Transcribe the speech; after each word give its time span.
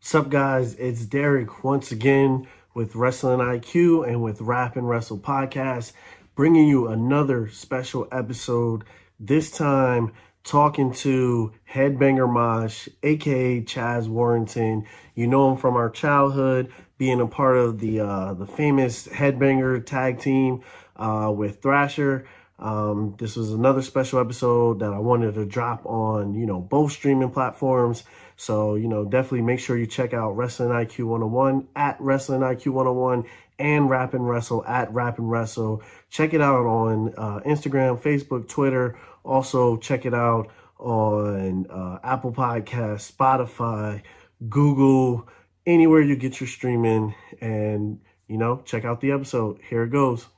What's 0.00 0.14
up, 0.14 0.30
guys? 0.30 0.76
It's 0.76 1.04
Derrick 1.04 1.62
once 1.62 1.92
again 1.92 2.48
with 2.72 2.96
Wrestling 2.96 3.40
IQ 3.40 4.08
and 4.08 4.22
with 4.22 4.40
Rap 4.40 4.74
and 4.74 4.88
Wrestle 4.88 5.18
Podcast, 5.18 5.92
bringing 6.34 6.66
you 6.66 6.88
another 6.88 7.50
special 7.50 8.08
episode. 8.10 8.82
This 9.20 9.50
time, 9.50 10.14
talking 10.42 10.90
to 10.94 11.52
Headbanger 11.74 12.32
Mosh, 12.32 12.88
aka 13.02 13.60
Chaz 13.60 14.08
Warrington. 14.08 14.86
You 15.14 15.26
know 15.26 15.52
him 15.52 15.58
from 15.58 15.76
our 15.76 15.90
childhood, 15.90 16.72
being 16.96 17.20
a 17.20 17.26
part 17.26 17.58
of 17.58 17.78
the 17.80 18.00
uh, 18.00 18.32
the 18.32 18.46
famous 18.46 19.06
Headbanger 19.06 19.84
tag 19.84 20.18
team 20.18 20.62
uh, 20.96 21.30
with 21.36 21.60
Thrasher. 21.60 22.26
Um, 22.58 23.16
this 23.18 23.36
was 23.36 23.52
another 23.52 23.82
special 23.82 24.18
episode 24.18 24.80
that 24.80 24.92
I 24.92 24.98
wanted 24.98 25.34
to 25.34 25.46
drop 25.46 25.84
on, 25.86 26.34
you 26.34 26.46
know, 26.46 26.60
both 26.60 26.92
streaming 26.92 27.30
platforms. 27.30 28.04
So, 28.40 28.74
you 28.74 28.88
know, 28.88 29.04
definitely 29.04 29.42
make 29.42 29.60
sure 29.60 29.76
you 29.76 29.86
check 29.86 30.14
out 30.14 30.30
Wrestling 30.30 30.70
IQ 30.70 31.04
101 31.04 31.68
at 31.76 32.00
Wrestling 32.00 32.40
IQ 32.40 32.68
101 32.68 33.26
and 33.58 33.90
Rap 33.90 34.14
and 34.14 34.26
Wrestle 34.26 34.64
at 34.64 34.90
Rap 34.94 35.18
and 35.18 35.30
Wrestle. 35.30 35.82
Check 36.08 36.32
it 36.32 36.40
out 36.40 36.64
on 36.64 37.12
uh, 37.18 37.40
Instagram, 37.40 38.00
Facebook, 38.00 38.48
Twitter. 38.48 38.98
Also, 39.24 39.76
check 39.76 40.06
it 40.06 40.14
out 40.14 40.48
on 40.78 41.66
uh, 41.66 41.98
Apple 42.02 42.32
Podcasts, 42.32 43.12
Spotify, 43.12 44.00
Google, 44.48 45.28
anywhere 45.66 46.00
you 46.00 46.16
get 46.16 46.40
your 46.40 46.48
streaming. 46.48 47.14
And, 47.42 48.00
you 48.26 48.38
know, 48.38 48.62
check 48.64 48.86
out 48.86 49.02
the 49.02 49.12
episode. 49.12 49.60
Here 49.68 49.82
it 49.82 49.90
goes. 49.90 50.28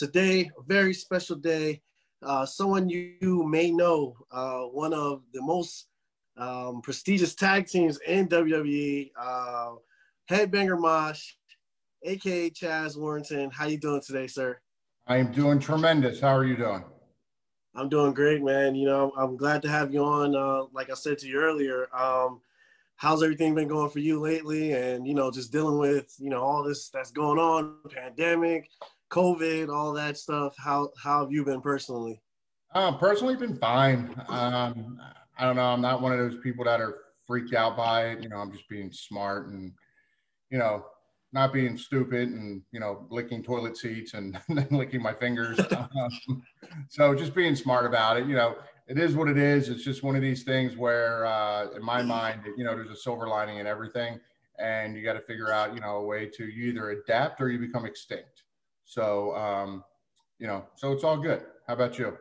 Today, 0.00 0.50
a 0.58 0.62
very 0.66 0.94
special 0.94 1.36
day. 1.36 1.82
Uh, 2.22 2.46
someone 2.46 2.88
you, 2.88 3.16
you 3.20 3.46
may 3.46 3.70
know, 3.70 4.16
uh, 4.32 4.60
one 4.60 4.94
of 4.94 5.20
the 5.34 5.42
most 5.42 5.88
um, 6.38 6.80
prestigious 6.80 7.34
tag 7.34 7.66
teams 7.66 7.98
in 8.06 8.26
WWE, 8.26 9.10
uh, 9.20 9.72
Headbanger 10.30 10.80
Mosh, 10.80 11.32
aka 12.02 12.48
Chaz 12.48 12.96
Warrington. 12.96 13.50
How 13.50 13.66
you 13.66 13.76
doing 13.76 14.00
today, 14.00 14.26
sir? 14.26 14.58
I 15.06 15.18
am 15.18 15.32
doing 15.32 15.58
tremendous. 15.58 16.18
How 16.18 16.34
are 16.34 16.46
you 16.46 16.56
doing? 16.56 16.82
I'm 17.74 17.90
doing 17.90 18.14
great, 18.14 18.42
man. 18.42 18.74
You 18.74 18.86
know, 18.86 19.12
I'm 19.18 19.36
glad 19.36 19.60
to 19.60 19.68
have 19.68 19.92
you 19.92 20.02
on. 20.02 20.34
Uh, 20.34 20.64
like 20.72 20.88
I 20.88 20.94
said 20.94 21.18
to 21.18 21.28
you 21.28 21.36
earlier, 21.36 21.94
um, 21.94 22.40
how's 22.96 23.22
everything 23.22 23.54
been 23.54 23.68
going 23.68 23.90
for 23.90 23.98
you 23.98 24.18
lately? 24.18 24.72
And 24.72 25.06
you 25.06 25.12
know, 25.12 25.30
just 25.30 25.52
dealing 25.52 25.76
with 25.76 26.14
you 26.18 26.30
know 26.30 26.40
all 26.40 26.62
this 26.62 26.88
that's 26.88 27.10
going 27.10 27.38
on, 27.38 27.74
pandemic, 27.94 28.70
COVID, 29.10 29.68
all 29.68 29.92
that 29.94 30.16
stuff. 30.16 30.54
How 30.58 30.90
how 31.02 31.20
have 31.22 31.32
you 31.32 31.44
been 31.44 31.60
personally? 31.60 32.20
Uh, 32.74 32.96
personally, 32.96 33.36
been 33.36 33.56
fine. 33.56 34.14
Um, 34.28 35.00
I 35.38 35.44
don't 35.44 35.56
know. 35.56 35.66
I'm 35.66 35.80
not 35.80 36.00
one 36.00 36.12
of 36.12 36.18
those 36.18 36.40
people 36.42 36.64
that 36.64 36.80
are 36.80 36.98
freaked 37.26 37.54
out 37.54 37.76
by 37.76 38.10
it. 38.10 38.22
You 38.22 38.28
know, 38.28 38.36
I'm 38.36 38.52
just 38.52 38.68
being 38.68 38.92
smart 38.92 39.48
and 39.48 39.72
you 40.50 40.58
know 40.58 40.84
not 41.32 41.52
being 41.52 41.76
stupid 41.78 42.28
and 42.28 42.62
you 42.72 42.80
know 42.80 43.06
licking 43.10 43.42
toilet 43.42 43.76
seats 43.76 44.14
and 44.14 44.38
licking 44.70 45.02
my 45.02 45.14
fingers 45.14 45.58
um, 45.70 46.42
so 46.88 47.14
just 47.14 47.34
being 47.34 47.54
smart 47.54 47.86
about 47.86 48.16
it 48.16 48.26
you 48.26 48.34
know 48.34 48.56
it 48.88 48.98
is 48.98 49.14
what 49.14 49.28
it 49.28 49.38
is 49.38 49.68
it's 49.68 49.84
just 49.84 50.02
one 50.02 50.16
of 50.16 50.22
these 50.22 50.42
things 50.42 50.76
where 50.76 51.24
uh, 51.26 51.70
in 51.70 51.82
my 51.82 52.02
mind 52.02 52.42
you 52.56 52.64
know 52.64 52.74
there's 52.74 52.90
a 52.90 52.96
silver 52.96 53.28
lining 53.28 53.58
in 53.58 53.66
everything 53.66 54.18
and 54.58 54.96
you 54.96 55.02
got 55.02 55.14
to 55.14 55.20
figure 55.20 55.52
out 55.52 55.74
you 55.74 55.80
know 55.80 55.96
a 55.96 56.04
way 56.04 56.26
to 56.26 56.46
you 56.46 56.68
either 56.70 56.90
adapt 56.90 57.40
or 57.40 57.48
you 57.48 57.58
become 57.58 57.86
extinct 57.86 58.42
so 58.90 59.36
um, 59.36 59.84
you 60.38 60.46
know 60.46 60.64
so 60.74 60.92
it's 60.92 61.04
all 61.04 61.16
good 61.16 61.42
how 61.66 61.74
about 61.74 61.98
you 61.98 62.16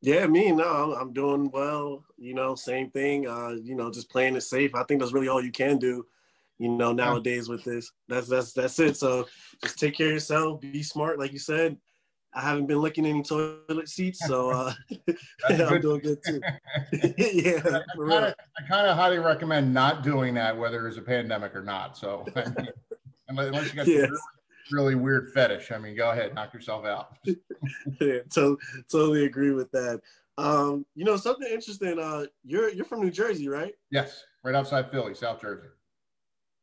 yeah, 0.00 0.26
me, 0.26 0.52
no, 0.52 0.94
I'm, 1.00 1.14
doing 1.14 1.50
well. 1.50 2.04
You 2.18 2.34
know, 2.34 2.54
same 2.56 2.90
thing. 2.90 3.26
Uh, 3.26 3.54
you 3.62 3.74
know, 3.74 3.90
just 3.90 4.10
playing 4.10 4.36
it 4.36 4.42
safe. 4.42 4.74
I 4.74 4.82
think 4.84 5.00
that's 5.00 5.14
really 5.14 5.28
all 5.28 5.42
you 5.42 5.50
can 5.50 5.78
do 5.78 6.04
you 6.58 6.68
know, 6.68 6.92
nowadays 6.92 7.48
with 7.48 7.64
this. 7.64 7.90
That's 8.08 8.28
that's 8.28 8.52
that's 8.52 8.78
it. 8.78 8.96
So 8.96 9.26
just 9.62 9.78
take 9.78 9.96
care 9.96 10.08
of 10.08 10.14
yourself, 10.14 10.60
be 10.60 10.82
smart, 10.82 11.18
like 11.18 11.32
you 11.32 11.38
said. 11.38 11.76
I 12.36 12.40
haven't 12.40 12.66
been 12.66 12.80
licking 12.80 13.06
any 13.06 13.22
toilet 13.22 13.88
seats, 13.88 14.26
so 14.26 14.50
uh, 14.50 14.72
I'm 15.48 15.80
doing 15.80 16.00
good 16.00 16.18
too. 16.26 16.40
yeah, 17.18 17.60
for 17.94 18.06
real. 18.06 18.34
I 18.58 18.62
kind 18.68 18.88
of 18.88 18.96
highly 18.96 19.18
recommend 19.18 19.72
not 19.72 20.02
doing 20.02 20.34
that, 20.34 20.56
whether 20.56 20.82
there's 20.82 20.96
a 20.96 21.02
pandemic 21.02 21.54
or 21.54 21.62
not. 21.62 21.96
So 21.96 22.24
unless 23.28 23.70
you 23.70 23.76
got 23.76 23.86
yes. 23.86 24.10
Really, 24.72 24.94
weird 24.94 25.32
fetish, 25.32 25.72
I 25.72 25.78
mean, 25.78 25.96
go 25.96 26.10
ahead, 26.10 26.34
knock 26.34 26.52
yourself 26.54 26.84
out. 26.84 27.16
yeah, 28.00 28.18
to, 28.34 28.58
totally 28.90 29.26
agree 29.26 29.52
with 29.52 29.70
that. 29.72 30.00
Um, 30.36 30.84
you 30.94 31.04
know, 31.04 31.16
something 31.16 31.48
interesting. 31.48 31.98
Uh, 31.98 32.26
you're 32.42 32.70
you're 32.70 32.84
from 32.84 33.00
New 33.00 33.10
Jersey, 33.10 33.48
right? 33.48 33.74
Yes, 33.90 34.24
right 34.42 34.54
outside 34.54 34.90
Philly, 34.90 35.14
South 35.14 35.40
Jersey. 35.40 35.68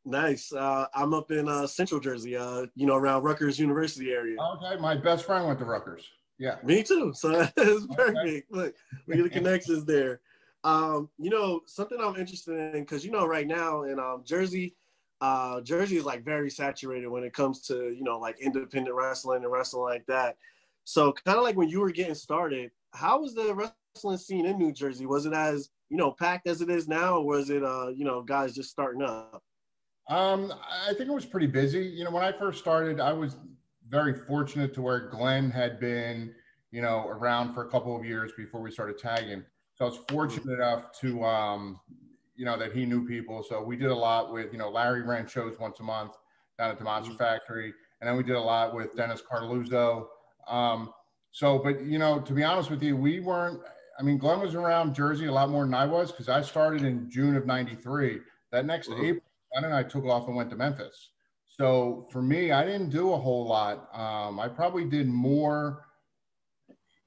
Nice. 0.04 0.52
Uh, 0.52 0.86
I'm 0.94 1.14
up 1.14 1.30
in 1.30 1.48
uh, 1.48 1.66
Central 1.66 2.00
Jersey, 2.00 2.36
uh, 2.36 2.66
you 2.74 2.86
know, 2.86 2.96
around 2.96 3.22
Rutgers 3.22 3.58
University 3.58 4.12
area. 4.12 4.36
Okay, 4.40 4.80
my 4.80 4.96
best 4.96 5.24
friend 5.24 5.46
went 5.46 5.58
to 5.60 5.64
Rutgers. 5.64 6.08
Yeah. 6.38 6.56
Me 6.64 6.82
too. 6.82 7.12
So 7.14 7.46
it's 7.56 7.86
perfect. 7.94 8.50
Look, 8.50 8.74
we 9.06 9.16
get 9.16 9.22
the 9.22 9.30
connections 9.30 9.84
there. 9.84 10.20
Um, 10.64 11.08
you 11.18 11.30
know, 11.30 11.60
something 11.66 11.98
I'm 12.00 12.16
interested 12.16 12.74
in 12.74 12.82
because 12.82 13.04
you 13.04 13.10
know, 13.10 13.26
right 13.26 13.46
now 13.46 13.82
in 13.82 13.98
um, 13.98 14.22
Jersey, 14.24 14.74
uh, 15.22 15.60
Jersey 15.60 15.96
is 15.96 16.04
like 16.04 16.24
very 16.24 16.50
saturated 16.50 17.06
when 17.06 17.22
it 17.22 17.32
comes 17.32 17.60
to 17.68 17.94
you 17.94 18.02
know 18.02 18.18
like 18.18 18.40
independent 18.40 18.94
wrestling 18.94 19.44
and 19.44 19.52
wrestling 19.52 19.84
like 19.84 20.04
that. 20.06 20.36
So 20.82 21.12
kind 21.12 21.38
of 21.38 21.44
like 21.44 21.56
when 21.56 21.68
you 21.68 21.78
were 21.78 21.92
getting 21.92 22.16
started, 22.16 22.72
how 22.92 23.20
was 23.20 23.32
the 23.32 23.54
wrestling 23.54 24.18
scene 24.18 24.46
in 24.46 24.58
New 24.58 24.72
Jersey? 24.72 25.06
Was 25.06 25.24
it 25.24 25.32
as 25.32 25.70
you 25.88 25.96
know 25.96 26.10
packed 26.10 26.48
as 26.48 26.60
it 26.60 26.68
is 26.68 26.88
now, 26.88 27.18
or 27.18 27.24
was 27.24 27.50
it 27.50 27.62
uh, 27.62 27.90
you 27.94 28.04
know 28.04 28.20
guys 28.20 28.52
just 28.52 28.70
starting 28.70 29.00
up? 29.00 29.44
Um, 30.08 30.52
I 30.68 30.92
think 30.94 31.08
it 31.08 31.14
was 31.14 31.24
pretty 31.24 31.46
busy. 31.46 31.84
You 31.84 32.02
know, 32.02 32.10
when 32.10 32.24
I 32.24 32.32
first 32.32 32.58
started, 32.58 32.98
I 32.98 33.12
was 33.12 33.36
very 33.88 34.14
fortunate 34.14 34.74
to 34.74 34.82
where 34.82 35.08
Glenn 35.08 35.52
had 35.52 35.78
been, 35.78 36.34
you 36.72 36.82
know, 36.82 37.06
around 37.06 37.54
for 37.54 37.64
a 37.64 37.70
couple 37.70 37.96
of 37.96 38.04
years 38.04 38.32
before 38.36 38.60
we 38.60 38.72
started 38.72 38.98
tagging. 38.98 39.44
So 39.76 39.84
I 39.84 39.88
was 39.88 39.98
fortunate 40.08 40.54
enough 40.54 40.98
to, 41.00 41.24
um, 41.24 41.80
you 42.42 42.46
know, 42.46 42.58
that 42.58 42.72
he 42.72 42.84
knew 42.84 43.06
people. 43.06 43.44
So 43.48 43.62
we 43.62 43.76
did 43.76 43.92
a 43.92 43.94
lot 43.94 44.32
with, 44.32 44.52
you 44.52 44.58
know, 44.58 44.68
Larry 44.68 45.02
ran 45.02 45.28
shows 45.28 45.60
once 45.60 45.78
a 45.78 45.84
month 45.84 46.14
down 46.58 46.72
at 46.72 46.76
the 46.76 46.82
Monster 46.82 47.14
Factory, 47.14 47.72
and 48.00 48.08
then 48.08 48.16
we 48.16 48.24
did 48.24 48.34
a 48.34 48.40
lot 48.40 48.74
with 48.74 48.96
Dennis 48.96 49.22
Coralluzzo. 49.22 50.06
Um, 50.48 50.92
so, 51.30 51.60
but 51.60 51.84
you 51.84 52.00
know, 52.00 52.18
to 52.18 52.32
be 52.32 52.42
honest 52.42 52.68
with 52.68 52.82
you, 52.82 52.96
we 52.96 53.20
weren't. 53.20 53.60
I 53.96 54.02
mean, 54.02 54.18
Glenn 54.18 54.40
was 54.40 54.56
around 54.56 54.92
Jersey 54.92 55.26
a 55.26 55.32
lot 55.32 55.50
more 55.50 55.64
than 55.64 55.72
I 55.72 55.86
was 55.86 56.10
because 56.10 56.28
I 56.28 56.42
started 56.42 56.82
in 56.82 57.08
June 57.08 57.36
of 57.36 57.46
'93. 57.46 58.18
That 58.50 58.66
next 58.66 58.90
mm-hmm. 58.90 59.04
April 59.04 59.22
Glenn 59.52 59.66
and 59.66 59.72
I 59.72 59.84
took 59.84 60.04
off 60.06 60.26
and 60.26 60.34
went 60.34 60.50
to 60.50 60.56
Memphis. 60.56 61.10
So 61.46 62.08
for 62.10 62.22
me, 62.22 62.50
I 62.50 62.64
didn't 62.64 62.90
do 62.90 63.12
a 63.12 63.16
whole 63.16 63.46
lot. 63.46 63.88
Um, 63.94 64.40
I 64.40 64.48
probably 64.48 64.84
did 64.84 65.06
more, 65.06 65.84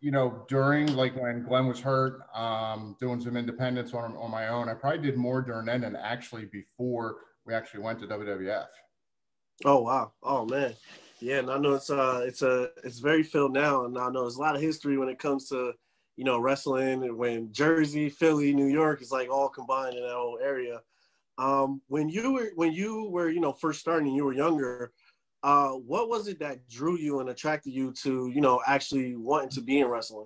you 0.05 0.11
know, 0.11 0.45
during 0.47 0.95
like 0.95 1.19
when 1.19 1.41
Glenn 1.41 1.65
was 1.65 1.79
hurt, 1.79 2.21
um, 2.35 2.95
doing 2.99 3.19
some 3.19 3.35
independence 3.35 3.91
on, 3.95 4.15
on 4.17 4.29
my 4.29 4.49
own. 4.49 4.69
I 4.69 4.75
probably 4.75 4.99
did 4.99 5.17
more 5.17 5.41
during 5.41 5.65
then 5.65 5.81
than 5.81 5.95
actually 5.95 6.45
before 6.45 7.15
we 7.43 7.55
actually 7.55 7.79
went 7.79 7.99
to 8.01 8.05
WWF. 8.05 8.67
Oh 9.65 9.81
wow! 9.81 10.11
Oh 10.21 10.45
man, 10.45 10.75
yeah. 11.21 11.39
And 11.39 11.49
I 11.49 11.57
know 11.57 11.73
it's 11.73 11.89
uh 11.89 12.23
it's 12.23 12.43
a 12.43 12.69
it's 12.83 12.99
very 12.99 13.23
filled 13.23 13.53
now, 13.53 13.85
and 13.85 13.97
I 13.97 14.09
know 14.11 14.21
there's 14.21 14.35
a 14.35 14.41
lot 14.41 14.55
of 14.55 14.61
history 14.61 14.95
when 14.99 15.09
it 15.09 15.17
comes 15.17 15.49
to 15.49 15.73
you 16.17 16.23
know 16.23 16.37
wrestling 16.37 17.03
and 17.03 17.17
when 17.17 17.51
Jersey, 17.51 18.07
Philly, 18.07 18.53
New 18.53 18.67
York 18.67 19.01
is 19.01 19.11
like 19.11 19.31
all 19.31 19.49
combined 19.49 19.95
in 19.95 20.03
that 20.03 20.13
whole 20.13 20.37
area. 20.39 20.81
Um, 21.39 21.81
when 21.87 22.09
you 22.09 22.31
were 22.31 22.51
when 22.53 22.73
you 22.73 23.09
were 23.09 23.29
you 23.29 23.39
know 23.39 23.53
first 23.53 23.79
starting, 23.79 24.13
you 24.13 24.25
were 24.25 24.33
younger. 24.35 24.91
Uh, 25.45 25.73
what 25.73 26.09
was 26.09 26.27
it 26.27 26.39
that 26.39 26.67
drew 26.67 26.97
you 26.97 27.19
and 27.19 27.29
attracted 27.29 27.71
you 27.71 27.93
to 27.93 28.29
you 28.29 28.41
know 28.41 28.59
actually 28.65 29.15
wanting 29.15 29.47
to 29.47 29.61
be 29.61 29.79
in 29.79 29.87
wrestling? 29.87 30.25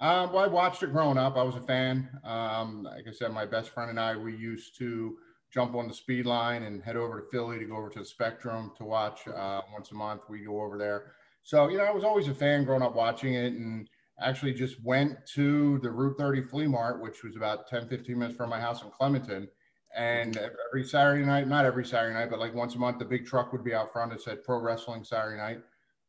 Um, 0.00 0.32
well, 0.32 0.42
I 0.42 0.48
watched 0.48 0.82
it 0.82 0.90
growing 0.90 1.16
up. 1.16 1.36
I 1.36 1.44
was 1.44 1.54
a 1.54 1.60
fan. 1.60 2.10
Um, 2.24 2.82
like 2.82 3.06
I 3.06 3.12
said, 3.12 3.30
my 3.30 3.46
best 3.46 3.70
friend 3.70 3.88
and 3.88 4.00
I 4.00 4.16
we 4.16 4.34
used 4.34 4.76
to 4.78 5.16
jump 5.54 5.76
on 5.76 5.86
the 5.86 5.94
speed 5.94 6.26
line 6.26 6.64
and 6.64 6.82
head 6.82 6.96
over 6.96 7.20
to 7.20 7.26
Philly 7.30 7.60
to 7.60 7.64
go 7.66 7.76
over 7.76 7.88
to 7.90 8.00
the 8.00 8.04
Spectrum 8.04 8.72
to 8.78 8.84
watch 8.84 9.28
uh, 9.28 9.60
once 9.72 9.92
a 9.92 9.94
month. 9.94 10.22
We 10.28 10.40
go 10.40 10.60
over 10.60 10.76
there. 10.76 11.12
So 11.44 11.68
you 11.68 11.78
know, 11.78 11.84
I 11.84 11.92
was 11.92 12.02
always 12.02 12.26
a 12.26 12.34
fan 12.34 12.64
growing 12.64 12.82
up 12.82 12.96
watching 12.96 13.34
it 13.34 13.52
and 13.52 13.88
actually 14.20 14.54
just 14.54 14.82
went 14.82 15.24
to 15.34 15.78
the 15.84 15.90
Route 15.92 16.18
30 16.18 16.42
Flea 16.48 16.66
Mart, 16.66 17.00
which 17.00 17.22
was 17.22 17.36
about 17.36 17.68
10, 17.68 17.86
15 17.86 18.18
minutes 18.18 18.36
from 18.36 18.50
my 18.50 18.58
house 18.58 18.82
in 18.82 18.90
Clementon 18.90 19.46
and 19.96 20.38
every 20.68 20.84
Saturday 20.84 21.24
night, 21.24 21.48
not 21.48 21.64
every 21.64 21.84
Saturday 21.84 22.14
night, 22.14 22.30
but 22.30 22.38
like 22.38 22.54
once 22.54 22.74
a 22.74 22.78
month, 22.78 22.98
the 22.98 23.04
big 23.04 23.26
truck 23.26 23.52
would 23.52 23.64
be 23.64 23.74
out 23.74 23.92
front 23.92 24.12
It 24.12 24.20
said 24.22 24.42
Pro 24.42 24.58
Wrestling 24.58 25.04
Saturday 25.04 25.36
Night. 25.36 25.60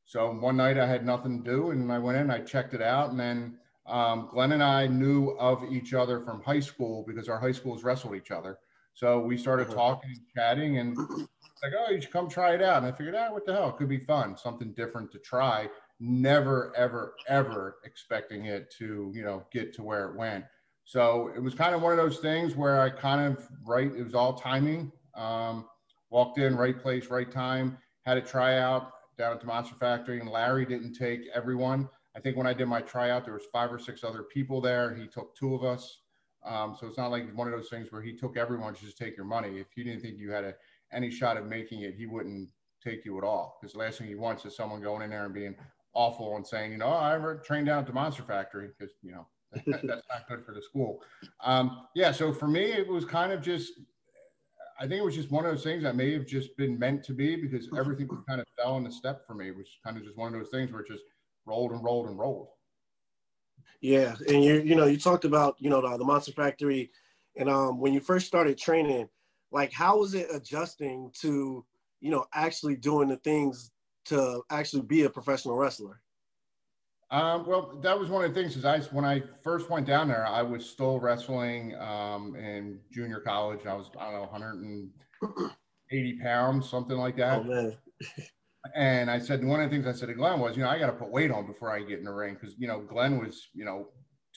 So 0.05 0.31
one 0.31 0.57
night 0.57 0.77
I 0.77 0.85
had 0.85 1.05
nothing 1.05 1.43
to 1.43 1.49
do, 1.49 1.71
and 1.71 1.91
I 1.91 1.99
went 1.99 2.17
in, 2.17 2.29
I 2.29 2.39
checked 2.39 2.73
it 2.73 2.81
out, 2.81 3.11
and 3.11 3.19
then 3.19 3.57
um, 3.85 4.29
Glenn 4.31 4.51
and 4.51 4.63
I 4.63 4.87
knew 4.87 5.29
of 5.31 5.63
each 5.71 5.93
other 5.93 6.21
from 6.21 6.41
high 6.41 6.59
school 6.59 7.03
because 7.07 7.29
our 7.29 7.39
high 7.39 7.51
schools 7.51 7.83
wrestled 7.83 8.15
each 8.15 8.31
other. 8.31 8.59
So 8.93 9.19
we 9.19 9.37
started 9.37 9.69
talking 9.69 10.11
and 10.11 10.21
chatting, 10.35 10.77
and 10.77 10.97
like, 11.63 11.73
oh, 11.77 11.91
you 11.91 12.01
should 12.01 12.11
come 12.11 12.29
try 12.29 12.53
it 12.53 12.61
out. 12.61 12.83
And 12.83 12.85
I 12.85 12.95
figured, 12.95 13.15
ah, 13.15 13.31
what 13.31 13.45
the 13.45 13.53
hell? 13.53 13.69
It 13.69 13.77
could 13.77 13.89
be 13.89 13.97
fun, 13.99 14.37
something 14.37 14.73
different 14.73 15.11
to 15.13 15.19
try. 15.19 15.69
Never, 15.99 16.73
ever, 16.75 17.15
ever 17.27 17.77
expecting 17.85 18.45
it 18.45 18.71
to, 18.77 19.11
you 19.15 19.23
know, 19.23 19.45
get 19.51 19.73
to 19.75 19.83
where 19.83 20.09
it 20.09 20.17
went. 20.17 20.45
So 20.85 21.31
it 21.35 21.41
was 21.41 21.53
kind 21.55 21.73
of 21.73 21.81
one 21.81 21.91
of 21.91 21.97
those 21.97 22.19
things 22.19 22.55
where 22.55 22.81
I 22.81 22.89
kind 22.89 23.21
of 23.21 23.47
right, 23.65 23.91
it 23.91 24.03
was 24.03 24.15
all 24.15 24.33
timing. 24.33 24.91
Um, 25.15 25.65
walked 26.09 26.37
in, 26.37 26.55
right 26.55 26.79
place, 26.79 27.07
right 27.07 27.31
time, 27.31 27.77
had 28.05 28.17
a 28.17 28.21
tryout 28.21 28.91
down 29.17 29.33
at 29.33 29.39
the 29.39 29.47
Monster 29.47 29.75
Factory, 29.75 30.19
and 30.19 30.29
Larry 30.29 30.65
didn't 30.65 30.93
take 30.93 31.21
everyone. 31.33 31.89
I 32.15 32.19
think 32.19 32.37
when 32.37 32.47
I 32.47 32.53
did 32.53 32.67
my 32.67 32.81
tryout, 32.81 33.25
there 33.25 33.33
was 33.33 33.45
five 33.51 33.71
or 33.71 33.79
six 33.79 34.03
other 34.03 34.23
people 34.23 34.61
there. 34.61 34.93
He 34.93 35.07
took 35.07 35.35
two 35.35 35.55
of 35.55 35.63
us. 35.63 35.99
Um, 36.45 36.75
so 36.79 36.87
it's 36.87 36.97
not 36.97 37.09
like 37.09 37.33
one 37.35 37.47
of 37.47 37.53
those 37.53 37.69
things 37.69 37.91
where 37.91 38.01
he 38.01 38.13
took 38.13 38.37
everyone 38.37 38.73
to 38.75 38.81
just 38.81 38.97
take 38.97 39.15
your 39.15 39.25
money. 39.25 39.59
If 39.59 39.67
you 39.75 39.83
didn't 39.83 40.01
think 40.01 40.17
you 40.19 40.31
had 40.31 40.43
a, 40.43 40.53
any 40.91 41.09
shot 41.09 41.37
of 41.37 41.45
making 41.45 41.81
it, 41.81 41.95
he 41.95 42.05
wouldn't 42.05 42.49
take 42.83 43.05
you 43.05 43.17
at 43.17 43.23
all. 43.23 43.57
Because 43.59 43.73
the 43.73 43.79
last 43.79 43.97
thing 43.97 44.07
he 44.07 44.15
wants 44.15 44.45
is 44.45 44.55
someone 44.55 44.81
going 44.81 45.01
in 45.01 45.09
there 45.09 45.25
and 45.25 45.33
being 45.33 45.55
awful 45.93 46.35
and 46.35 46.45
saying, 46.45 46.71
you 46.71 46.77
know, 46.77 46.87
oh, 46.87 46.97
I 46.97 47.15
ever 47.15 47.41
trained 47.45 47.67
down 47.67 47.79
at 47.79 47.87
the 47.87 47.93
Monster 47.93 48.23
Factory 48.23 48.69
because 48.77 48.93
you 49.01 49.11
know 49.11 49.25
that's 49.67 49.83
not 50.09 50.27
good 50.27 50.45
for 50.45 50.53
the 50.53 50.61
school. 50.61 51.01
Um, 51.43 51.87
yeah, 51.95 52.11
so 52.11 52.33
for 52.33 52.47
me, 52.47 52.71
it 52.71 52.87
was 52.87 53.05
kind 53.05 53.31
of 53.31 53.41
just. 53.41 53.73
I 54.79 54.87
think 54.87 54.99
it 55.01 55.05
was 55.05 55.15
just 55.15 55.31
one 55.31 55.45
of 55.45 55.51
those 55.51 55.63
things 55.63 55.83
that 55.83 55.95
may 55.95 56.11
have 56.13 56.25
just 56.25 56.57
been 56.57 56.77
meant 56.79 57.03
to 57.05 57.13
be 57.13 57.35
because 57.35 57.69
everything 57.77 58.09
kind 58.27 58.41
of 58.41 58.47
fell 58.57 58.75
in 58.77 58.83
the 58.83 58.91
step 58.91 59.25
for 59.27 59.35
me. 59.35 59.47
It 59.47 59.55
was 59.55 59.67
kind 59.83 59.97
of 59.97 60.03
just 60.03 60.17
one 60.17 60.33
of 60.33 60.39
those 60.39 60.49
things 60.49 60.71
where 60.71 60.81
it 60.81 60.87
just 60.87 61.03
rolled 61.45 61.71
and 61.71 61.83
rolled 61.83 62.07
and 62.07 62.17
rolled. 62.17 62.47
Yeah, 63.81 64.15
and 64.27 64.43
you 64.43 64.61
you 64.61 64.75
know 64.75 64.85
you 64.85 64.97
talked 64.97 65.25
about 65.25 65.55
you 65.59 65.69
know 65.69 65.81
the, 65.81 65.97
the 65.97 66.05
Monster 66.05 66.31
Factory, 66.31 66.91
and 67.35 67.49
um 67.49 67.79
when 67.79 67.93
you 67.93 67.99
first 67.99 68.27
started 68.27 68.57
training, 68.57 69.09
like 69.51 69.71
how 69.73 69.99
was 69.99 70.13
it 70.13 70.27
adjusting 70.33 71.11
to 71.21 71.65
you 71.99 72.09
know 72.09 72.25
actually 72.33 72.75
doing 72.75 73.09
the 73.09 73.17
things 73.17 73.71
to 74.05 74.41
actually 74.49 74.83
be 74.83 75.03
a 75.03 75.09
professional 75.09 75.55
wrestler? 75.55 76.02
Um, 77.13 77.45
well, 77.45 77.79
that 77.83 77.97
was 77.97 78.09
one 78.09 78.25
of 78.25 78.33
the 78.33 78.41
things. 78.41 78.57
Is 78.57 78.65
I 78.65 78.79
when 78.79 79.05
I 79.05 79.21
first 79.43 79.69
went 79.69 79.85
down 79.85 80.07
there, 80.07 80.25
I 80.25 80.41
was 80.41 80.67
still 80.67 80.99
wrestling 80.99 81.75
um, 81.75 82.35
in 82.35 82.79
junior 82.91 83.19
college. 83.19 83.67
I 83.67 83.75
was 83.75 83.91
I 83.99 84.05
don't 84.05 84.13
know 84.13 84.21
180 84.31 86.19
pounds, 86.19 86.67
something 86.67 86.97
like 86.97 87.15
that. 87.17 87.45
Oh 87.47 87.71
and 88.75 89.11
I 89.11 89.19
said 89.19 89.45
one 89.45 89.61
of 89.61 89.69
the 89.69 89.75
things 89.75 89.85
I 89.85 89.97
said 89.97 90.07
to 90.07 90.15
Glenn 90.15 90.39
was, 90.39 90.57
you 90.57 90.63
know, 90.63 90.69
I 90.69 90.79
got 90.79 90.87
to 90.87 90.93
put 90.93 91.11
weight 91.11 91.29
on 91.29 91.45
before 91.45 91.69
I 91.69 91.83
get 91.83 91.99
in 91.99 92.05
the 92.05 92.11
ring 92.11 92.33
because 92.33 92.55
you 92.57 92.67
know 92.67 92.81
Glenn 92.81 93.19
was 93.19 93.49
you 93.53 93.63
know 93.63 93.89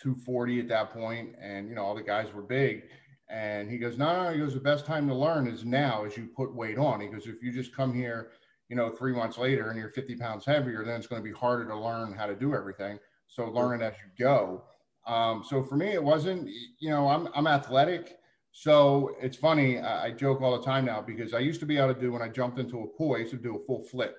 240 0.03 0.61
at 0.61 0.69
that 0.69 0.93
point, 0.93 1.31
and 1.41 1.71
you 1.71 1.75
know 1.75 1.83
all 1.83 1.95
the 1.95 2.03
guys 2.03 2.31
were 2.35 2.43
big. 2.43 2.83
And 3.31 3.71
he 3.71 3.79
goes, 3.79 3.99
no, 3.99 4.23
no, 4.23 4.33
he 4.33 4.39
goes, 4.39 4.55
the 4.55 4.61
best 4.61 4.87
time 4.87 5.09
to 5.09 5.15
learn 5.15 5.49
is 5.49 5.65
now 5.65 6.05
as 6.05 6.17
you 6.17 6.29
put 6.37 6.55
weight 6.55 6.79
on. 6.79 7.01
He 7.01 7.09
goes, 7.09 7.27
if 7.27 7.43
you 7.43 7.51
just 7.51 7.75
come 7.75 7.93
here 7.93 8.29
you 8.69 8.77
know, 8.77 8.91
three 8.91 9.13
months 9.13 9.39
later 9.39 9.71
and 9.71 9.79
you're 9.79 9.91
50 9.91 10.17
pounds 10.17 10.45
heavier, 10.45 10.85
then 10.85 10.97
it's 10.97 11.07
going 11.07 11.23
to 11.23 11.29
be 11.29 11.35
harder 11.35 11.67
to 11.67 11.77
learn 11.77 12.13
how 12.13 12.27
to 12.27 12.35
do 12.35 12.55
everything. 12.55 12.99
So 13.29 13.51
learn 13.51 13.81
it 13.81 13.85
as 13.85 13.95
you 13.95 14.25
go. 14.25 14.65
Um, 15.07 15.45
so 15.49 15.63
for 15.63 15.77
me, 15.77 15.89
it 15.89 16.03
wasn't, 16.03 16.49
you 16.79 16.91
know, 16.91 17.09
I'm, 17.09 17.29
I'm 17.35 17.47
athletic. 17.47 18.19
So 18.53 19.13
it's 19.21 19.37
funny. 19.37 19.79
I, 19.79 20.07
I, 20.07 20.11
joke 20.11 20.41
all 20.41 20.59
the 20.59 20.65
time 20.65 20.85
now 20.85 21.01
because 21.01 21.33
I 21.33 21.39
used 21.39 21.61
to 21.61 21.67
be 21.67 21.77
able 21.77 21.95
to 21.95 22.01
do 22.01 22.11
when 22.11 22.23
I 22.23 22.29
jumped 22.29 22.59
into 22.59 22.81
a 22.81 22.87
pool, 22.87 23.15
I 23.15 23.19
used 23.19 23.31
to 23.33 23.37
do 23.37 23.57
a 23.57 23.65
full 23.67 23.85
flip 23.85 24.17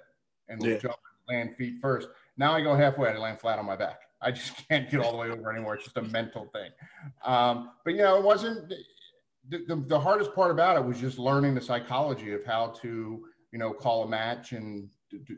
and 0.48 0.64
yeah. 0.64 0.78
jump 0.78 0.96
land 1.28 1.56
feet 1.58 1.76
first. 1.82 2.08
Now 2.38 2.54
I 2.54 2.62
go 2.62 2.76
halfway, 2.76 3.10
I 3.10 3.18
land 3.18 3.40
flat 3.40 3.60
on 3.60 3.66
my 3.66 3.76
back. 3.76 4.02
I 4.22 4.32
just 4.32 4.68
can't 4.70 4.90
get 4.90 5.02
all 5.02 5.12
the 5.12 5.18
way 5.18 5.30
over 5.30 5.52
anymore. 5.52 5.76
It's 5.76 5.84
just 5.84 5.98
a 5.98 6.04
mental 6.04 6.50
thing. 6.54 6.72
Um, 7.26 7.72
but 7.84 7.96
you 7.96 8.02
know, 8.02 8.18
it 8.18 8.24
wasn't 8.24 8.70
the, 9.50 9.66
the, 9.68 9.76
the 9.88 10.00
hardest 10.00 10.34
part 10.36 10.52
about 10.52 10.78
it 10.78 10.86
was 10.86 11.00
just 11.00 11.18
learning 11.18 11.56
the 11.56 11.62
psychology 11.62 12.34
of 12.34 12.46
how 12.46 12.68
to 12.82 13.26
you 13.52 13.60
know, 13.60 13.72
call 13.74 14.04
a 14.04 14.08
match 14.08 14.52
and 14.52 14.90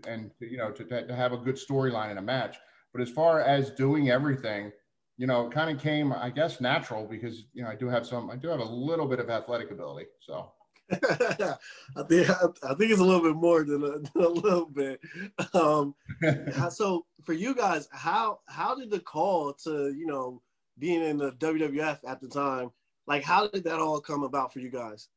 and 0.08 0.32
you 0.40 0.58
know 0.58 0.72
to, 0.72 0.84
to 0.84 1.16
have 1.16 1.32
a 1.32 1.38
good 1.38 1.56
storyline 1.56 2.12
in 2.12 2.18
a 2.18 2.22
match. 2.22 2.58
But 2.94 3.02
as 3.02 3.10
far 3.10 3.42
as 3.42 3.72
doing 3.72 4.10
everything, 4.10 4.72
you 5.18 5.28
know, 5.28 5.48
it 5.48 5.54
kind 5.54 5.70
of 5.70 5.82
came, 5.82 6.12
I 6.12 6.30
guess, 6.30 6.62
natural 6.62 7.06
because 7.06 7.44
you 7.54 7.64
know 7.64 7.70
I 7.70 7.76
do 7.76 7.88
have 7.88 8.08
some, 8.08 8.30
I 8.30 8.36
do 8.36 8.48
have 8.48 8.62
a 8.62 8.66
little 8.66 9.06
bit 9.06 9.20
of 9.20 9.30
athletic 9.30 9.70
ability. 9.70 10.08
So 10.22 10.52
I 10.92 11.58
think 12.08 12.30
I 12.30 12.74
think 12.74 12.92
it's 12.92 13.00
a 13.00 13.04
little 13.04 13.22
bit 13.22 13.36
more 13.36 13.64
than 13.64 13.84
a, 13.84 14.00
than 14.14 14.24
a 14.24 14.28
little 14.28 14.66
bit. 14.66 15.00
Um, 15.54 15.94
so 16.72 17.06
for 17.24 17.34
you 17.34 17.54
guys, 17.54 17.88
how 17.92 18.40
how 18.48 18.76
did 18.76 18.90
the 18.90 19.00
call 19.00 19.54
to 19.66 19.94
you 19.94 20.08
know 20.08 20.42
being 20.80 21.04
in 21.04 21.18
the 21.18 21.34
WWF 21.34 22.00
at 22.08 22.22
the 22.22 22.28
time, 22.28 22.72
like 23.06 23.24
how 23.24 23.48
did 23.48 23.66
that 23.66 23.80
all 23.80 24.00
come 24.00 24.24
about 24.24 24.54
for 24.54 24.60
you 24.60 24.70
guys? 24.70 25.10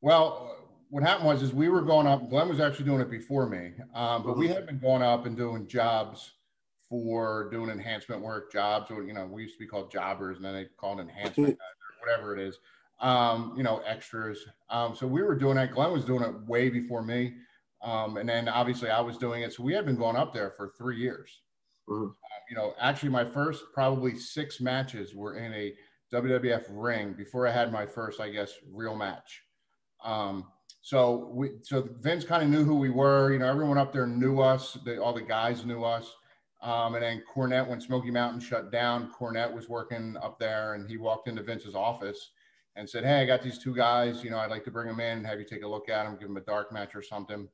Well, 0.00 0.56
what 0.90 1.02
happened 1.02 1.26
was 1.26 1.42
is 1.42 1.52
we 1.52 1.68
were 1.68 1.82
going 1.82 2.06
up. 2.06 2.30
Glenn 2.30 2.48
was 2.48 2.60
actually 2.60 2.84
doing 2.84 3.00
it 3.00 3.10
before 3.10 3.48
me, 3.48 3.72
um, 3.94 4.22
but 4.22 4.36
we 4.36 4.48
had 4.48 4.66
been 4.66 4.78
going 4.78 5.02
up 5.02 5.26
and 5.26 5.36
doing 5.36 5.66
jobs 5.66 6.32
for 6.88 7.48
doing 7.50 7.70
enhancement 7.70 8.22
work, 8.22 8.52
jobs, 8.52 8.90
or 8.90 9.02
you 9.02 9.12
know, 9.12 9.26
we 9.26 9.42
used 9.42 9.54
to 9.54 9.58
be 9.58 9.66
called 9.66 9.90
jobbers, 9.90 10.36
and 10.36 10.44
then 10.44 10.54
they 10.54 10.66
called 10.76 11.00
enhancement 11.00 11.54
or 11.54 12.06
whatever 12.06 12.36
it 12.36 12.40
is. 12.40 12.58
Um, 13.00 13.54
you 13.56 13.62
know, 13.62 13.82
extras. 13.86 14.38
Um, 14.70 14.94
so 14.94 15.06
we 15.06 15.22
were 15.22 15.34
doing 15.34 15.56
that. 15.56 15.72
Glenn 15.72 15.92
was 15.92 16.04
doing 16.04 16.22
it 16.22 16.34
way 16.46 16.70
before 16.70 17.02
me, 17.02 17.34
um, 17.82 18.16
and 18.16 18.28
then 18.28 18.48
obviously 18.48 18.88
I 18.88 19.00
was 19.00 19.18
doing 19.18 19.42
it. 19.42 19.52
So 19.52 19.62
we 19.64 19.74
had 19.74 19.84
been 19.84 19.96
going 19.96 20.16
up 20.16 20.32
there 20.32 20.52
for 20.56 20.72
three 20.78 20.98
years. 20.98 21.42
Mm-hmm. 21.88 22.06
Uh, 22.06 22.38
you 22.48 22.56
know, 22.56 22.74
actually, 22.80 23.10
my 23.10 23.24
first 23.24 23.64
probably 23.74 24.16
six 24.16 24.60
matches 24.60 25.14
were 25.14 25.36
in 25.36 25.52
a 25.52 25.74
WWF 26.12 26.66
ring 26.70 27.12
before 27.12 27.46
I 27.46 27.52
had 27.52 27.72
my 27.72 27.84
first, 27.84 28.20
I 28.20 28.30
guess, 28.30 28.52
real 28.72 28.94
match. 28.94 29.42
Um, 30.04 30.46
so 30.86 31.32
we, 31.32 31.50
so 31.62 31.88
Vince 31.98 32.22
kind 32.22 32.44
of 32.44 32.48
knew 32.48 32.62
who 32.62 32.76
we 32.76 32.90
were. 32.90 33.32
You 33.32 33.40
know, 33.40 33.48
everyone 33.48 33.76
up 33.76 33.92
there 33.92 34.06
knew 34.06 34.38
us. 34.38 34.78
All 35.02 35.12
the 35.12 35.20
guys 35.20 35.64
knew 35.64 35.82
us. 35.82 36.14
Um, 36.62 36.94
and 36.94 37.02
then 37.02 37.24
Cornette, 37.34 37.66
when 37.66 37.80
Smoky 37.80 38.12
Mountain 38.12 38.38
shut 38.38 38.70
down, 38.70 39.10
Cornette 39.10 39.52
was 39.52 39.68
working 39.68 40.16
up 40.22 40.38
there, 40.38 40.74
and 40.74 40.88
he 40.88 40.96
walked 40.96 41.26
into 41.26 41.42
Vince's 41.42 41.74
office 41.74 42.30
and 42.76 42.88
said, 42.88 43.02
"Hey, 43.02 43.20
I 43.20 43.24
got 43.24 43.42
these 43.42 43.58
two 43.58 43.74
guys. 43.74 44.22
You 44.22 44.30
know, 44.30 44.38
I'd 44.38 44.48
like 44.52 44.62
to 44.62 44.70
bring 44.70 44.86
them 44.86 45.00
in, 45.00 45.18
and 45.18 45.26
have 45.26 45.40
you 45.40 45.44
take 45.44 45.64
a 45.64 45.68
look 45.68 45.88
at 45.88 46.04
them, 46.04 46.18
give 46.20 46.28
them 46.28 46.36
a 46.36 46.42
dark 46.42 46.70
match 46.72 46.94
or 46.94 47.02
something." 47.02 47.48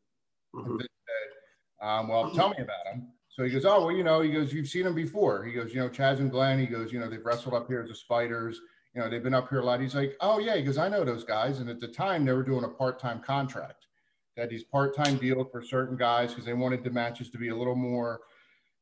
Mm-hmm. 0.54 0.76
Vince 0.76 0.90
said, 1.06 1.88
um, 1.88 2.08
"Well, 2.08 2.32
tell 2.32 2.50
me 2.50 2.56
about 2.58 2.84
them." 2.84 3.12
So 3.30 3.44
he 3.44 3.50
goes, 3.50 3.64
"Oh, 3.64 3.86
well, 3.86 3.96
you 3.96 4.04
know," 4.04 4.20
he 4.20 4.30
goes, 4.30 4.52
"You've 4.52 4.68
seen 4.68 4.84
them 4.84 4.94
before." 4.94 5.42
He 5.42 5.54
goes, 5.54 5.72
"You 5.72 5.80
know, 5.80 5.88
Chaz 5.88 6.18
and 6.18 6.30
Glenn." 6.30 6.58
He 6.58 6.66
goes, 6.66 6.92
"You 6.92 7.00
know, 7.00 7.08
they've 7.08 7.24
wrestled 7.24 7.54
up 7.54 7.66
here 7.66 7.80
as 7.80 7.88
the 7.88 7.94
Spiders." 7.94 8.60
You 8.94 9.00
know, 9.00 9.08
they've 9.08 9.22
been 9.22 9.34
up 9.34 9.48
here 9.48 9.60
a 9.60 9.64
lot. 9.64 9.80
He's 9.80 9.94
like, 9.94 10.16
oh 10.20 10.38
yeah, 10.38 10.56
because 10.56 10.78
I 10.78 10.88
know 10.88 11.04
those 11.04 11.24
guys. 11.24 11.60
And 11.60 11.70
at 11.70 11.80
the 11.80 11.88
time, 11.88 12.24
they 12.24 12.32
were 12.32 12.42
doing 12.42 12.64
a 12.64 12.68
part-time 12.68 13.20
contract. 13.20 13.86
They 14.36 14.42
had 14.42 14.50
these 14.50 14.64
part-time 14.64 15.16
deals 15.16 15.48
for 15.50 15.62
certain 15.62 15.96
guys 15.96 16.30
because 16.30 16.44
they 16.44 16.54
wanted 16.54 16.84
the 16.84 16.90
matches 16.90 17.30
to 17.30 17.38
be 17.38 17.48
a 17.48 17.56
little 17.56 17.74
more 17.74 18.20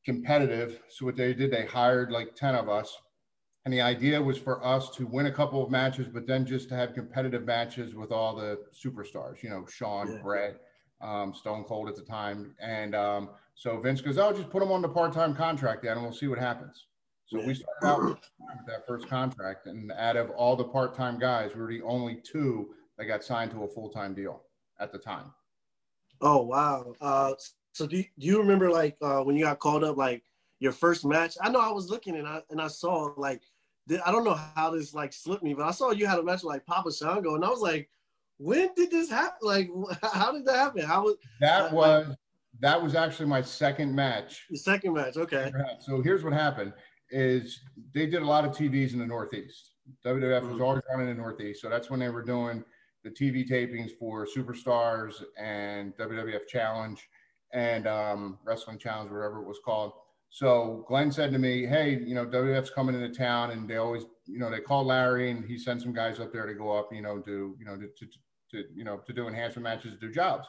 competitive. 0.05 0.81
So 0.89 1.05
what 1.05 1.17
they 1.17 1.35
did, 1.35 1.51
they 1.51 1.67
hired 1.67 2.11
like 2.11 2.35
ten 2.35 2.55
of 2.55 2.69
us, 2.69 2.97
and 3.65 3.75
the 3.75 3.81
idea 3.81 4.21
was 4.21 4.39
for 4.39 4.65
us 4.65 4.91
to 4.91 5.07
win 5.07 5.27
a 5.27 5.33
couple 5.33 5.63
of 5.63 5.71
matches, 5.71 6.09
but 6.09 6.27
then 6.27 6.47
just 6.47 6.69
to 6.71 6.77
have 6.77 6.95
competitive 6.95 7.45
matches 7.45 7.95
with 7.95 8.11
all 8.11 8.35
the 8.35 8.59
superstars. 8.73 9.43
You 9.43 9.51
know, 9.51 9.67
Shawn, 9.67 10.09
yeah. 10.09 10.23
Bret, 10.23 10.61
um, 11.01 11.35
Stone 11.35 11.65
Cold 11.65 11.89
at 11.89 11.97
the 11.97 12.03
time, 12.03 12.55
and 12.61 12.95
um, 12.95 13.31
so 13.55 13.79
Vince 13.81 14.01
goes, 14.01 14.19
"Oh, 14.19 14.33
just 14.33 14.51
put 14.51 14.61
them 14.61 14.73
on 14.73 14.83
the 14.83 14.89
part-time 14.89 15.35
contract, 15.35 15.83
then, 15.83 15.93
and 15.93 16.03
we'll 16.03 16.13
see 16.13 16.29
what 16.29 16.39
happens." 16.39 16.87
So 17.31 17.39
we 17.47 17.55
started 17.55 17.87
out 17.87 18.03
with 18.03 18.67
that 18.67 18.87
first 18.89 19.09
contract, 19.09 19.67
and 19.67 19.93
out 19.93 20.17
of 20.17 20.31
all 20.31 20.57
the 20.57 20.65
part-time 20.65 21.17
guys, 21.17 21.53
we 21.55 21.61
were 21.61 21.69
the 21.69 21.83
only 21.83 22.17
two 22.17 22.71
that 22.99 23.05
got 23.05 23.23
signed 23.23 23.53
to 23.53 23.63
a 23.63 23.69
full-time 23.69 24.15
deal 24.15 24.43
at 24.81 24.91
the 24.91 24.99
time. 24.99 25.27
Oh 26.21 26.43
wow! 26.43 26.93
Uh, 27.01 27.35
so 27.73 27.87
do 27.87 27.99
you, 27.99 28.05
do 28.19 28.27
you 28.27 28.39
remember 28.39 28.69
like 28.69 28.97
uh, 29.01 29.21
when 29.21 29.37
you 29.37 29.45
got 29.45 29.61
called 29.61 29.85
up, 29.85 29.97
like 29.97 30.25
your 30.59 30.73
first 30.73 31.05
match? 31.05 31.37
I 31.41 31.51
know 31.51 31.61
I 31.61 31.71
was 31.71 31.89
looking 31.89 32.17
and 32.17 32.27
I 32.27 32.43
and 32.51 32.61
I 32.61 32.67
saw 32.67 33.13
like 33.17 33.43
I 34.05 34.11
don't 34.11 34.25
know 34.25 34.39
how 34.57 34.71
this 34.71 34.93
like 34.93 35.13
slipped 35.13 35.45
me, 35.45 35.55
but 35.55 35.67
I 35.67 35.71
saw 35.71 35.93
you 35.93 36.07
had 36.07 36.19
a 36.19 36.25
match 36.25 36.43
with, 36.43 36.53
like 36.53 36.67
Papa 36.67 36.93
Shango, 36.93 37.37
and 37.37 37.45
I 37.45 37.49
was 37.49 37.61
like, 37.61 37.89
when 38.39 38.71
did 38.75 38.91
this 38.91 39.09
happen? 39.09 39.39
Like, 39.43 39.71
how 40.03 40.33
did 40.33 40.45
that 40.47 40.57
happen? 40.57 40.85
How 40.85 41.05
was 41.05 41.17
that? 41.41 41.73
Was 41.73 42.09
like, 42.09 42.17
that 42.59 42.83
was 42.83 42.97
actually 42.97 43.27
my 43.27 43.41
second 43.41 43.95
match? 43.95 44.47
The 44.51 44.59
second 44.59 44.95
match, 44.95 45.17
okay. 45.17 45.53
So 45.79 46.03
here's 46.03 46.25
what 46.25 46.33
happened 46.33 46.73
is 47.11 47.61
they 47.95 48.07
did 48.07 48.23
a 48.23 48.27
lot 48.27 48.45
of 48.45 48.53
TVs 48.53 48.93
in 48.93 48.99
the 48.99 49.07
Northeast. 49.07 49.73
WWF 50.05 50.43
was 50.43 50.51
mm-hmm. 50.53 50.63
always 50.63 50.83
running 50.91 51.09
in 51.09 51.17
the 51.17 51.23
Northeast, 51.23 51.61
so 51.61 51.69
that's 51.69 51.91
when 51.91 52.01
they 52.01 52.09
were 52.09 52.23
doing 52.23 52.65
the 53.03 53.11
TV 53.11 53.49
tapings 53.49 53.91
for 53.99 54.27
Superstars 54.27 55.23
and 55.39 55.97
WWF 55.97 56.47
Challenge 56.49 57.01
and 57.53 57.87
um, 57.87 58.39
Wrestling 58.45 58.79
Challenge, 58.79 59.11
whatever 59.11 59.41
it 59.41 59.49
was 59.49 59.59
called. 59.65 59.93
So 60.31 60.85
Glenn 60.87 61.11
said 61.11 61.33
to 61.33 61.39
me, 61.39 61.67
"Hey, 61.67 61.99
you 62.07 62.15
know 62.15 62.25
WWF's 62.25 62.71
coming 62.71 62.95
into 62.95 63.13
town, 63.13 63.51
and 63.51 63.69
they 63.69 63.77
always, 63.77 64.05
you 64.27 64.39
know, 64.39 64.49
they 64.51 64.61
call 64.61 64.85
Larry, 64.85 65.31
and 65.31 65.45
he 65.45 65.59
sends 65.59 65.83
some 65.83 65.93
guys 65.93 66.21
up 66.21 66.33
there 66.33 66.47
to 66.47 66.55
go 66.55 66.71
up, 66.71 66.93
you 66.93 67.03
know, 67.03 67.19
do, 67.19 67.57
you 67.59 67.65
know, 67.65 67.77
to, 67.77 67.89
to, 67.89 68.07
to 68.53 68.65
you 68.73 68.85
know, 68.85 68.99
to 68.99 69.13
do 69.13 69.27
enhancement 69.27 69.65
matches, 69.65 69.97
do 70.01 70.11
jobs." 70.11 70.47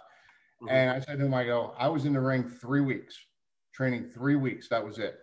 Mm-hmm. 0.62 0.70
And 0.70 0.92
I 0.92 1.00
said 1.00 1.18
to 1.18 1.26
him, 1.26 1.34
"I 1.34 1.46
go, 1.46 1.74
I 1.80 1.88
was 1.88 2.06
in 2.06 2.14
the 2.14 2.22
ring 2.22 2.48
three 2.48 2.82
weeks, 2.82 3.18
training 3.74 4.12
three 4.14 4.36
weeks. 4.36 4.70
That 4.70 4.86
was 4.86 5.00
it." 5.00 5.18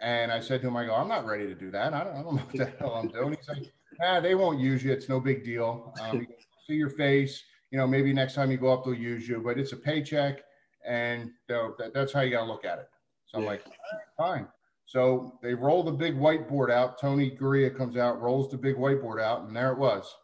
And 0.00 0.30
I 0.30 0.40
said 0.40 0.60
to 0.60 0.68
him, 0.68 0.76
I 0.76 0.84
go, 0.86 0.94
I'm 0.94 1.08
not 1.08 1.26
ready 1.26 1.46
to 1.46 1.54
do 1.54 1.70
that. 1.70 1.94
I 1.94 2.04
don't, 2.04 2.16
I 2.16 2.22
don't 2.22 2.36
know 2.36 2.42
what 2.42 2.52
the 2.52 2.66
hell 2.78 2.94
I'm 2.94 3.08
doing. 3.08 3.36
He's 3.38 3.48
like, 3.48 3.72
ah, 4.04 4.20
they 4.20 4.34
won't 4.34 4.60
use 4.60 4.84
you. 4.84 4.92
It's 4.92 5.08
no 5.08 5.20
big 5.20 5.44
deal. 5.44 5.94
Um, 6.00 6.26
see 6.66 6.74
your 6.74 6.90
face. 6.90 7.42
you 7.70 7.78
know, 7.78 7.86
maybe 7.86 8.12
next 8.12 8.34
time 8.34 8.50
you 8.50 8.58
go 8.58 8.72
up, 8.72 8.84
they'll 8.84 8.94
use 8.94 9.28
you, 9.28 9.40
but 9.44 9.58
it's 9.58 9.72
a 9.72 9.76
paycheck, 9.76 10.40
and 10.86 11.30
that, 11.48 11.92
that's 11.94 12.12
how 12.12 12.20
you 12.20 12.30
got 12.30 12.44
to 12.44 12.50
look 12.50 12.64
at 12.64 12.78
it. 12.78 12.88
So 13.26 13.38
I'm 13.38 13.44
like, 13.44 13.64
fine. 14.16 14.46
So 14.86 15.38
they 15.42 15.54
roll 15.54 15.82
the 15.82 15.92
big 15.92 16.16
whiteboard 16.16 16.70
out. 16.70 17.00
Tony 17.00 17.30
Garea 17.30 17.76
comes 17.76 17.96
out, 17.96 18.22
rolls 18.22 18.50
the 18.50 18.56
big 18.56 18.76
whiteboard 18.76 19.20
out, 19.20 19.42
and 19.42 19.56
there 19.56 19.72
it 19.72 19.78
was. 19.78 20.14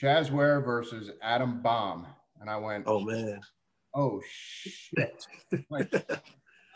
Chaz 0.00 0.30
Ware 0.30 0.60
versus 0.60 1.10
Adam 1.22 1.60
Bomb. 1.60 2.06
And 2.40 2.48
I 2.48 2.56
went, 2.56 2.84
Oh 2.86 3.00
man. 3.00 3.40
Oh 3.94 4.20
shit. 4.24 5.26
like, 5.70 5.90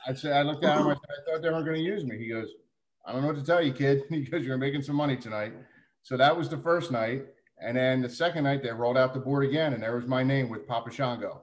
I 0.06 0.14
said, 0.14 0.32
I 0.32 0.42
looked 0.42 0.64
at 0.64 0.78
him, 0.78 0.88
I, 0.88 0.94
said, 0.94 1.00
I 1.08 1.32
thought 1.32 1.42
they 1.42 1.50
weren't 1.50 1.64
going 1.64 1.78
to 1.78 1.82
use 1.82 2.04
me. 2.04 2.18
He 2.18 2.28
goes, 2.28 2.48
I 3.06 3.12
don't 3.12 3.22
know 3.22 3.28
what 3.28 3.36
to 3.36 3.44
tell 3.44 3.62
you, 3.62 3.72
kid. 3.72 4.02
He 4.10 4.22
goes, 4.22 4.44
You're 4.44 4.58
making 4.58 4.82
some 4.82 4.96
money 4.96 5.16
tonight. 5.16 5.52
So 6.02 6.16
that 6.16 6.36
was 6.36 6.48
the 6.48 6.58
first 6.58 6.90
night. 6.90 7.26
And 7.60 7.76
then 7.76 8.02
the 8.02 8.08
second 8.08 8.44
night, 8.44 8.62
they 8.62 8.70
rolled 8.70 8.98
out 8.98 9.14
the 9.14 9.20
board 9.20 9.44
again, 9.44 9.72
and 9.72 9.82
there 9.82 9.96
was 9.96 10.06
my 10.06 10.22
name 10.22 10.48
with 10.48 10.66
Papa 10.66 10.90
Shango. 10.90 11.42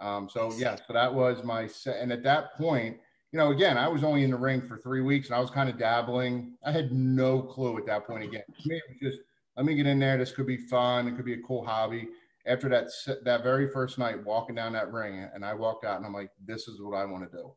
Um, 0.00 0.28
so, 0.28 0.52
yeah, 0.56 0.74
so 0.74 0.92
that 0.92 1.12
was 1.12 1.44
my 1.44 1.66
set. 1.66 2.00
And 2.00 2.10
at 2.10 2.24
that 2.24 2.56
point, 2.56 2.96
you 3.32 3.38
know, 3.38 3.50
again, 3.50 3.78
I 3.78 3.88
was 3.88 4.04
only 4.04 4.24
in 4.24 4.30
the 4.30 4.36
ring 4.36 4.60
for 4.60 4.76
three 4.76 5.00
weeks 5.00 5.28
and 5.28 5.36
I 5.36 5.40
was 5.40 5.50
kind 5.50 5.70
of 5.70 5.78
dabbling. 5.78 6.54
I 6.64 6.70
had 6.70 6.92
no 6.92 7.40
clue 7.40 7.78
at 7.78 7.86
that 7.86 8.06
point. 8.06 8.24
Again, 8.24 8.42
to 8.46 8.68
me, 8.68 8.76
it 8.76 8.82
was 8.88 9.12
just 9.12 9.22
let 9.56 9.64
me 9.64 9.74
get 9.74 9.86
in 9.86 9.98
there. 9.98 10.18
This 10.18 10.32
could 10.32 10.46
be 10.46 10.58
fun. 10.58 11.08
It 11.08 11.16
could 11.16 11.24
be 11.24 11.34
a 11.34 11.42
cool 11.42 11.64
hobby. 11.64 12.08
After 12.46 12.68
that, 12.68 12.88
that 13.24 13.42
very 13.42 13.70
first 13.70 13.98
night, 13.98 14.22
walking 14.24 14.54
down 14.54 14.72
that 14.72 14.92
ring, 14.92 15.26
and 15.32 15.44
I 15.44 15.54
walked 15.54 15.84
out 15.84 15.96
and 15.96 16.04
I'm 16.04 16.12
like, 16.12 16.30
this 16.44 16.68
is 16.68 16.80
what 16.80 16.96
I 16.96 17.04
want 17.04 17.30
to 17.30 17.36
do. 17.36 17.52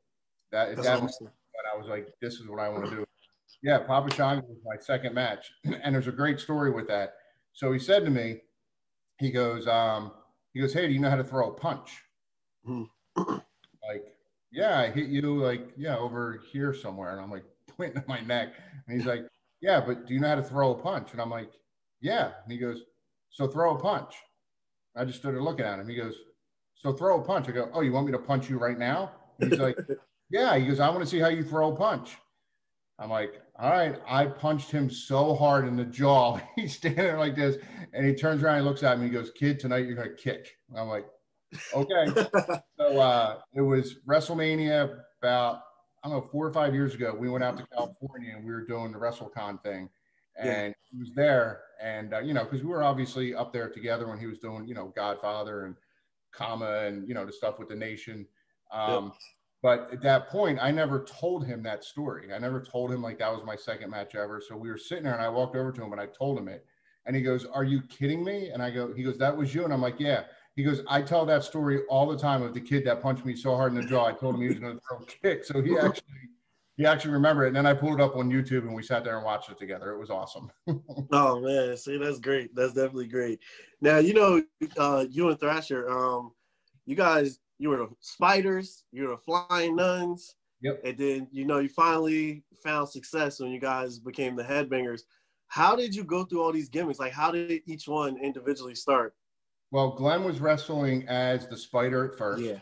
That, 0.51 0.75
That's 0.75 0.87
that 0.87 1.01
awesome. 1.01 1.29
I 1.73 1.77
was 1.77 1.87
like, 1.87 2.07
this 2.21 2.35
is 2.35 2.47
what 2.47 2.59
I 2.59 2.69
want 2.69 2.85
to 2.85 2.91
do. 2.91 3.05
Yeah, 3.61 3.79
Papa 3.79 4.13
Shango 4.13 4.45
was 4.47 4.57
my 4.65 4.77
second 4.79 5.13
match, 5.13 5.51
and 5.83 5.93
there's 5.93 6.07
a 6.07 6.11
great 6.11 6.39
story 6.39 6.71
with 6.71 6.87
that. 6.87 7.15
So 7.53 7.71
he 7.71 7.79
said 7.79 8.05
to 8.05 8.11
me, 8.11 8.41
he 9.17 9.31
goes, 9.31 9.67
um, 9.67 10.11
he 10.53 10.61
goes, 10.61 10.73
hey, 10.73 10.87
do 10.87 10.93
you 10.93 10.99
know 10.99 11.09
how 11.09 11.15
to 11.15 11.23
throw 11.23 11.49
a 11.49 11.53
punch? 11.53 12.01
Mm-hmm. 12.67 13.21
like, 13.87 14.05
yeah, 14.51 14.79
I 14.79 14.89
hit 14.89 15.07
you 15.07 15.21
like, 15.37 15.69
yeah, 15.75 15.97
over 15.97 16.41
here 16.51 16.73
somewhere. 16.73 17.11
And 17.11 17.21
I'm 17.21 17.31
like 17.31 17.43
pointing 17.77 17.97
at 17.97 18.07
my 18.07 18.21
neck. 18.21 18.53
And 18.87 18.97
he's 18.97 19.07
like, 19.07 19.25
yeah, 19.61 19.81
but 19.85 20.05
do 20.05 20.13
you 20.13 20.19
know 20.19 20.29
how 20.29 20.35
to 20.35 20.43
throw 20.43 20.71
a 20.71 20.75
punch? 20.75 21.09
And 21.11 21.21
I'm 21.21 21.29
like, 21.29 21.51
yeah. 22.01 22.31
And 22.43 22.51
he 22.51 22.57
goes, 22.57 22.83
so 23.31 23.47
throw 23.47 23.75
a 23.75 23.79
punch. 23.79 24.15
I 24.95 25.03
just 25.03 25.19
stood 25.19 25.33
there 25.33 25.41
looking 25.41 25.65
at 25.65 25.79
him. 25.79 25.89
He 25.89 25.95
goes, 25.95 26.15
so 26.75 26.93
throw 26.93 27.19
a 27.19 27.23
punch. 27.23 27.49
I 27.49 27.51
go, 27.51 27.69
oh, 27.73 27.81
you 27.81 27.91
want 27.91 28.05
me 28.05 28.11
to 28.13 28.19
punch 28.19 28.49
you 28.49 28.57
right 28.57 28.77
now? 28.77 29.11
He's 29.39 29.59
like, 29.59 29.77
yeah. 30.29 30.58
He 30.58 30.65
goes, 30.65 30.79
I 30.79 30.89
want 30.89 31.01
to 31.01 31.08
see 31.08 31.20
how 31.20 31.29
you 31.29 31.44
throw 31.44 31.74
a 31.74 31.75
punch. 31.75 32.17
I'm 32.98 33.10
like, 33.10 33.41
all 33.58 33.72
right. 33.72 33.96
I 34.08 34.25
punched 34.25 34.72
him 34.72 34.89
so 34.89 35.36
hard 35.36 35.67
in 35.67 35.75
the 35.75 35.86
jaw. 35.86 36.39
He's 36.55 36.75
standing 36.75 37.03
there 37.03 37.20
like 37.20 37.36
this. 37.36 37.58
And 37.94 38.05
he 38.05 38.13
turns 38.13 38.44
around 38.44 38.58
and 38.58 38.65
looks 38.65 38.84
at 38.84 39.00
me. 39.00 39.05
He 39.05 39.12
goes, 39.12 39.32
kid, 39.32 39.60
tonight 39.60 39.86
you're 39.86 39.96
going 39.96 40.10
to 40.10 40.15
kick. 40.15 40.55
I'm 40.75 40.88
like, 40.88 41.05
Okay. 41.74 42.05
so 42.77 43.00
uh, 43.00 43.39
it 43.53 43.62
was 43.62 43.96
WrestleMania 44.08 45.00
about, 45.22 45.62
I 46.03 46.10
don't 46.10 46.17
know, 46.17 46.29
four 46.32 46.46
or 46.46 46.53
five 46.53 46.74
years 46.74 46.94
ago. 46.96 47.15
We 47.17 47.29
went 47.29 47.44
out 47.44 47.58
to 47.58 47.67
California 47.74 48.34
and 48.36 48.46
we 48.46 48.51
were 48.51 48.65
doing 48.65 48.91
the 48.91 48.98
WrestleCon 48.98 49.62
thing. 49.63 49.89
And 50.38 50.48
yeah. 50.48 50.74
he 50.91 51.00
was 51.00 51.12
there. 51.15 51.62
And, 51.82 52.13
uh, 52.13 52.20
you 52.20 52.34
know, 52.34 52.44
because 52.44 52.62
we 52.62 52.70
were 52.70 52.84
obviously 52.84 53.34
up 53.34 53.53
there 53.53 53.70
together 53.70 54.08
when 54.08 54.20
he 54.20 54.27
was 54.27 54.39
doing, 54.39 54.67
you 54.67 54.75
know, 54.75 54.91
Godfather 54.96 55.65
and 55.65 55.75
Kama 56.34 56.79
and, 56.86 57.08
you 57.08 57.13
know, 57.13 57.25
the 57.25 57.32
stuff 57.32 57.60
with 57.60 57.70
the 57.70 57.75
nation. 57.75 58.27
Um, 58.72 59.13
But 59.65 59.89
at 59.91 60.01
that 60.03 60.29
point, 60.29 60.60
I 60.62 60.69
never 60.69 61.03
told 61.05 61.43
him 61.43 61.63
that 61.63 61.84
story. 61.84 62.31
I 62.31 62.38
never 62.38 62.62
told 62.62 62.91
him 62.91 63.01
like 63.01 63.17
that 63.17 63.34
was 63.34 63.43
my 63.43 63.55
second 63.55 63.89
match 63.89 64.13
ever. 64.13 64.39
So 64.39 64.55
we 64.55 64.69
were 64.69 64.77
sitting 64.77 65.05
there 65.05 65.13
and 65.13 65.24
I 65.24 65.27
walked 65.27 65.55
over 65.55 65.72
to 65.72 65.84
him 65.84 65.91
and 65.91 66.00
I 66.00 66.05
told 66.05 66.38
him 66.38 66.48
it. 66.48 66.67
And 67.07 67.15
he 67.15 67.24
goes, 67.24 67.48
Are 67.48 67.63
you 67.63 67.81
kidding 67.89 68.24
me? 68.24 68.51
And 68.51 68.62
I 68.62 68.69
go, 68.69 68.93
He 68.93 69.01
goes, 69.01 69.17
That 69.17 69.36
was 69.36 69.55
you. 69.55 69.63
And 69.63 69.74
I'm 69.74 69.81
like, 69.81 70.00
Yeah. 70.00 70.25
He 70.55 70.62
goes, 70.63 70.84
I 70.88 71.01
tell 71.01 71.25
that 71.25 71.43
story 71.43 71.81
all 71.89 72.05
the 72.05 72.15
time 72.15 72.43
of 72.43 72.53
the 72.53 72.62
kid 72.62 72.86
that 72.86 73.01
punched 73.01 73.25
me 73.25 73.36
so 73.36 73.55
hard 73.55 73.74
in 73.74 73.81
the 73.81 73.88
jaw. 73.88 74.05
I 74.05 74.12
told 74.12 74.36
him 74.36 74.41
he 74.41 74.50
was 74.50 74.60
going 74.60 74.75
to 74.75 74.81
throw 74.88 75.00
a 75.00 75.05
kick. 75.05 75.43
So 75.43 75.63
he 75.63 75.75
actually 75.81 76.03
he 76.77 76.86
actually 76.86 77.13
remembered 77.13 77.45
it. 77.45 77.48
And 77.48 77.55
then 77.55 77.65
I 77.65 77.74
pulled 77.74 78.00
it 78.00 78.03
up 78.03 78.15
on 78.15 78.29
YouTube 78.29 78.67
and 78.67 78.75
we 78.75 78.84
sat 78.84 79.03
there 79.03 79.15
and 79.15 79.25
watched 79.25 79.50
it 79.50 79.57
together. 79.57 79.93
It 79.93 79.98
was 79.98 80.12
awesome. 80.12 80.51
oh 81.12 81.39
man, 81.39 81.75
see 81.75 81.98
that's 81.98 82.19
great. 82.19 82.53
That's 82.53 82.74
definitely 82.74 83.07
great. 83.07 83.39
Now 83.81 83.98
you 83.98 84.13
know 84.13 84.43
uh, 84.77 85.05
you 85.10 85.27
and 85.29 85.39
Thrasher, 85.39 85.89
um, 85.89 86.34
you 86.86 86.95
guys, 86.95 87.39
you 87.57 87.69
were 87.69 87.77
the 87.77 87.89
spiders, 88.00 88.83
you 88.91 89.03
were 89.03 89.15
the 89.15 89.17
flying 89.17 89.75
nuns. 89.75 90.35
Yep. 90.62 90.81
And 90.83 90.97
then 90.97 91.27
you 91.31 91.45
know 91.45 91.59
you 91.59 91.69
finally 91.69 92.43
found 92.63 92.89
success 92.89 93.39
when 93.39 93.51
you 93.51 93.59
guys 93.59 94.00
became 94.00 94.35
the 94.35 94.43
headbangers. 94.43 95.01
How 95.47 95.75
did 95.75 95.93
you 95.93 96.03
go 96.03 96.24
through 96.24 96.41
all 96.41 96.51
these 96.51 96.69
gimmicks? 96.69 97.00
Like 97.00 97.13
how 97.13 97.31
did 97.31 97.62
each 97.65 97.88
one 97.88 98.17
individually 98.17 98.75
start? 98.75 99.13
Well, 99.71 99.91
Glenn 99.91 100.24
was 100.24 100.39
wrestling 100.39 101.07
as 101.07 101.47
the 101.47 101.57
spider 101.57 102.12
at 102.12 102.17
first. 102.17 102.43
Yeah. 102.43 102.59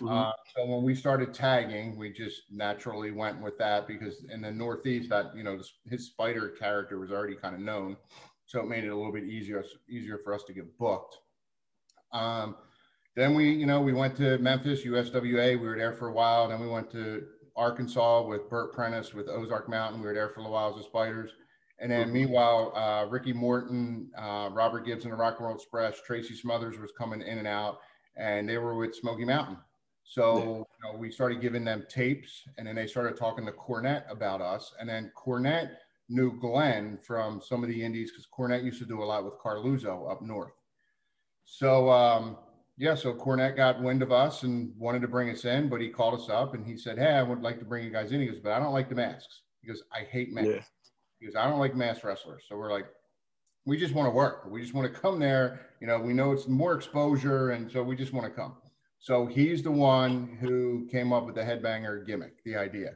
Mm-hmm. 0.00 0.08
Uh, 0.08 0.32
so 0.54 0.66
when 0.66 0.82
we 0.82 0.94
started 0.94 1.32
tagging, 1.32 1.96
we 1.96 2.12
just 2.12 2.42
naturally 2.50 3.10
went 3.10 3.40
with 3.40 3.58
that 3.58 3.86
because 3.86 4.24
in 4.30 4.42
the 4.42 4.50
Northeast, 4.50 5.08
that 5.10 5.34
you 5.34 5.42
know, 5.42 5.60
his 5.86 6.06
spider 6.06 6.48
character 6.48 6.98
was 6.98 7.10
already 7.10 7.34
kind 7.34 7.54
of 7.54 7.60
known, 7.60 7.96
so 8.46 8.60
it 8.60 8.68
made 8.68 8.84
it 8.84 8.88
a 8.88 8.96
little 8.96 9.12
bit 9.12 9.24
easier 9.24 9.64
easier 9.88 10.18
for 10.22 10.34
us 10.34 10.44
to 10.44 10.52
get 10.52 10.76
booked. 10.78 11.16
Um, 12.12 12.56
then 13.14 13.34
we, 13.34 13.50
you 13.50 13.66
know, 13.66 13.80
we 13.80 13.92
went 13.92 14.16
to 14.16 14.38
Memphis, 14.38 14.84
USWA. 14.84 15.60
We 15.60 15.66
were 15.66 15.76
there 15.76 15.92
for 15.92 16.08
a 16.08 16.12
while. 16.12 16.48
Then 16.48 16.60
we 16.60 16.68
went 16.68 16.90
to 16.92 17.24
Arkansas 17.56 18.26
with 18.26 18.48
Bert 18.48 18.72
Prentice 18.72 19.12
with 19.12 19.28
Ozark 19.28 19.68
Mountain. 19.68 20.00
We 20.00 20.06
were 20.06 20.14
there 20.14 20.30
for 20.30 20.40
a 20.40 20.48
while 20.48 20.70
as 20.70 20.76
the 20.76 20.84
Spiders. 20.84 21.30
And 21.78 21.90
then 21.90 22.04
mm-hmm. 22.04 22.12
meanwhile, 22.12 22.72
uh, 22.76 23.06
Ricky 23.10 23.32
Morton, 23.32 24.10
uh, 24.16 24.48
Robert 24.52 24.86
Gibson, 24.86 25.10
and 25.10 25.18
the 25.18 25.22
Rock 25.22 25.36
and 25.38 25.46
Roll 25.46 25.56
Express, 25.56 26.00
Tracy 26.06 26.34
Smothers 26.34 26.78
was 26.78 26.92
coming 26.96 27.20
in 27.20 27.38
and 27.38 27.46
out, 27.46 27.80
and 28.16 28.48
they 28.48 28.56
were 28.56 28.76
with 28.76 28.94
Smoky 28.94 29.24
Mountain. 29.24 29.58
So 30.04 30.38
yeah. 30.38 30.44
you 30.44 30.66
know, 30.84 30.98
we 30.98 31.10
started 31.10 31.40
giving 31.40 31.64
them 31.64 31.84
tapes, 31.88 32.42
and 32.56 32.66
then 32.66 32.76
they 32.76 32.86
started 32.86 33.16
talking 33.16 33.44
to 33.46 33.52
Cornette 33.52 34.10
about 34.10 34.40
us. 34.40 34.72
And 34.78 34.88
then 34.88 35.10
Cornette 35.16 35.70
knew 36.08 36.38
Glenn 36.40 36.98
from 37.04 37.40
some 37.40 37.62
of 37.62 37.68
the 37.68 37.82
indies 37.82 38.10
because 38.10 38.26
Cornette 38.26 38.64
used 38.64 38.78
to 38.78 38.86
do 38.86 39.02
a 39.02 39.04
lot 39.04 39.24
with 39.24 39.34
Coralluzzo 39.34 40.10
up 40.10 40.22
north. 40.22 40.52
So 41.44 41.90
um, 41.90 42.36
yeah, 42.76 42.94
so 42.94 43.14
Cornette 43.14 43.56
got 43.56 43.82
wind 43.82 44.02
of 44.02 44.12
us 44.12 44.42
and 44.42 44.72
wanted 44.78 45.02
to 45.02 45.08
bring 45.08 45.30
us 45.30 45.44
in, 45.44 45.68
but 45.68 45.80
he 45.80 45.88
called 45.88 46.14
us 46.18 46.28
up 46.28 46.54
and 46.54 46.66
he 46.66 46.76
said, 46.76 46.98
"Hey, 46.98 47.12
I 47.12 47.22
would 47.22 47.42
like 47.42 47.58
to 47.58 47.64
bring 47.64 47.84
you 47.84 47.90
guys 47.90 48.12
in." 48.12 48.20
He 48.20 48.26
goes, 48.26 48.40
"But 48.40 48.52
I 48.52 48.58
don't 48.58 48.72
like 48.72 48.88
the 48.88 48.94
masks." 48.94 49.42
He 49.60 49.68
goes, 49.68 49.82
"I 49.92 50.00
hate 50.00 50.32
masks." 50.32 50.48
Yeah 50.48 50.62
because 51.22 51.36
I 51.36 51.48
don't 51.48 51.60
like 51.60 51.76
mass 51.76 52.02
wrestlers. 52.02 52.42
So 52.48 52.56
we're 52.56 52.72
like, 52.72 52.86
we 53.64 53.78
just 53.78 53.94
want 53.94 54.06
to 54.06 54.10
work. 54.10 54.46
We 54.50 54.60
just 54.60 54.74
want 54.74 54.92
to 54.92 55.00
come 55.00 55.20
there. 55.20 55.68
You 55.80 55.86
know, 55.86 55.98
we 55.98 56.12
know 56.12 56.32
it's 56.32 56.48
more 56.48 56.74
exposure, 56.74 57.50
and 57.50 57.70
so 57.70 57.82
we 57.82 57.94
just 57.94 58.12
want 58.12 58.26
to 58.26 58.32
come. 58.32 58.56
So 58.98 59.26
he's 59.26 59.62
the 59.62 59.70
one 59.70 60.36
who 60.40 60.88
came 60.90 61.12
up 61.12 61.24
with 61.26 61.36
the 61.36 61.42
headbanger 61.42 62.04
gimmick, 62.04 62.42
the 62.44 62.56
idea. 62.56 62.94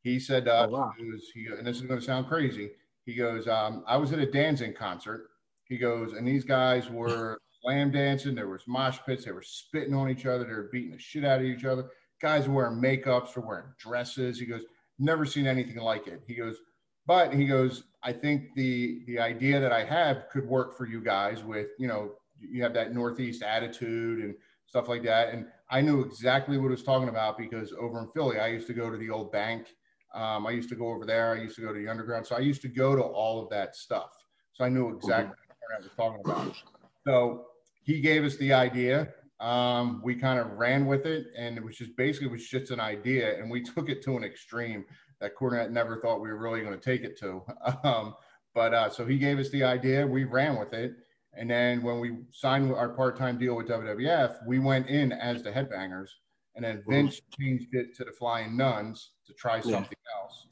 He 0.00 0.18
said, 0.18 0.48
uh, 0.48 0.66
oh, 0.68 0.72
wow. 0.72 0.92
was, 0.98 1.30
he, 1.34 1.46
and 1.46 1.66
this 1.66 1.76
is 1.76 1.82
going 1.82 2.00
to 2.00 2.04
sound 2.04 2.26
crazy. 2.26 2.70
He 3.04 3.14
goes, 3.14 3.48
um, 3.48 3.84
I 3.86 3.96
was 3.96 4.12
at 4.12 4.18
a 4.18 4.30
dancing 4.30 4.72
concert. 4.72 5.28
He 5.64 5.76
goes, 5.76 6.14
and 6.14 6.26
these 6.26 6.44
guys 6.44 6.88
were 6.88 7.38
slam 7.62 7.90
dancing. 7.90 8.34
There 8.34 8.48
was 8.48 8.62
mosh 8.66 8.98
pits. 9.06 9.24
They 9.24 9.32
were 9.32 9.42
spitting 9.42 9.94
on 9.94 10.10
each 10.10 10.26
other. 10.26 10.44
They 10.44 10.52
were 10.52 10.68
beating 10.72 10.92
the 10.92 10.98
shit 10.98 11.24
out 11.24 11.40
of 11.40 11.46
each 11.46 11.64
other. 11.64 11.90
Guys 12.20 12.48
were 12.48 12.54
wearing 12.54 12.80
makeups 12.80 13.36
or 13.36 13.40
wearing 13.42 13.72
dresses. 13.78 14.38
He 14.38 14.46
goes, 14.46 14.62
never 14.98 15.24
seen 15.24 15.46
anything 15.46 15.76
like 15.76 16.06
it. 16.06 16.22
He 16.26 16.34
goes, 16.34 16.56
but 17.06 17.32
he 17.32 17.46
goes, 17.46 17.84
I 18.02 18.12
think 18.12 18.54
the 18.54 19.02
the 19.06 19.18
idea 19.18 19.60
that 19.60 19.72
I 19.72 19.84
have 19.84 20.28
could 20.30 20.46
work 20.46 20.76
for 20.76 20.86
you 20.86 21.00
guys 21.00 21.42
with, 21.42 21.68
you 21.78 21.88
know, 21.88 22.12
you 22.40 22.62
have 22.62 22.74
that 22.74 22.94
Northeast 22.94 23.42
attitude 23.42 24.22
and 24.24 24.34
stuff 24.66 24.88
like 24.88 25.02
that. 25.04 25.30
And 25.30 25.46
I 25.70 25.80
knew 25.80 26.02
exactly 26.02 26.58
what 26.58 26.64
he 26.64 26.70
was 26.70 26.82
talking 26.82 27.08
about 27.08 27.38
because 27.38 27.72
over 27.72 27.98
in 27.98 28.08
Philly, 28.14 28.38
I 28.38 28.48
used 28.48 28.66
to 28.68 28.74
go 28.74 28.90
to 28.90 28.96
the 28.96 29.10
old 29.10 29.32
bank. 29.32 29.74
Um, 30.14 30.46
I 30.46 30.50
used 30.50 30.68
to 30.70 30.74
go 30.74 30.88
over 30.88 31.04
there. 31.04 31.32
I 31.32 31.40
used 31.40 31.56
to 31.56 31.62
go 31.62 31.72
to 31.72 31.78
the 31.78 31.88
underground. 31.88 32.26
So 32.26 32.36
I 32.36 32.40
used 32.40 32.62
to 32.62 32.68
go 32.68 32.94
to 32.94 33.02
all 33.02 33.42
of 33.42 33.50
that 33.50 33.76
stuff. 33.76 34.10
So 34.52 34.64
I 34.64 34.68
knew 34.68 34.94
exactly 34.94 35.34
mm-hmm. 35.34 35.52
what 35.60 35.76
I 35.76 35.80
was 35.80 35.90
talking 35.96 36.20
about. 36.24 36.56
So 37.06 37.46
he 37.88 38.00
gave 38.00 38.22
us 38.22 38.36
the 38.36 38.52
idea. 38.52 39.08
Um, 39.40 40.02
we 40.04 40.14
kind 40.14 40.38
of 40.38 40.58
ran 40.58 40.84
with 40.84 41.06
it, 41.06 41.28
and 41.36 41.56
it 41.56 41.64
was 41.64 41.78
just 41.78 41.96
basically 41.96 42.26
it 42.26 42.32
was 42.32 42.46
just 42.46 42.70
an 42.70 42.80
idea, 42.80 43.40
and 43.40 43.50
we 43.50 43.62
took 43.62 43.88
it 43.88 44.02
to 44.02 44.16
an 44.18 44.24
extreme 44.24 44.84
that 45.22 45.34
Cornette 45.34 45.70
never 45.70 45.98
thought 45.98 46.20
we 46.20 46.28
were 46.28 46.36
really 46.36 46.60
going 46.60 46.78
to 46.78 46.84
take 46.84 47.02
it 47.02 47.18
to. 47.20 47.42
Um, 47.84 48.14
but 48.54 48.74
uh, 48.74 48.90
so 48.90 49.06
he 49.06 49.18
gave 49.18 49.38
us 49.38 49.50
the 49.50 49.62
idea, 49.62 50.06
we 50.06 50.24
ran 50.24 50.58
with 50.58 50.72
it. 50.74 50.92
And 51.34 51.48
then 51.48 51.82
when 51.82 52.00
we 52.00 52.18
signed 52.32 52.72
our 52.72 52.88
part 52.88 53.16
time 53.16 53.38
deal 53.38 53.54
with 53.54 53.68
WWF, 53.68 54.46
we 54.46 54.58
went 54.58 54.88
in 54.88 55.12
as 55.12 55.42
the 55.42 55.50
headbangers. 55.50 56.08
And 56.56 56.64
then 56.64 56.82
Vince 56.88 57.20
changed 57.38 57.72
it 57.72 57.94
to 57.96 58.04
the 58.04 58.10
Flying 58.10 58.56
Nuns 58.56 59.10
to 59.26 59.34
try 59.34 59.60
something 59.60 59.96
yeah. 60.06 60.20
else. 60.20 60.46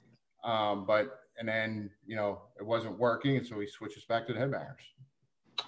Um, 0.44 0.86
but, 0.86 1.18
and 1.38 1.48
then, 1.48 1.90
you 2.06 2.14
know, 2.14 2.42
it 2.60 2.64
wasn't 2.64 2.96
working. 2.98 3.38
And 3.38 3.46
so 3.46 3.58
he 3.58 3.66
switches 3.66 4.04
back 4.04 4.26
to 4.28 4.32
the 4.32 4.38
headbangers. 4.38 4.86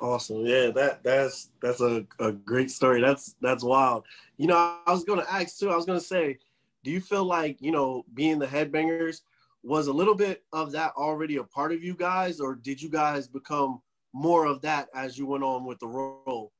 Awesome. 0.00 0.46
Yeah, 0.46 0.70
that 0.70 1.02
that's 1.02 1.50
that's 1.60 1.80
a, 1.80 2.06
a 2.20 2.32
great 2.32 2.70
story. 2.70 3.00
That's 3.00 3.34
that's 3.40 3.64
wild. 3.64 4.04
You 4.36 4.46
know, 4.46 4.56
I 4.56 4.92
was 4.92 5.04
gonna 5.04 5.26
ask 5.28 5.58
too, 5.58 5.70
I 5.70 5.76
was 5.76 5.86
gonna 5.86 6.00
say, 6.00 6.38
do 6.84 6.90
you 6.90 7.00
feel 7.00 7.24
like 7.24 7.60
you 7.60 7.72
know 7.72 8.04
being 8.14 8.38
the 8.38 8.46
headbangers 8.46 9.22
was 9.62 9.88
a 9.88 9.92
little 9.92 10.14
bit 10.14 10.44
of 10.52 10.72
that 10.72 10.92
already 10.96 11.36
a 11.36 11.44
part 11.44 11.72
of 11.72 11.82
you 11.82 11.94
guys 11.94 12.40
or 12.40 12.54
did 12.54 12.80
you 12.80 12.88
guys 12.88 13.26
become 13.26 13.80
more 14.12 14.46
of 14.46 14.60
that 14.62 14.88
as 14.94 15.18
you 15.18 15.26
went 15.26 15.42
on 15.44 15.64
with 15.64 15.78
the 15.80 15.86
role 15.86 16.52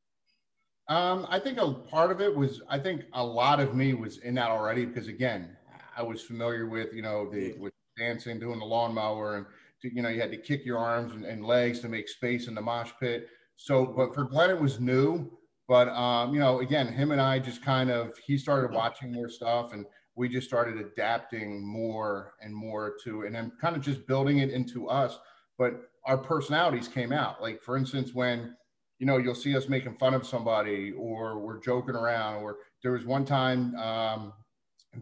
Um, 0.89 1.27
I 1.29 1.39
think 1.39 1.59
a 1.59 1.73
part 1.73 2.11
of 2.11 2.21
it 2.21 2.35
was, 2.35 2.61
I 2.69 2.79
think 2.79 3.05
a 3.13 3.25
lot 3.25 3.61
of 3.61 3.75
me 3.75 3.95
was 3.95 4.19
in 4.19 4.35
that 4.35 4.51
already 4.51 4.85
because 4.85 5.07
again, 5.07 5.57
I 5.97 6.03
was 6.03 6.23
familiar 6.23 6.67
with, 6.67 6.93
you 6.93 7.03
know, 7.03 7.31
the 7.31 7.53
with 7.59 7.73
dancing, 7.97 8.39
doing 8.39 8.59
the 8.59 8.65
lawnmower, 8.65 9.37
and 9.37 9.47
you 9.83 10.03
know, 10.03 10.09
you 10.09 10.21
had 10.21 10.31
to 10.31 10.37
kick 10.37 10.65
your 10.65 10.79
arms 10.79 11.13
and, 11.13 11.25
and 11.25 11.45
legs 11.45 11.81
to 11.81 11.89
make 11.89 12.09
space 12.09 12.49
in 12.49 12.55
the 12.55 12.61
mosh 12.61 12.91
pit. 12.99 13.29
So, 13.57 13.87
but 13.87 14.15
for 14.15 14.25
Glenn, 14.25 14.51
it 14.51 14.61
was 14.61 14.81
new. 14.81 15.31
But 15.69 15.89
um, 15.89 16.33
you 16.33 16.41
know, 16.41 16.61
again, 16.61 16.89
him 16.89 17.13
and 17.13 17.21
I 17.21 17.39
just 17.39 17.63
kind 17.63 17.91
of 17.91 18.17
he 18.27 18.39
started 18.39 18.73
watching 18.73 19.13
more 19.13 19.29
stuff, 19.29 19.75
and 19.75 19.85
we 20.15 20.29
just 20.29 20.49
started 20.49 20.79
adapting 20.79 21.65
more 21.65 22.35
and 22.41 22.55
more 22.55 22.95
to, 23.05 23.23
and 23.23 23.35
then 23.35 23.53
kind 23.61 23.77
of 23.77 23.83
just 23.83 24.07
building 24.07 24.39
it 24.39 24.51
into 24.51 24.89
us. 24.89 25.19
But 25.59 25.91
our 26.07 26.17
personalities 26.17 26.89
came 26.89 27.13
out. 27.13 27.43
Like 27.43 27.63
for 27.63 27.77
instance, 27.77 28.15
when 28.15 28.57
you 28.99 29.07
know 29.07 29.19
you'll 29.19 29.35
see 29.35 29.55
us 29.57 29.69
making 29.69 29.97
fun 29.97 30.15
of 30.15 30.27
somebody, 30.27 30.93
or 30.93 31.39
we're 31.39 31.61
joking 31.61 31.95
around, 31.95 32.43
or 32.43 32.57
there 32.83 32.93
was 32.93 33.05
one 33.05 33.27
time 33.27 33.75
um, 33.77 34.33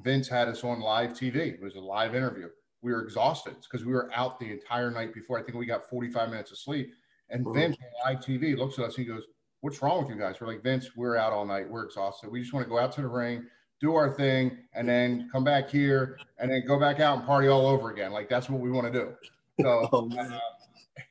Vince 0.03 0.29
had 0.29 0.49
us 0.49 0.65
on 0.65 0.81
live 0.81 1.13
TV. 1.13 1.37
It 1.37 1.63
was 1.63 1.77
a 1.77 1.81
live 1.81 2.17
interview. 2.17 2.49
We 2.87 2.93
were 2.93 3.03
exhausted 3.03 3.57
because 3.61 3.85
we 3.85 3.93
were 3.93 4.09
out 4.15 4.39
the 4.39 4.49
entire 4.49 4.93
night 4.93 5.13
before. 5.13 5.41
I 5.41 5.43
think 5.43 5.59
we 5.59 5.67
got 5.67 5.91
45 5.91 6.31
minutes 6.31 6.53
of 6.53 6.59
sleep. 6.59 6.95
And 7.31 7.45
Vince 7.53 7.77
on 8.07 8.15
live 8.15 8.25
TV 8.25 8.57
looks 8.57 8.79
at 8.79 8.85
us. 8.85 8.95
He 8.95 9.05
goes, 9.05 9.25
what's 9.61 9.83
wrong 9.83 10.03
with 10.03 10.09
you 10.09 10.15
guys? 10.15 10.41
We're 10.41 10.47
like, 10.47 10.63
Vince, 10.63 10.91
we're 10.95 11.17
out 11.17 11.33
all 11.33 11.45
night. 11.45 11.69
We're 11.69 11.85
exhausted. 11.85 12.31
We 12.31 12.41
just 12.41 12.53
want 12.53 12.65
to 12.65 12.71
go 12.71 12.79
out 12.79 12.93
to 12.93 13.03
the 13.03 13.09
ring, 13.09 13.45
do 13.81 13.97
our 13.97 14.15
thing, 14.15 14.57
and 14.73 14.89
then 14.89 15.29
come 15.33 15.43
back 15.43 15.69
here 15.69 16.17
and 16.39 16.49
then 16.49 16.65
go 16.65 16.79
back 16.79 17.01
out 17.01 17.19
and 17.19 17.27
party 17.27 17.49
all 17.49 17.67
over 17.67 17.91
again. 17.91 18.13
Like 18.13 18.29
that's 18.29 18.49
what 18.49 18.61
we 18.61 18.71
want 18.71 18.93
to 18.93 18.93
do. 18.93 19.15
So, 19.61 19.89
oh, 19.93 20.09
uh, 20.17 20.39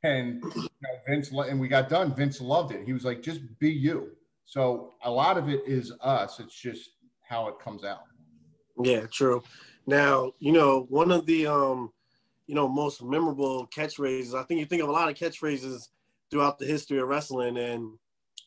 and 0.02 0.42
you 0.42 0.62
know, 0.62 0.88
Vince, 1.06 1.30
and 1.30 1.60
we 1.60 1.68
got 1.68 1.90
done. 1.90 2.14
Vince 2.14 2.40
loved 2.40 2.72
it. 2.72 2.86
He 2.86 2.94
was 2.94 3.04
like, 3.04 3.20
just 3.20 3.42
be 3.58 3.70
you. 3.70 4.12
So 4.46 4.94
a 5.04 5.10
lot 5.10 5.36
of 5.36 5.50
it 5.50 5.60
is 5.66 5.92
us. 6.00 6.40
It's 6.40 6.58
just 6.58 6.92
how 7.20 7.48
it 7.48 7.58
comes 7.58 7.84
out. 7.84 8.04
Yeah, 8.82 9.04
true. 9.12 9.42
Now, 9.86 10.32
you 10.38 10.52
know, 10.52 10.86
one 10.88 11.10
of 11.10 11.26
the 11.26 11.46
um, 11.46 11.92
you 12.46 12.54
know, 12.54 12.68
most 12.68 13.02
memorable 13.02 13.68
catchphrases, 13.68 14.34
I 14.34 14.42
think 14.44 14.60
you 14.60 14.66
think 14.66 14.82
of 14.82 14.88
a 14.88 14.92
lot 14.92 15.08
of 15.08 15.16
catchphrases 15.16 15.88
throughout 16.30 16.58
the 16.58 16.66
history 16.66 16.98
of 16.98 17.08
wrestling 17.08 17.56
and 17.56 17.92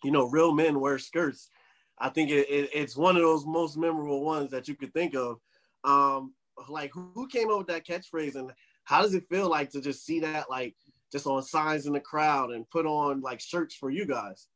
you 0.04 0.12
know, 0.12 0.30
real 0.30 0.54
men 0.54 0.80
wear 0.80 0.98
skirts. 0.98 1.50
I 1.98 2.10
think 2.10 2.32
it, 2.32 2.50
it, 2.50 2.70
it's 2.74 2.96
one 2.96 3.16
of 3.16 3.22
those 3.22 3.46
most 3.46 3.78
memorable 3.78 4.24
ones 4.24 4.52
that 4.52 4.68
you 4.68 4.76
could 4.76 4.94
think 4.94 5.16
of. 5.16 5.40
Um, 5.84 6.34
like 6.68 6.92
who 6.94 7.28
came 7.28 7.50
up 7.50 7.58
with 7.58 7.68
that 7.68 7.88
catchphrase 7.88 8.36
and 8.36 8.52
how 8.84 9.02
does 9.02 9.14
it 9.14 9.30
feel 9.30 9.50
like 9.50 9.70
to 9.72 9.82
just 9.82 10.06
see 10.06 10.20
that 10.20 10.50
like 10.50 10.76
just 11.12 11.26
on 11.26 11.42
signs 11.42 11.86
in 11.86 11.94
the 11.94 12.00
crowd 12.00 12.52
and 12.52 12.70
put 12.70 12.86
on 12.86 13.22
like 13.22 13.40
shirts 13.40 13.76
for 13.76 13.90
you 13.90 14.06
guys? 14.06 14.48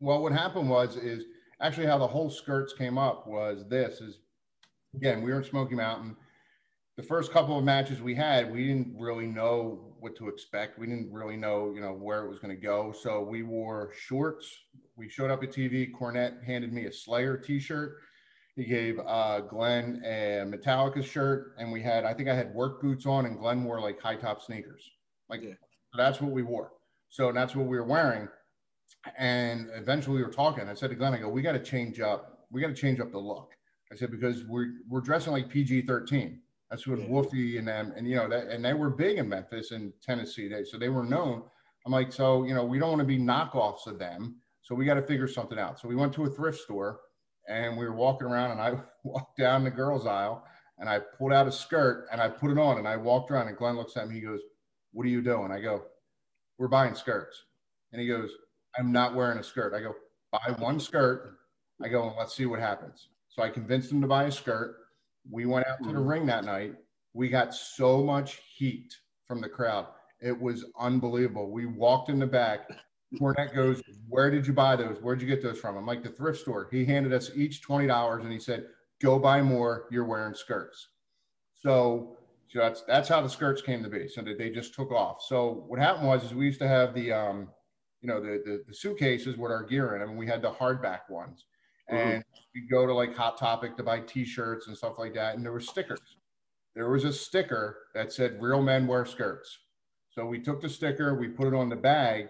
Well, 0.00 0.22
what 0.22 0.32
happened 0.32 0.68
was 0.68 0.96
is 0.96 1.24
actually 1.60 1.86
how 1.86 1.98
the 1.98 2.06
whole 2.06 2.30
skirts 2.30 2.74
came 2.74 2.98
up 2.98 3.26
was 3.26 3.64
this 3.68 4.00
is 4.00 4.18
again, 4.94 5.22
we 5.22 5.30
were 5.30 5.38
in 5.38 5.44
Smoky 5.44 5.74
Mountain. 5.74 6.16
The 6.96 7.02
first 7.02 7.32
couple 7.32 7.56
of 7.56 7.64
matches 7.64 8.00
we 8.00 8.14
had, 8.14 8.50
we 8.50 8.66
didn't 8.66 8.96
really 8.98 9.26
know 9.26 9.94
what 10.00 10.16
to 10.16 10.28
expect. 10.28 10.78
We 10.78 10.86
didn't 10.86 11.12
really 11.12 11.36
know, 11.36 11.72
you 11.72 11.80
know, 11.80 11.92
where 11.92 12.24
it 12.24 12.28
was 12.28 12.40
going 12.40 12.54
to 12.54 12.60
go. 12.60 12.92
So 12.92 13.22
we 13.22 13.44
wore 13.44 13.92
shorts. 13.96 14.58
We 14.96 15.08
showed 15.08 15.30
up 15.30 15.44
at 15.44 15.52
TV. 15.52 15.92
Cornette 15.92 16.42
handed 16.44 16.72
me 16.72 16.86
a 16.86 16.92
Slayer 16.92 17.36
T-shirt. 17.36 17.98
He 18.56 18.64
gave 18.64 18.98
uh, 19.06 19.40
Glenn 19.42 20.02
a 20.04 20.42
Metallica 20.44 21.04
shirt, 21.04 21.54
and 21.58 21.70
we 21.70 21.80
had, 21.80 22.04
I 22.04 22.12
think 22.12 22.28
I 22.28 22.34
had 22.34 22.52
work 22.52 22.82
boots 22.82 23.06
on, 23.06 23.26
and 23.26 23.38
Glenn 23.38 23.62
wore 23.62 23.80
like 23.80 24.00
high 24.00 24.16
top 24.16 24.42
sneakers. 24.42 24.90
Like 25.28 25.42
yeah. 25.44 25.52
that's 25.96 26.20
what 26.20 26.32
we 26.32 26.42
wore. 26.42 26.72
So 27.08 27.30
that's 27.30 27.54
what 27.54 27.66
we 27.66 27.78
were 27.78 27.86
wearing. 27.86 28.26
And 29.16 29.70
eventually 29.74 30.16
we 30.16 30.24
were 30.24 30.32
talking. 30.32 30.68
I 30.68 30.74
said 30.74 30.90
to 30.90 30.96
Glenn, 30.96 31.14
I 31.14 31.18
go, 31.18 31.28
we 31.28 31.40
got 31.40 31.52
to 31.52 31.60
change 31.60 32.00
up. 32.00 32.46
We 32.50 32.60
got 32.60 32.68
to 32.68 32.74
change 32.74 32.98
up 32.98 33.12
the 33.12 33.18
look. 33.18 33.52
I 33.92 33.96
said 33.96 34.10
because 34.10 34.44
we're 34.44 34.74
we're 34.88 35.00
dressing 35.00 35.32
like 35.32 35.48
PG 35.48 35.82
thirteen. 35.82 36.40
That's 36.70 36.86
what 36.86 36.98
yeah. 36.98 37.06
Wolfie 37.06 37.58
and 37.58 37.66
them, 37.66 37.92
and 37.96 38.06
you 38.06 38.16
know 38.16 38.28
that, 38.28 38.48
and 38.48 38.64
they 38.64 38.74
were 38.74 38.90
big 38.90 39.18
in 39.18 39.28
Memphis 39.28 39.70
and 39.70 39.92
Tennessee. 40.02 40.48
They, 40.48 40.64
so 40.64 40.76
they 40.76 40.90
were 40.90 41.04
known. 41.04 41.42
I'm 41.86 41.92
like, 41.92 42.12
so 42.12 42.44
you 42.44 42.54
know, 42.54 42.64
we 42.64 42.78
don't 42.78 42.90
want 42.90 43.00
to 43.00 43.06
be 43.06 43.18
knockoffs 43.18 43.86
of 43.86 43.98
them. 43.98 44.36
So 44.60 44.74
we 44.74 44.84
got 44.84 44.94
to 44.94 45.02
figure 45.02 45.28
something 45.28 45.58
out. 45.58 45.80
So 45.80 45.88
we 45.88 45.96
went 45.96 46.12
to 46.14 46.24
a 46.24 46.30
thrift 46.30 46.58
store, 46.58 47.00
and 47.48 47.78
we 47.78 47.86
were 47.86 47.94
walking 47.94 48.28
around, 48.28 48.50
and 48.50 48.60
I 48.60 48.74
walked 49.04 49.38
down 49.38 49.64
the 49.64 49.70
girls' 49.70 50.06
aisle, 50.06 50.44
and 50.78 50.88
I 50.88 50.98
pulled 50.98 51.32
out 51.32 51.48
a 51.48 51.52
skirt, 51.52 52.06
and 52.12 52.20
I 52.20 52.28
put 52.28 52.50
it 52.50 52.58
on, 52.58 52.76
and 52.76 52.86
I 52.86 52.96
walked 52.96 53.30
around, 53.30 53.48
and 53.48 53.56
Glenn 53.56 53.76
looks 53.76 53.96
at 53.96 54.06
me, 54.06 54.16
he 54.16 54.20
goes, 54.20 54.40
"What 54.92 55.06
are 55.06 55.10
you 55.10 55.22
doing?" 55.22 55.50
I 55.50 55.60
go, 55.60 55.84
"We're 56.58 56.68
buying 56.68 56.94
skirts," 56.94 57.44
and 57.92 58.00
he 58.02 58.06
goes, 58.06 58.30
"I'm 58.78 58.92
not 58.92 59.14
wearing 59.14 59.38
a 59.38 59.42
skirt." 59.42 59.72
I 59.72 59.80
go, 59.80 59.94
"Buy 60.30 60.54
one 60.58 60.78
skirt." 60.78 61.38
I 61.82 61.88
go, 61.88 62.08
and 62.08 62.16
"Let's 62.18 62.34
see 62.34 62.44
what 62.44 62.60
happens." 62.60 63.08
So 63.38 63.44
I 63.44 63.50
convinced 63.50 63.92
him 63.92 64.00
to 64.00 64.08
buy 64.08 64.24
a 64.24 64.32
skirt. 64.32 64.78
We 65.30 65.46
went 65.46 65.64
out 65.68 65.80
to 65.84 65.92
the 65.92 66.00
ring 66.00 66.26
that 66.26 66.44
night. 66.44 66.74
We 67.14 67.28
got 67.28 67.54
so 67.54 68.02
much 68.02 68.40
heat 68.52 68.92
from 69.28 69.40
the 69.40 69.48
crowd. 69.48 69.86
It 70.20 70.36
was 70.36 70.64
unbelievable. 70.76 71.48
We 71.52 71.64
walked 71.64 72.08
in 72.08 72.18
the 72.18 72.26
back. 72.26 72.68
Cornette 73.14 73.54
goes, 73.54 73.80
Where 74.08 74.28
did 74.28 74.44
you 74.44 74.52
buy 74.52 74.74
those? 74.74 74.98
Where'd 75.00 75.20
you 75.20 75.28
get 75.28 75.40
those 75.40 75.60
from? 75.60 75.76
I'm 75.76 75.86
like, 75.86 76.02
The 76.02 76.08
thrift 76.08 76.40
store. 76.40 76.66
He 76.72 76.84
handed 76.84 77.12
us 77.12 77.30
each 77.36 77.62
$20 77.64 78.22
and 78.22 78.32
he 78.32 78.40
said, 78.40 78.66
Go 79.00 79.20
buy 79.20 79.40
more. 79.40 79.86
You're 79.92 80.04
wearing 80.04 80.34
skirts. 80.34 80.88
So, 81.54 82.16
so 82.48 82.58
that's 82.58 82.82
that's 82.88 83.08
how 83.08 83.20
the 83.20 83.28
skirts 83.28 83.62
came 83.62 83.84
to 83.84 83.88
be. 83.88 84.08
So 84.08 84.20
that 84.22 84.36
they 84.36 84.50
just 84.50 84.74
took 84.74 84.90
off. 84.90 85.22
So 85.22 85.62
what 85.68 85.78
happened 85.78 86.08
was 86.08 86.24
is 86.24 86.34
we 86.34 86.46
used 86.46 86.58
to 86.58 86.66
have 86.66 86.92
the 86.92 87.12
um, 87.12 87.50
you 88.00 88.08
know, 88.08 88.20
the, 88.20 88.42
the, 88.44 88.64
the 88.66 88.74
suitcases 88.74 89.36
with 89.36 89.52
our 89.52 89.62
gear 89.62 89.94
in 89.94 90.00
them. 90.00 90.10
And 90.10 90.18
we 90.18 90.26
had 90.26 90.42
the 90.42 90.50
hardback 90.50 91.08
ones. 91.08 91.44
Mm-hmm. 91.90 92.10
And 92.10 92.24
we 92.54 92.62
go 92.68 92.86
to 92.86 92.94
like 92.94 93.14
Hot 93.16 93.38
Topic 93.38 93.76
to 93.76 93.82
buy 93.82 94.00
T-shirts 94.00 94.66
and 94.68 94.76
stuff 94.76 94.98
like 94.98 95.14
that, 95.14 95.36
and 95.36 95.44
there 95.44 95.52
were 95.52 95.60
stickers. 95.60 96.00
There 96.74 96.90
was 96.90 97.04
a 97.04 97.12
sticker 97.12 97.78
that 97.94 98.12
said 98.12 98.40
"Real 98.40 98.62
men 98.62 98.86
wear 98.86 99.04
skirts." 99.04 99.58
So 100.10 100.26
we 100.26 100.40
took 100.40 100.60
the 100.60 100.68
sticker, 100.68 101.14
we 101.14 101.28
put 101.28 101.46
it 101.46 101.54
on 101.54 101.68
the 101.68 101.76
bag, 101.76 102.28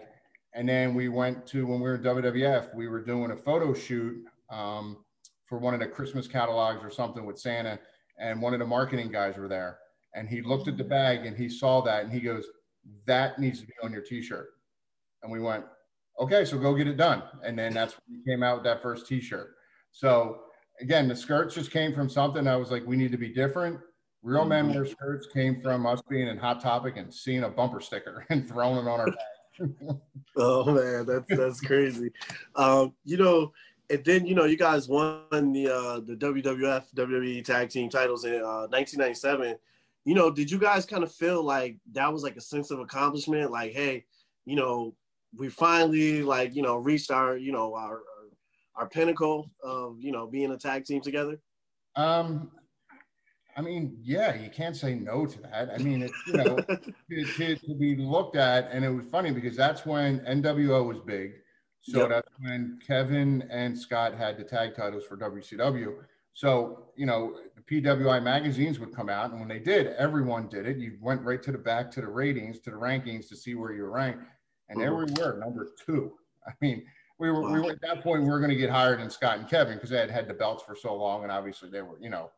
and 0.53 0.67
then 0.67 0.93
we 0.93 1.09
went 1.09 1.45
to 1.47 1.65
when 1.65 1.79
we 1.79 1.89
were 1.89 1.95
in 1.95 2.03
WWF, 2.03 2.75
we 2.75 2.87
were 2.87 3.01
doing 3.01 3.31
a 3.31 3.35
photo 3.35 3.73
shoot 3.73 4.23
um, 4.51 4.97
for 5.45 5.57
one 5.57 5.73
of 5.73 5.79
the 5.79 5.87
Christmas 5.87 6.27
catalogs 6.27 6.83
or 6.83 6.91
something 6.91 7.25
with 7.25 7.39
Santa, 7.39 7.79
and 8.19 8.41
one 8.41 8.53
of 8.53 8.59
the 8.59 8.65
marketing 8.65 9.11
guys 9.11 9.37
were 9.37 9.47
there, 9.47 9.79
and 10.13 10.29
he 10.29 10.41
looked 10.41 10.67
at 10.67 10.77
the 10.77 10.83
bag 10.83 11.25
and 11.25 11.35
he 11.35 11.49
saw 11.49 11.81
that, 11.81 12.03
and 12.03 12.13
he 12.13 12.19
goes, 12.19 12.45
"That 13.05 13.39
needs 13.39 13.59
to 13.61 13.67
be 13.67 13.73
on 13.83 13.91
your 13.91 14.01
T-shirt," 14.03 14.49
and 15.23 15.31
we 15.31 15.39
went, 15.39 15.65
"Okay, 16.19 16.45
so 16.45 16.57
go 16.57 16.75
get 16.75 16.87
it 16.87 16.97
done," 16.97 17.23
and 17.43 17.57
then 17.57 17.73
that's 17.73 17.93
when 17.93 18.17
he 18.17 18.31
came 18.31 18.43
out 18.43 18.55
with 18.57 18.63
that 18.65 18.81
first 18.81 19.07
T-shirt. 19.07 19.55
So 19.91 20.41
again, 20.81 21.07
the 21.07 21.15
skirts 21.15 21.55
just 21.55 21.71
came 21.71 21.93
from 21.93 22.09
something 22.09 22.47
I 22.47 22.55
was 22.55 22.71
like, 22.71 22.85
we 22.85 22.95
need 22.95 23.11
to 23.11 23.17
be 23.17 23.29
different. 23.29 23.79
Real 24.21 24.45
men 24.45 24.65
mm-hmm. 24.65 24.75
wear 24.75 24.85
skirts 24.85 25.27
came 25.33 25.61
from 25.61 25.85
us 25.85 26.01
being 26.09 26.27
in 26.27 26.37
Hot 26.37 26.61
Topic 26.61 26.97
and 26.97 27.13
seeing 27.13 27.43
a 27.43 27.49
bumper 27.49 27.79
sticker 27.79 28.25
and 28.29 28.47
throwing 28.47 28.85
it 28.85 28.89
on 28.89 28.99
our 28.99 29.05
back. 29.05 29.17
oh 30.37 30.65
man, 30.73 31.05
that's 31.05 31.27
that's 31.37 31.61
crazy. 31.61 32.11
Um, 32.55 32.93
you 33.03 33.17
know, 33.17 33.51
and 33.89 34.03
then 34.05 34.25
you 34.25 34.35
know, 34.35 34.45
you 34.45 34.57
guys 34.57 34.87
won 34.87 35.23
the 35.31 35.69
uh, 35.69 35.99
the 35.99 36.15
WWF 36.15 36.93
WWE 36.93 37.43
Tag 37.43 37.69
Team 37.69 37.89
titles 37.89 38.25
in 38.25 38.35
uh, 38.35 38.67
1997. 38.67 39.55
You 40.05 40.15
know, 40.15 40.31
did 40.31 40.49
you 40.49 40.59
guys 40.59 40.85
kind 40.85 41.03
of 41.03 41.13
feel 41.13 41.43
like 41.43 41.77
that 41.91 42.11
was 42.11 42.23
like 42.23 42.37
a 42.37 42.41
sense 42.41 42.71
of 42.71 42.79
accomplishment? 42.79 43.51
Like, 43.51 43.73
hey, 43.73 44.05
you 44.45 44.55
know, 44.55 44.95
we 45.37 45.49
finally 45.49 46.23
like 46.23 46.55
you 46.55 46.61
know 46.61 46.77
reached 46.77 47.11
our 47.11 47.37
you 47.37 47.51
know 47.51 47.75
our 47.75 48.01
our 48.75 48.87
pinnacle 48.87 49.49
of 49.63 49.97
you 49.99 50.11
know 50.11 50.27
being 50.27 50.51
a 50.51 50.57
tag 50.57 50.85
team 50.85 51.01
together? 51.01 51.39
Um, 51.95 52.51
I 53.57 53.61
mean, 53.61 53.97
yeah, 54.01 54.35
you 54.35 54.49
can't 54.49 54.75
say 54.75 54.95
no 54.95 55.25
to 55.25 55.41
that. 55.41 55.69
I 55.73 55.77
mean, 55.79 56.03
it's 56.03 56.13
you 56.27 56.33
know 56.33 56.55
to, 56.55 57.25
to, 57.37 57.55
to, 57.55 57.75
be 57.75 57.95
looked 57.97 58.35
at, 58.35 58.69
and 58.71 58.85
it 58.85 58.89
was 58.89 59.05
funny 59.07 59.31
because 59.31 59.57
that's 59.57 59.85
when 59.85 60.19
NWO 60.21 60.87
was 60.87 60.99
big. 60.99 61.33
So 61.81 62.01
yep. 62.01 62.09
that's 62.09 62.29
when 62.39 62.79
Kevin 62.85 63.47
and 63.49 63.77
Scott 63.77 64.13
had 64.13 64.37
the 64.37 64.43
tag 64.43 64.75
titles 64.75 65.05
for 65.05 65.17
WCW. 65.17 65.95
So 66.33 66.87
you 66.95 67.05
know, 67.05 67.35
the 67.55 67.81
PWI 67.81 68.23
magazines 68.23 68.79
would 68.79 68.95
come 68.95 69.09
out, 69.09 69.31
and 69.31 69.39
when 69.39 69.49
they 69.49 69.59
did, 69.59 69.87
everyone 69.87 70.47
did 70.47 70.65
it. 70.65 70.77
You 70.77 70.97
went 71.01 71.21
right 71.23 71.43
to 71.43 71.51
the 71.51 71.57
back 71.57 71.91
to 71.91 72.01
the 72.01 72.07
ratings, 72.07 72.59
to 72.61 72.71
the 72.71 72.77
rankings 72.77 73.27
to 73.29 73.35
see 73.35 73.55
where 73.55 73.73
you 73.73 73.83
were 73.83 73.91
ranked, 73.91 74.23
and 74.69 74.79
there 74.79 74.91
mm-hmm. 74.91 75.13
we 75.13 75.21
were, 75.21 75.37
number 75.37 75.69
two. 75.85 76.13
I 76.47 76.51
mean, 76.61 76.83
we 77.19 77.29
were, 77.29 77.51
we 77.51 77.59
were 77.59 77.71
at 77.71 77.81
that 77.81 78.01
point 78.01 78.23
we 78.23 78.29
were 78.29 78.39
going 78.39 78.51
to 78.51 78.55
get 78.55 78.69
hired 78.69 79.01
in 79.01 79.09
Scott 79.09 79.39
and 79.39 79.49
Kevin 79.49 79.75
because 79.75 79.89
they 79.89 79.97
had 79.97 80.09
had 80.09 80.27
the 80.27 80.33
belts 80.33 80.63
for 80.63 80.75
so 80.75 80.95
long, 80.95 81.23
and 81.23 81.31
obviously 81.31 81.69
they 81.69 81.81
were, 81.81 81.97
you 81.99 82.09
know, 82.09 82.31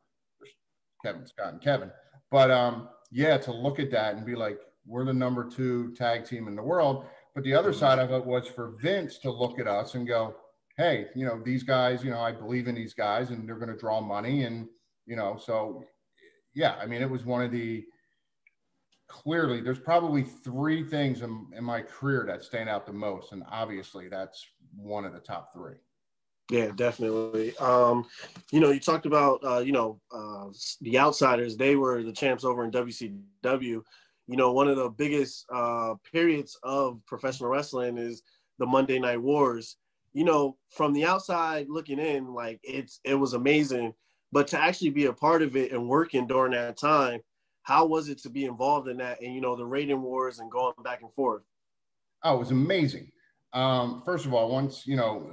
Kevin, 1.04 1.26
Scott, 1.26 1.54
and 1.54 1.62
Kevin. 1.62 1.92
But 2.32 2.50
um, 2.52 2.90
yeah, 3.12 3.38
to 3.38 3.52
look 3.52 3.80
at 3.80 3.92
that 3.92 4.16
and 4.16 4.26
be 4.26 4.36
like, 4.36 4.60
we're 4.86 5.06
the 5.06 5.14
number 5.14 5.48
two 5.48 5.94
tag 5.94 6.26
team 6.26 6.48
in 6.48 6.56
the 6.56 6.64
world. 6.64 7.06
But 7.36 7.44
the 7.44 7.54
other 7.54 7.72
mm-hmm. 7.72 7.80
side 7.80 8.00
of 8.00 8.12
it 8.12 8.26
was 8.26 8.48
for 8.48 8.74
Vince 8.82 9.18
to 9.20 9.32
look 9.32 9.60
at 9.60 9.68
us 9.68 9.96
and 9.96 10.08
go, 10.08 10.36
hey, 10.78 11.08
you 11.16 11.26
know, 11.26 11.42
these 11.44 11.64
guys, 11.64 12.04
you 12.04 12.10
know, 12.10 12.20
I 12.20 12.32
believe 12.32 12.68
in 12.68 12.76
these 12.76 12.94
guys 12.94 13.30
and 13.30 13.48
they're 13.48 13.58
going 13.58 13.70
to 13.70 13.78
draw 13.78 14.02
money. 14.02 14.44
And, 14.44 14.68
you 15.06 15.16
know, 15.16 15.38
so 15.42 15.84
yeah, 16.54 16.76
I 16.82 16.86
mean, 16.86 17.02
it 17.02 17.10
was 17.10 17.26
one 17.26 17.44
of 17.44 17.52
the 17.52 17.86
clearly 19.12 19.60
there's 19.60 19.80
probably 19.80 20.24
three 20.24 20.84
things 20.84 21.22
in, 21.22 21.48
in 21.56 21.64
my 21.64 21.82
career 21.82 22.24
that 22.28 22.44
stand 22.44 22.70
out 22.70 22.86
the 22.86 22.94
most. 22.94 23.34
And 23.34 23.44
obviously 23.52 24.08
that's 24.08 24.46
one 24.76 25.04
of 25.04 25.14
the 25.14 25.20
top 25.20 25.54
three. 25.54 25.76
Yeah, 26.50 26.72
definitely. 26.76 27.56
Um, 27.58 28.06
you 28.52 28.60
know, 28.60 28.72
you 28.72 28.80
talked 28.80 29.06
about 29.06 29.40
uh, 29.44 29.60
you 29.60 29.72
know 29.72 30.02
uh, 30.14 30.48
the 30.82 31.00
outsiders. 31.00 31.56
They 31.56 31.78
were 31.78 32.04
the 32.04 32.12
champs 32.12 32.44
over 32.44 32.66
in 32.66 32.72
WCW. 32.72 33.14
You 33.54 33.84
know, 34.28 34.52
one 34.52 34.68
of 34.68 34.76
the 34.76 34.90
biggest 34.90 35.46
uh, 35.54 35.96
periods 36.12 36.58
of 36.64 37.00
professional 37.06 37.50
wrestling 37.50 37.98
is 37.98 38.24
the 38.60 38.66
Monday 38.66 39.00
Night 39.00 39.22
Wars. 39.22 39.78
You 40.14 40.26
know, 40.26 40.58
from 40.72 40.92
the 40.92 41.06
outside 41.06 41.68
looking 41.70 42.00
in, 42.00 42.34
like 42.34 42.60
it's 42.64 43.00
it 43.06 43.16
was 43.16 43.34
amazing, 43.34 43.94
but 44.34 44.48
to 44.48 44.60
actually 44.60 44.90
be 44.90 45.06
a 45.06 45.14
part 45.14 45.42
of 45.42 45.56
it 45.56 45.72
and 45.72 45.88
working 45.88 46.28
during 46.28 46.52
that 46.52 46.78
time, 46.78 47.22
how 47.64 47.86
was 47.86 48.10
it 48.10 48.18
to 48.20 48.30
be 48.30 48.46
involved 48.46 48.88
in 48.88 48.98
that? 48.98 49.22
And 49.22 49.34
you 49.34 49.42
know, 49.42 49.56
the 49.56 49.66
rating 49.66 50.02
wars 50.02 50.40
and 50.40 50.52
going 50.52 50.74
back 50.84 51.02
and 51.02 51.14
forth. 51.14 51.44
Oh, 52.24 52.36
it 52.36 52.40
was 52.40 52.52
amazing. 52.52 53.12
Um, 53.54 54.02
first 54.06 54.26
of 54.26 54.34
all, 54.34 54.50
once 54.50 54.86
you 54.88 54.96
know 54.96 55.32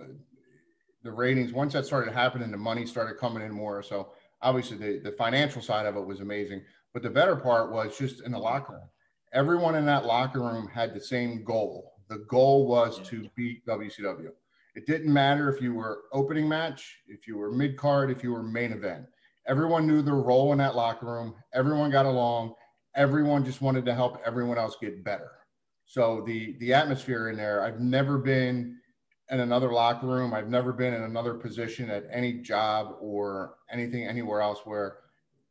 the 1.02 1.12
ratings, 1.12 1.52
once 1.52 1.72
that 1.72 1.86
started 1.86 2.12
happening, 2.12 2.50
the 2.50 2.56
money 2.56 2.86
started 2.86 3.18
coming 3.18 3.42
in 3.42 3.52
more. 3.52 3.82
So 3.82 4.12
obviously 4.42 4.76
the, 4.76 5.00
the 5.10 5.16
financial 5.16 5.62
side 5.62 5.86
of 5.86 5.96
it 5.96 6.04
was 6.04 6.20
amazing. 6.20 6.62
But 6.92 7.02
the 7.02 7.10
better 7.10 7.36
part 7.36 7.72
was 7.72 7.96
just 7.96 8.22
in 8.24 8.32
the 8.32 8.38
locker 8.38 8.74
room. 8.74 8.88
Everyone 9.32 9.74
in 9.74 9.86
that 9.86 10.06
locker 10.06 10.40
room 10.40 10.68
had 10.68 10.94
the 10.94 11.00
same 11.00 11.44
goal. 11.44 11.92
The 12.08 12.24
goal 12.28 12.66
was 12.66 12.98
to 13.08 13.28
beat 13.36 13.64
WCW. 13.66 14.30
It 14.74 14.86
didn't 14.86 15.12
matter 15.12 15.52
if 15.52 15.60
you 15.60 15.74
were 15.74 16.04
opening 16.12 16.48
match, 16.48 16.98
if 17.06 17.26
you 17.26 17.36
were 17.36 17.50
mid 17.50 17.76
card, 17.76 18.10
if 18.10 18.22
you 18.22 18.32
were 18.32 18.42
main 18.42 18.72
event. 18.72 19.04
Everyone 19.48 19.86
knew 19.86 20.02
their 20.02 20.14
role 20.14 20.52
in 20.52 20.58
that 20.58 20.76
locker 20.76 21.06
room. 21.06 21.34
Everyone 21.54 21.90
got 21.90 22.04
along. 22.04 22.54
Everyone 22.94 23.44
just 23.44 23.62
wanted 23.62 23.86
to 23.86 23.94
help 23.94 24.20
everyone 24.24 24.58
else 24.58 24.76
get 24.80 25.02
better. 25.02 25.30
So 25.86 26.22
the 26.26 26.56
the 26.58 26.74
atmosphere 26.74 27.30
in 27.30 27.36
there, 27.36 27.64
I've 27.64 27.80
never 27.80 28.18
been 28.18 28.78
in 29.30 29.40
another 29.40 29.72
locker 29.72 30.06
room. 30.06 30.34
I've 30.34 30.48
never 30.48 30.72
been 30.72 30.92
in 30.92 31.02
another 31.02 31.34
position 31.34 31.88
at 31.88 32.04
any 32.12 32.34
job 32.34 32.96
or 33.00 33.54
anything 33.70 34.04
anywhere 34.04 34.42
else 34.42 34.60
where 34.64 34.98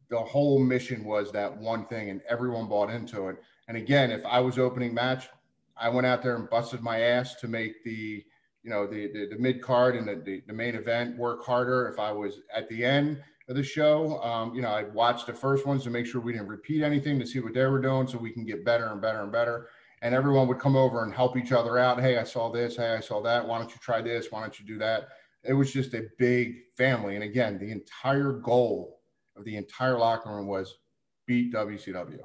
the 0.09 0.19
whole 0.19 0.59
mission 0.59 1.03
was 1.03 1.31
that 1.31 1.55
one 1.57 1.85
thing 1.87 2.11
and 2.11 2.21
everyone 2.29 2.67
bought 2.67 2.91
into 2.91 3.27
it. 3.29 3.37
And 3.67 3.77
again, 3.77 4.11
if 4.11 4.25
I 4.25 4.39
was 4.39 4.59
opening 4.59 4.93
match, 4.93 5.27
I 5.75 5.89
went 5.89 6.07
out 6.07 6.21
there 6.21 6.35
and 6.35 6.49
busted 6.49 6.81
my 6.81 7.01
ass 7.01 7.35
to 7.35 7.47
make 7.47 7.83
the, 7.83 8.23
you 8.63 8.69
know, 8.69 8.85
the 8.85 9.07
the, 9.07 9.27
the 9.31 9.37
mid 9.39 9.61
card 9.61 9.95
and 9.95 10.07
the, 10.07 10.15
the, 10.15 10.43
the, 10.47 10.53
main 10.53 10.75
event 10.75 11.17
work 11.17 11.43
harder. 11.43 11.87
If 11.87 11.99
I 11.99 12.11
was 12.11 12.41
at 12.55 12.69
the 12.69 12.85
end 12.85 13.21
of 13.47 13.55
the 13.55 13.63
show, 13.63 14.21
um, 14.21 14.53
you 14.53 14.61
know, 14.61 14.69
I 14.69 14.83
watched 14.83 15.27
the 15.27 15.33
first 15.33 15.65
ones 15.65 15.83
to 15.83 15.89
make 15.89 16.05
sure 16.05 16.19
we 16.19 16.33
didn't 16.33 16.47
repeat 16.47 16.83
anything 16.83 17.19
to 17.19 17.25
see 17.25 17.39
what 17.39 17.53
they 17.53 17.65
were 17.65 17.81
doing 17.81 18.07
so 18.07 18.17
we 18.17 18.31
can 18.31 18.45
get 18.45 18.65
better 18.65 18.87
and 18.87 19.01
better 19.01 19.23
and 19.23 19.31
better 19.31 19.69
and 20.01 20.13
everyone 20.13 20.47
would 20.47 20.59
come 20.59 20.75
over 20.75 21.03
and 21.03 21.13
help 21.13 21.37
each 21.37 21.51
other 21.51 21.77
out. 21.77 21.99
Hey, 21.99 22.17
I 22.17 22.23
saw 22.23 22.51
this. 22.51 22.77
Hey, 22.77 22.93
I 22.93 22.99
saw 22.99 23.21
that. 23.23 23.47
Why 23.47 23.57
don't 23.57 23.69
you 23.69 23.77
try 23.81 24.01
this? 24.01 24.31
Why 24.31 24.41
don't 24.41 24.59
you 24.59 24.65
do 24.65 24.77
that? 24.79 25.09
It 25.43 25.53
was 25.53 25.71
just 25.71 25.93
a 25.93 26.07
big 26.19 26.55
family. 26.75 27.15
And 27.15 27.23
again, 27.23 27.57
the 27.57 27.71
entire 27.71 28.33
goal 28.33 28.99
of 29.35 29.43
the 29.43 29.55
entire 29.55 29.97
locker 29.97 30.29
room 30.29 30.47
was 30.47 30.77
beat 31.25 31.53
WCW. 31.53 32.19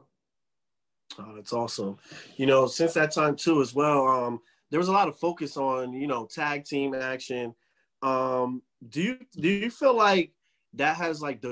Oh, 1.18 1.34
that's 1.34 1.52
awesome. 1.52 1.98
You 2.36 2.46
know, 2.46 2.66
since 2.66 2.94
that 2.94 3.12
time 3.12 3.36
too, 3.36 3.60
as 3.60 3.74
well, 3.74 4.06
um, 4.06 4.40
there 4.70 4.80
was 4.80 4.88
a 4.88 4.92
lot 4.92 5.08
of 5.08 5.18
focus 5.18 5.56
on 5.56 5.92
you 5.92 6.06
know 6.06 6.26
tag 6.26 6.64
team 6.64 6.94
action. 6.94 7.54
Um, 8.02 8.62
do 8.88 9.02
you 9.02 9.18
do 9.38 9.48
you 9.48 9.70
feel 9.70 9.94
like 9.94 10.32
that 10.74 10.96
has 10.96 11.20
like 11.20 11.42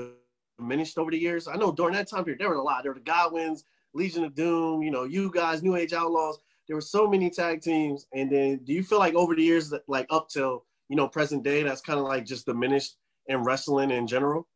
diminished 0.59 0.97
over 0.97 1.11
the 1.11 1.17
years? 1.17 1.47
I 1.47 1.55
know 1.55 1.71
during 1.71 1.93
that 1.95 2.09
time 2.09 2.23
period 2.23 2.39
there 2.39 2.49
were 2.49 2.55
a 2.55 2.63
lot. 2.63 2.83
There 2.83 2.91
were 2.91 2.99
the 2.99 3.05
Godwins, 3.05 3.63
Legion 3.93 4.23
of 4.23 4.35
Doom, 4.35 4.81
you 4.81 4.91
know, 4.91 5.03
you 5.03 5.31
guys, 5.31 5.63
New 5.63 5.75
Age 5.75 5.93
Outlaws. 5.93 6.39
There 6.67 6.75
were 6.75 6.81
so 6.81 7.07
many 7.07 7.29
tag 7.29 7.61
teams. 7.61 8.07
And 8.13 8.31
then 8.31 8.61
do 8.63 8.73
you 8.73 8.83
feel 8.83 8.99
like 8.99 9.15
over 9.15 9.35
the 9.35 9.43
years 9.43 9.69
that 9.69 9.81
like 9.87 10.07
up 10.09 10.29
till, 10.29 10.65
you 10.89 10.95
know, 10.95 11.07
present 11.07 11.43
day, 11.43 11.63
that's 11.63 11.81
kind 11.81 11.99
of 11.99 12.05
like 12.05 12.25
just 12.25 12.45
diminished 12.45 12.95
in 13.27 13.43
wrestling 13.43 13.91
in 13.91 14.07
general? 14.07 14.47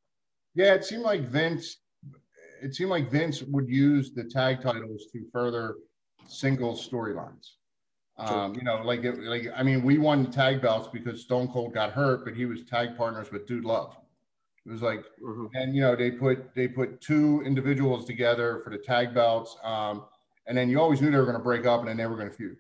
Yeah, 0.54 0.74
it 0.74 0.86
seemed 0.86 1.04
like 1.04 1.22
Vince 1.22 1.78
it 2.62 2.76
seemed 2.76 2.90
like 2.90 3.12
Vince 3.12 3.44
would 3.44 3.70
use 3.70 4.12
the 4.12 4.24
tag 4.24 4.62
titles 4.62 5.06
to 5.12 5.24
further 5.32 5.76
single 6.28 6.74
storylines. 6.74 7.52
Um, 8.18 8.56
you 8.56 8.64
know, 8.64 8.82
like 8.84 9.04
it, 9.04 9.20
like 9.20 9.48
I 9.56 9.62
mean, 9.62 9.84
we 9.84 9.98
won 9.98 10.24
the 10.24 10.32
tag 10.32 10.62
belts 10.62 10.88
because 10.92 11.22
Stone 11.22 11.50
Cold 11.50 11.74
got 11.74 11.92
hurt, 11.92 12.24
but 12.24 12.34
he 12.34 12.46
was 12.46 12.64
tag 12.64 12.98
partners 12.98 13.32
with 13.32 13.46
Dude 13.46 13.66
Love. 13.66 13.96
It 14.66 14.72
was 14.72 14.82
like, 14.82 15.06
mm-hmm. 15.24 15.46
and 15.54 15.76
you 15.76 15.82
know, 15.82 15.96
they 15.96 16.12
put 16.12 16.56
they 16.56 16.68
put 16.68 17.00
two 17.00 17.44
individuals 17.46 18.06
together 18.06 18.62
for 18.64 18.72
the 18.72 18.78
tag 18.78 19.14
belts, 19.14 19.56
um, 19.64 20.06
and 20.48 20.58
then 20.58 20.70
you 20.70 20.80
always 20.80 21.02
knew 21.02 21.12
they 21.12 21.18
were 21.18 21.26
going 21.26 21.38
to 21.38 21.44
break 21.44 21.66
up 21.66 21.82
and 21.82 21.90
then 21.90 21.98
they 21.98 22.08
were 22.08 22.18
going 22.18 22.30
to 22.30 22.36
feud. 22.36 22.58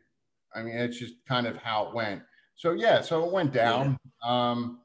I 0.53 0.61
mean, 0.61 0.75
it's 0.75 0.97
just 0.97 1.15
kind 1.27 1.47
of 1.47 1.57
how 1.57 1.87
it 1.87 1.95
went. 1.95 2.21
So 2.55 2.71
yeah, 2.71 3.01
so 3.01 3.25
it 3.25 3.31
went 3.31 3.51
down. 3.51 3.97
Yeah. 4.23 4.51
Um, 4.51 4.79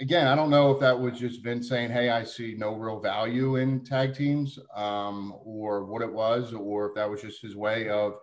again, 0.00 0.26
I 0.26 0.34
don't 0.34 0.50
know 0.50 0.72
if 0.72 0.80
that 0.80 0.98
was 0.98 1.18
just 1.18 1.42
Vince 1.42 1.68
saying, 1.68 1.90
"Hey, 1.90 2.10
I 2.10 2.24
see 2.24 2.56
no 2.58 2.74
real 2.74 2.98
value 2.98 3.56
in 3.56 3.84
tag 3.84 4.14
teams," 4.14 4.58
um, 4.74 5.34
or 5.44 5.84
what 5.84 6.02
it 6.02 6.12
was, 6.12 6.52
or 6.52 6.88
if 6.88 6.94
that 6.96 7.08
was 7.08 7.22
just 7.22 7.40
his 7.40 7.54
way 7.54 7.88
of, 7.88 8.14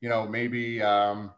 you 0.00 0.08
know, 0.08 0.26
maybe. 0.26 0.82
Um, 0.82 1.32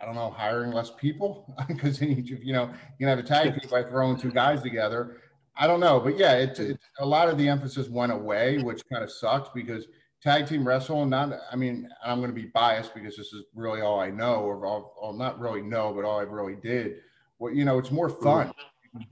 I 0.00 0.04
don't 0.04 0.14
know, 0.14 0.30
hiring 0.30 0.72
less 0.72 0.90
people 0.90 1.54
because 1.68 2.02
in 2.02 2.10
each 2.10 2.30
of 2.30 2.42
you 2.42 2.52
know 2.52 2.64
you 2.64 3.06
can 3.06 3.08
have 3.08 3.18
a 3.18 3.22
tag 3.22 3.60
team 3.60 3.70
by 3.70 3.82
throwing 3.82 4.16
two 4.16 4.30
guys 4.30 4.62
together. 4.62 5.18
I 5.56 5.66
don't 5.66 5.80
know, 5.80 6.00
but 6.00 6.18
yeah, 6.18 6.32
it, 6.32 6.58
it, 6.58 6.80
a 6.98 7.06
lot 7.06 7.28
of 7.28 7.38
the 7.38 7.48
emphasis 7.48 7.88
went 7.88 8.10
away, 8.10 8.58
which 8.58 8.82
kind 8.90 9.04
of 9.04 9.10
sucked 9.10 9.54
because 9.54 9.86
tag 10.20 10.48
team 10.48 10.66
wrestling. 10.66 11.10
Not, 11.10 11.32
I 11.50 11.54
mean, 11.54 11.88
I'm 12.04 12.18
going 12.18 12.30
to 12.30 12.34
be 12.34 12.46
biased 12.48 12.94
because 12.94 13.16
this 13.16 13.32
is 13.32 13.44
really 13.54 13.80
all 13.80 14.00
I 14.00 14.10
know, 14.10 14.36
or 14.36 14.66
all, 14.66 14.94
all 15.00 15.12
not 15.12 15.38
really 15.38 15.62
know, 15.62 15.92
but 15.94 16.04
all 16.04 16.18
I 16.18 16.22
really 16.22 16.56
did. 16.56 16.96
Well, 17.38 17.52
you 17.52 17.64
know, 17.64 17.78
it's 17.78 17.92
more 17.92 18.08
fun. 18.08 18.52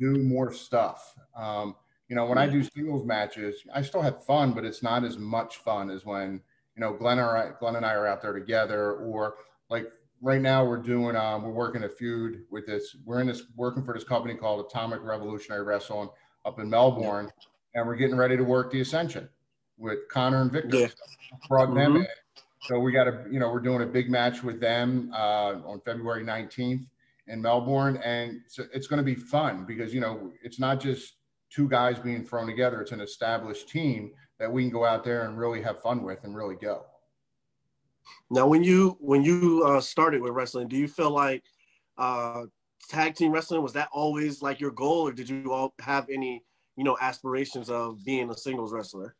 do 0.01 0.19
more 0.19 0.53
stuff. 0.53 1.15
Um, 1.37 1.77
you 2.09 2.17
know, 2.17 2.27
when 2.27 2.39
I 2.39 2.47
do 2.47 2.63
singles 2.63 3.07
matches, 3.07 3.63
I 3.73 3.83
still 3.83 4.03
have 4.03 4.25
fun, 4.25 4.53
but 4.53 4.65
it's 4.65 4.83
not 4.83 5.05
as 5.05 5.19
much 5.19 5.59
fun 5.59 5.91
as 5.91 6.05
when 6.05 6.41
you 6.77 6.81
know 6.81 6.93
Glenn 6.93 7.19
or 7.19 7.37
I, 7.37 7.53
Glenn 7.59 7.77
and 7.77 7.87
I 7.87 7.95
are 7.95 8.07
out 8.07 8.21
there 8.21 8.33
together, 8.33 8.97
or 8.97 9.37
like 9.71 9.87
right 10.23 10.41
now 10.41 10.65
we're 10.65 10.79
doing 10.79 11.17
um, 11.17 11.43
we're 11.43 11.51
working 11.51 11.83
a 11.83 11.89
feud 11.89 12.45
with 12.51 12.65
this 12.65 12.97
we're 13.05 13.21
in 13.21 13.27
this 13.27 13.43
working 13.57 13.85
for 13.85 13.93
this 13.93 14.05
company 14.05 14.35
called 14.35 14.65
atomic 14.65 15.03
revolutionary 15.03 15.65
wrestling 15.65 16.09
up 16.47 16.59
in 16.61 16.71
melbourne 16.71 17.31
and 17.75 17.87
we're 17.87 17.97
getting 17.97 18.17
ready 18.17 18.37
to 18.37 18.45
work 18.45 18.71
the 18.71 18.81
ascension 18.81 19.29
with 19.77 19.99
connor 20.09 20.41
and 20.41 20.53
victor 20.53 20.79
yeah. 20.79 20.87
brought 21.49 21.69
mm-hmm. 21.69 21.79
them 21.79 21.97
in 21.97 22.07
so 22.61 22.79
we 22.79 22.93
got 22.93 23.09
a 23.09 23.25
you 23.31 23.41
know 23.41 23.51
we're 23.51 23.61
doing 23.61 23.83
a 23.83 23.87
big 23.87 24.09
match 24.09 24.43
with 24.43 24.61
them 24.61 25.11
uh, 25.13 25.55
on 25.67 25.81
february 25.85 26.25
19th 26.25 26.87
in 27.27 27.43
melbourne 27.43 27.99
and 28.05 28.41
so 28.47 28.65
it's 28.73 28.87
going 28.87 28.99
to 28.99 29.05
be 29.05 29.17
fun 29.17 29.65
because 29.65 29.93
you 29.93 30.01
know 30.01 30.31
it's 30.43 30.61
not 30.61 30.81
just 30.81 31.15
two 31.51 31.69
guys 31.69 31.99
being 31.99 32.25
thrown 32.25 32.47
together 32.47 32.81
it's 32.81 32.93
an 32.93 33.01
established 33.01 33.69
team 33.69 34.13
that 34.39 34.51
we 34.51 34.63
can 34.63 34.71
go 34.71 34.85
out 34.85 35.05
there 35.05 35.27
and 35.27 35.37
really 35.37 35.61
have 35.61 35.83
fun 35.83 36.03
with 36.03 36.23
and 36.23 36.37
really 36.37 36.57
go 36.57 36.85
now, 38.31 38.47
when 38.47 38.65
you 38.65 38.97
when 39.01 39.23
you 39.23 39.63
uh, 39.67 39.81
started 39.81 40.23
with 40.23 40.33
wrestling, 40.33 40.69
do 40.69 40.77
you 40.77 40.89
feel 40.89 41.11
like 41.11 41.43
uh, 41.99 42.45
tag 42.89 43.15
team 43.15 43.33
wrestling 43.33 43.63
was 43.63 43.75
that 43.75 43.89
always 43.93 44.41
like 44.43 44.61
your 44.61 44.71
goal, 44.71 45.09
or 45.09 45.13
did 45.13 45.29
you 45.29 45.53
all 45.53 45.75
have 45.81 46.09
any 46.11 46.43
you 46.77 46.85
know 46.85 46.97
aspirations 47.01 47.69
of 47.69 48.03
being 48.05 48.31
a 48.31 48.37
singles 48.37 48.73
wrestler? 48.73 49.15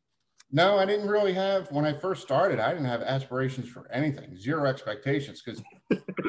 No, 0.51 0.79
I 0.79 0.85
didn't 0.85 1.09
really 1.09 1.33
have. 1.33 1.71
When 1.71 1.85
I 1.85 1.93
first 1.93 2.23
started, 2.23 2.59
I 2.59 2.71
didn't 2.71 2.87
have 2.87 3.03
aspirations 3.03 3.69
for 3.69 3.91
anything, 3.91 4.37
zero 4.37 4.67
expectations, 4.67 5.43
because 5.43 5.63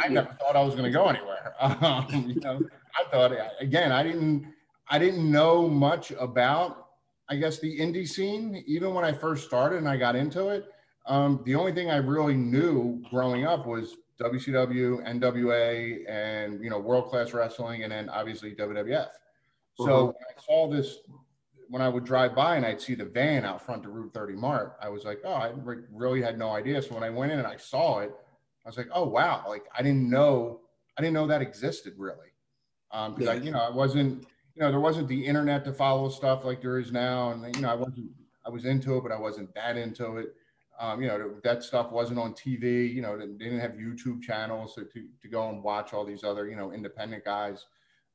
I 0.01 0.07
never 0.07 0.33
thought 0.39 0.55
I 0.55 0.61
was 0.61 0.75
going 0.75 0.85
to 0.85 0.91
go 0.91 1.07
anywhere. 1.07 1.55
Um, 1.61 2.07
you 2.27 2.39
know, 2.41 2.59
I 2.99 3.09
thought 3.09 3.31
again, 3.61 3.91
I 3.93 4.03
didn't, 4.03 4.45
I 4.89 4.99
didn't 4.99 5.29
know 5.29 5.69
much 5.69 6.11
about, 6.11 6.87
I 7.29 7.37
guess, 7.37 7.59
the 7.59 7.79
indie 7.79 8.07
scene. 8.07 8.61
Even 8.65 8.93
when 8.93 9.05
I 9.05 9.13
first 9.13 9.45
started 9.45 9.77
and 9.77 9.87
I 9.87 9.95
got 9.95 10.15
into 10.15 10.49
it, 10.49 10.72
um, 11.05 11.41
the 11.45 11.55
only 11.55 11.73
thing 11.73 11.91
I 11.91 11.97
really 11.97 12.35
knew 12.35 13.03
growing 13.09 13.45
up 13.45 13.65
was 13.65 13.97
WCW, 14.19 15.05
NWA, 15.05 16.09
and 16.09 16.63
you 16.63 16.69
know 16.69 16.79
world 16.79 17.09
class 17.09 17.33
wrestling, 17.33 17.83
and 17.83 17.91
then 17.91 18.09
obviously 18.09 18.55
WWF. 18.55 19.09
So 19.75 19.83
uh-huh. 19.83 20.05
when 20.05 20.13
I 20.13 20.41
saw 20.45 20.69
this, 20.69 20.97
when 21.69 21.81
I 21.81 21.89
would 21.89 22.05
drive 22.05 22.35
by 22.35 22.55
and 22.55 22.65
I'd 22.65 22.81
see 22.81 22.95
the 22.95 23.05
van 23.05 23.43
out 23.43 23.61
front 23.65 23.85
of 23.85 23.91
Route 23.91 24.13
30 24.13 24.35
Mart, 24.35 24.77
I 24.81 24.89
was 24.89 25.03
like, 25.03 25.21
oh, 25.25 25.33
I 25.33 25.51
really 25.91 26.21
had 26.21 26.37
no 26.37 26.51
idea. 26.51 26.81
So 26.81 26.93
when 26.93 27.03
I 27.03 27.09
went 27.09 27.31
in 27.31 27.39
and 27.39 27.47
I 27.47 27.57
saw 27.57 27.99
it, 27.99 28.11
I 28.65 28.69
was 28.69 28.77
like, 28.77 28.89
oh 28.93 29.07
wow, 29.07 29.43
like 29.47 29.65
I 29.77 29.81
didn't 29.81 30.09
know, 30.09 30.61
I 30.97 31.01
didn't 31.01 31.15
know 31.15 31.27
that 31.27 31.41
existed 31.41 31.93
really, 31.97 32.31
because 32.91 33.15
um, 33.15 33.21
yeah. 33.21 33.31
I, 33.31 33.35
you 33.35 33.51
know, 33.51 33.59
I 33.59 33.71
wasn't, 33.71 34.25
you 34.55 34.61
know, 34.61 34.69
there 34.69 34.79
wasn't 34.79 35.07
the 35.07 35.25
internet 35.25 35.65
to 35.65 35.73
follow 35.73 36.07
stuff 36.09 36.45
like 36.45 36.61
there 36.61 36.79
is 36.79 36.91
now, 36.91 37.31
and 37.31 37.55
you 37.55 37.61
know, 37.63 37.71
I 37.71 37.75
wasn't, 37.75 38.11
I 38.45 38.49
was 38.49 38.65
into 38.65 38.95
it, 38.97 39.01
but 39.03 39.11
I 39.11 39.19
wasn't 39.19 39.53
that 39.55 39.75
into 39.75 40.17
it. 40.17 40.35
Um, 40.79 41.01
you 41.01 41.07
know, 41.07 41.35
that 41.43 41.63
stuff 41.63 41.91
wasn't 41.91 42.19
on 42.19 42.33
TV. 42.33 42.91
You 42.91 43.01
know, 43.01 43.17
they 43.17 43.27
didn't 43.27 43.59
have 43.59 43.73
YouTube 43.73 44.21
channels 44.21 44.75
to, 44.75 44.85
to, 44.85 45.05
to 45.21 45.27
go 45.27 45.49
and 45.49 45.63
watch 45.63 45.93
all 45.93 46.03
these 46.03 46.23
other, 46.23 46.47
you 46.47 46.55
know, 46.55 46.71
independent 46.71 47.23
guys. 47.23 47.65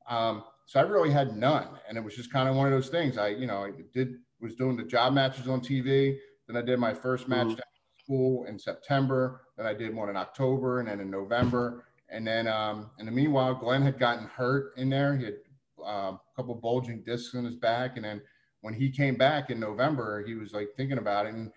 Um, 0.09 0.43
so 0.65 0.79
I 0.79 0.83
really 0.83 1.11
had 1.11 1.35
none. 1.35 1.67
And 1.87 1.97
it 1.97 2.03
was 2.03 2.15
just 2.15 2.31
kind 2.31 2.49
of 2.49 2.55
one 2.55 2.67
of 2.67 2.73
those 2.73 2.89
things. 2.89 3.17
I, 3.17 3.29
you 3.29 3.47
know, 3.47 3.63
I 3.65 3.71
did, 3.93 4.15
was 4.41 4.55
doing 4.55 4.75
the 4.75 4.83
job 4.83 5.13
matches 5.13 5.47
on 5.47 5.61
TV. 5.61 6.17
Then 6.47 6.57
I 6.57 6.61
did 6.61 6.79
my 6.79 6.93
first 6.93 7.27
match 7.27 7.47
mm-hmm. 7.47 8.03
school 8.03 8.45
in 8.45 8.59
September. 8.59 9.41
Then 9.57 9.65
I 9.65 9.73
did 9.73 9.95
one 9.95 10.09
in 10.09 10.17
October 10.17 10.79
and 10.79 10.89
then 10.89 10.99
in 10.99 11.09
November. 11.09 11.85
And 12.09 12.25
then 12.25 12.47
um, 12.47 12.89
in 12.99 13.05
the 13.05 13.11
meanwhile, 13.11 13.53
Glenn 13.53 13.83
had 13.83 13.99
gotten 13.99 14.25
hurt 14.25 14.73
in 14.77 14.89
there. 14.89 15.15
He 15.15 15.25
had 15.25 15.35
uh, 15.83 16.13
a 16.13 16.19
couple 16.35 16.55
bulging 16.55 17.03
discs 17.03 17.35
in 17.35 17.45
his 17.45 17.55
back. 17.55 17.95
And 17.95 18.05
then 18.05 18.21
when 18.61 18.73
he 18.73 18.89
came 18.89 19.15
back 19.15 19.49
in 19.49 19.59
November, 19.59 20.23
he 20.25 20.35
was 20.35 20.53
like 20.53 20.69
thinking 20.75 20.97
about 20.97 21.27
it. 21.27 21.33
And 21.33 21.51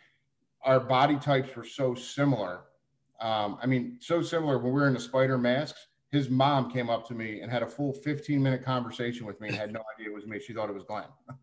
our 0.64 0.80
body 0.80 1.16
types 1.16 1.54
were 1.56 1.64
so 1.64 1.94
similar. 1.94 2.60
Um, 3.20 3.58
I 3.62 3.66
mean, 3.66 3.98
so 4.00 4.22
similar 4.22 4.58
when 4.58 4.72
we 4.72 4.80
were 4.80 4.88
in 4.88 4.94
the 4.94 5.00
spider 5.00 5.38
masks. 5.38 5.86
His 6.10 6.28
mom 6.28 6.70
came 6.70 6.90
up 6.90 7.08
to 7.08 7.14
me 7.14 7.40
and 7.40 7.50
had 7.50 7.62
a 7.62 7.66
full 7.66 7.92
15 7.92 8.42
minute 8.42 8.62
conversation 8.62 9.26
with 9.26 9.40
me 9.40 9.48
and 9.48 9.56
had 9.56 9.72
no 9.72 9.82
idea 9.94 10.10
it 10.10 10.14
was 10.14 10.26
me. 10.26 10.38
She 10.38 10.52
thought 10.52 10.68
it 10.68 10.74
was 10.74 10.84
Glenn. 10.84 11.04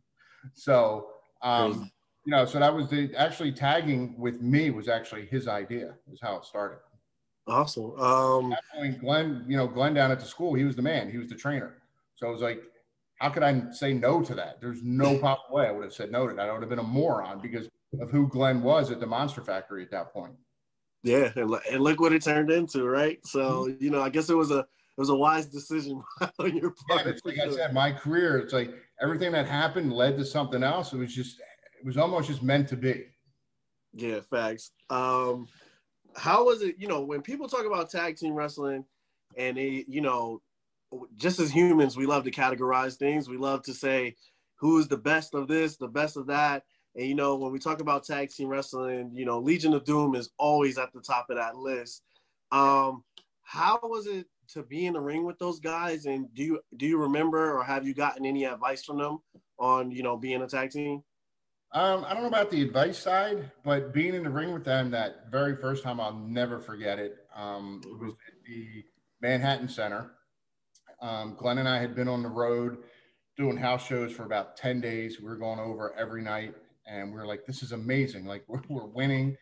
so, 0.54 1.08
um, 1.42 1.90
you 2.26 2.32
know, 2.32 2.46
so 2.46 2.60
that 2.60 2.74
was 2.74 2.90
the 2.90 3.14
actually 3.16 3.52
tagging 3.52 4.14
with 4.18 4.42
me 4.42 4.70
was 4.70 4.88
actually 4.88 5.26
his 5.26 5.48
idea, 5.48 5.96
is 6.12 6.20
how 6.22 6.36
it 6.36 6.46
started. 6.46 6.78
Awesome. 7.48 8.00
Um, 8.00 8.56
point, 8.76 9.00
Glenn, 9.00 9.44
you 9.48 9.58
know, 9.58 9.68
Glenn 9.68 9.96
down 9.96 10.12
at 10.12 10.20
the 10.20 10.26
school, 10.26 10.54
he 10.54 10.66
was 10.66 10.76
the 10.76 10.84
man, 10.84 11.10
he 11.10 11.18
was 11.18 11.30
the 11.30 11.36
trainer. 11.36 11.78
So 12.16 12.28
I 12.28 12.30
was 12.30 12.42
like, 12.42 12.62
how 13.16 13.30
could 13.30 13.44
I 13.44 13.72
say 13.72 13.94
no 13.94 14.22
to 14.22 14.36
that? 14.36 14.62
There's 14.62 14.84
no 14.84 15.18
possible 15.20 15.56
way 15.56 15.68
I 15.68 15.72
would 15.72 15.84
have 15.84 15.94
said 15.94 16.12
no 16.12 16.28
to 16.28 16.34
that. 16.36 16.50
I 16.50 16.52
would 16.52 16.62
have 16.62 16.70
been 16.70 16.80
a 16.80 16.84
moron 16.84 17.42
because 17.42 17.68
of 18.00 18.12
who 18.12 18.28
Glenn 18.28 18.62
was 18.62 18.92
at 18.92 19.00
the 19.00 19.08
Monster 19.08 19.42
Factory 19.42 19.84
at 19.84 19.92
that 19.92 20.14
point. 20.14 20.34
Yeah, 21.04 21.32
and, 21.36 21.54
and 21.72 21.82
look 21.82 22.00
what 22.00 22.14
it 22.14 22.24
turned 22.24 22.52
into, 22.52 22.86
right? 22.86 23.20
So 23.26 23.68
mm-hmm. 23.68 23.84
you 23.84 23.90
know, 23.90 24.02
I 24.02 24.10
guess 24.10 24.30
it 24.30 24.36
was 24.36 24.52
a 24.52 24.60
it 24.60 24.98
was 24.98 25.10
a 25.10 25.16
wise 25.16 25.46
decision 25.46 26.04
on 26.40 26.56
your 26.56 26.74
part. 26.88 27.06
Yeah, 27.06 27.14
like 27.24 27.40
I 27.40 27.50
said, 27.50 27.74
my 27.74 27.92
career, 27.92 28.38
it's 28.38 28.54
like 28.54 28.72
everything 29.02 29.32
that 29.32 29.48
happened 29.48 29.94
led 29.94 30.18
to 30.18 30.26
something 30.26 30.64
else. 30.64 30.94
It 30.94 30.98
was 30.98 31.14
just 31.14 31.40
it 31.40 31.86
was 31.86 31.98
almost 31.98 32.28
just 32.28 32.44
meant 32.44 32.68
to 32.70 32.76
be. 32.76 33.06
Yeah, 33.94 34.20
facts. 34.30 34.72
Um, 34.90 35.48
how 36.16 36.46
was 36.46 36.62
it? 36.62 36.76
You 36.78 36.88
know, 36.88 37.02
when 37.02 37.22
people 37.22 37.48
talk 37.48 37.66
about 37.66 37.90
tag 37.90 38.18
team 38.18 38.34
wrestling, 38.34 38.84
and 39.38 39.58
they, 39.58 39.86
you 39.88 40.02
know, 40.02 40.42
just 41.16 41.40
as 41.40 41.52
humans, 41.52 41.96
we 41.96 42.06
love 42.06 42.24
to 42.26 42.32
categorize 42.32 42.96
things. 42.96 43.30
We 43.30 43.38
love 43.38 43.64
to 43.64 43.74
say 43.74 44.16
who's 44.56 44.88
the 44.88 44.98
best 44.98 45.34
of 45.34 45.48
this, 45.48 45.78
the 45.78 45.88
best 45.88 46.18
of 46.18 46.28
that. 46.28 46.64
And 46.96 47.08
you 47.08 47.16
know, 47.16 47.36
when 47.36 47.52
we 47.52 47.60
talk 47.60 47.82
about 47.82 48.04
tag 48.04 48.30
team 48.30 48.48
wrestling, 48.48 49.12
you 49.14 49.26
know, 49.26 49.40
Legion 49.40 49.74
of 49.74 49.86
Doom 49.86 50.16
is 50.16 50.30
always 50.38 50.78
at 50.78 50.92
the 50.94 51.02
top 51.02 51.30
of 51.30 51.38
that 51.38 51.56
list. 51.56 52.04
Um, 52.52 53.04
how 53.44 53.80
was 53.84 54.08
it 54.08 54.28
to 54.54 54.64
be 54.64 54.86
in 54.86 54.94
the 54.94 55.00
ring 55.00 55.26
with 55.26 55.40
those 55.40 55.60
guys? 55.60 56.06
And 56.06 56.34
do 56.34 56.44
you 56.44 56.60
do 56.78 56.86
you 56.88 56.98
remember 56.98 57.58
or 57.58 57.64
have 57.64 57.86
you 57.86 57.94
gotten 57.94 58.26
any 58.26 58.46
advice 58.46 58.84
from 58.84 58.98
them 58.98 59.20
on 59.60 59.92
you 59.92 60.04
know 60.04 60.18
being 60.18 60.42
a 60.42 60.48
tag 60.48 60.72
team? 60.72 61.04
Um, 61.72 62.04
I 62.08 62.14
don't 62.14 62.24
know 62.24 62.30
about 62.30 62.50
the 62.50 62.64
advice 62.64 62.98
side, 62.98 63.52
but 63.64 63.94
being 63.94 64.16
in 64.16 64.24
the 64.24 64.30
ring 64.30 64.54
with 64.54 64.66
them 64.66 64.90
that 64.90 65.30
very 65.32 65.56
first 65.56 65.84
time, 65.84 66.00
I'll 66.00 66.16
never 66.16 66.60
forget 66.60 66.98
it. 66.98 67.18
Um, 67.36 67.82
it 67.86 68.04
was 68.04 68.14
at 68.28 68.44
the 68.44 68.84
Manhattan 69.22 69.70
Center. 69.70 70.12
Um, 71.00 71.36
Glenn 71.38 71.60
and 71.60 71.70
I 71.70 71.80
had 71.80 71.96
been 71.96 72.08
on 72.08 72.24
the 72.24 72.30
road 72.30 72.80
doing 73.38 73.56
house 73.56 73.86
shows 73.86 74.12
for 74.12 74.24
about 74.24 74.58
10 74.58 74.82
days. 74.82 75.20
We 75.20 75.28
were 75.28 75.38
going 75.38 75.60
over 75.60 75.94
every 75.96 76.24
night 76.24 76.56
and 76.90 77.14
we 77.14 77.20
are 77.20 77.28
like, 77.28 77.46
this 77.46 77.62
is 77.64 77.72
amazing. 77.72 78.26
Like 78.26 78.44
we're, 78.48 78.62
we're 78.68 78.86
winning, 78.86 79.38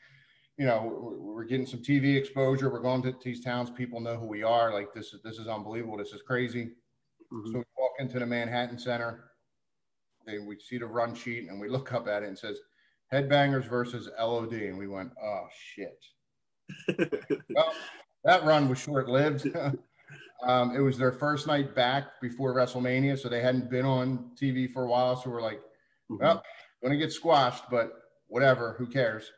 you 0.57 0.65
know, 0.65 1.15
we're, 1.19 1.45
getting 1.45 1.65
some 1.65 1.81
TV 1.81 2.17
exposure. 2.17 2.69
We're 2.69 2.81
going 2.81 3.01
to 3.03 3.15
these 3.23 3.43
towns. 3.43 3.69
People 3.69 4.01
know 4.01 4.17
who 4.17 4.25
we 4.25 4.43
are. 4.43 4.73
Like 4.73 4.93
this 4.93 5.13
is, 5.13 5.21
this 5.23 5.37
is 5.37 5.47
unbelievable. 5.47 5.97
This 5.97 6.11
is 6.11 6.21
crazy. 6.21 6.71
Mm-hmm. 7.31 7.51
So 7.51 7.57
we 7.59 7.63
walk 7.77 7.91
into 7.99 8.19
the 8.19 8.25
Manhattan 8.25 8.79
Center. 8.79 9.31
They, 10.25 10.39
we 10.39 10.57
see 10.59 10.77
the 10.77 10.87
run 10.87 11.15
sheet 11.15 11.47
and 11.49 11.59
we 11.59 11.69
look 11.69 11.93
up 11.93 12.07
at 12.07 12.23
it 12.23 12.27
and 12.27 12.37
says 12.37 12.59
headbangers 13.13 13.65
versus 13.65 14.09
LOD. 14.19 14.53
And 14.53 14.77
we 14.77 14.87
went, 14.87 15.11
oh 15.23 15.45
shit. 15.73 16.03
well, 17.49 17.73
that 18.25 18.43
run 18.43 18.67
was 18.67 18.79
short 18.79 19.07
lived. 19.07 19.47
um, 20.43 20.75
it 20.75 20.81
was 20.81 20.97
their 20.97 21.13
first 21.13 21.47
night 21.47 21.75
back 21.75 22.19
before 22.21 22.53
WrestleMania. 22.53 23.17
So 23.17 23.29
they 23.29 23.41
hadn't 23.41 23.69
been 23.69 23.85
on 23.85 24.31
TV 24.41 24.71
for 24.73 24.83
a 24.83 24.87
while. 24.87 25.15
So 25.15 25.29
we're 25.29 25.41
like, 25.41 25.61
mm-hmm. 26.11 26.17
well, 26.23 26.43
going 26.81 26.91
to 26.91 26.97
get 26.97 27.11
squashed, 27.11 27.65
but 27.69 27.93
whatever, 28.27 28.75
who 28.77 28.87
cares? 28.87 29.31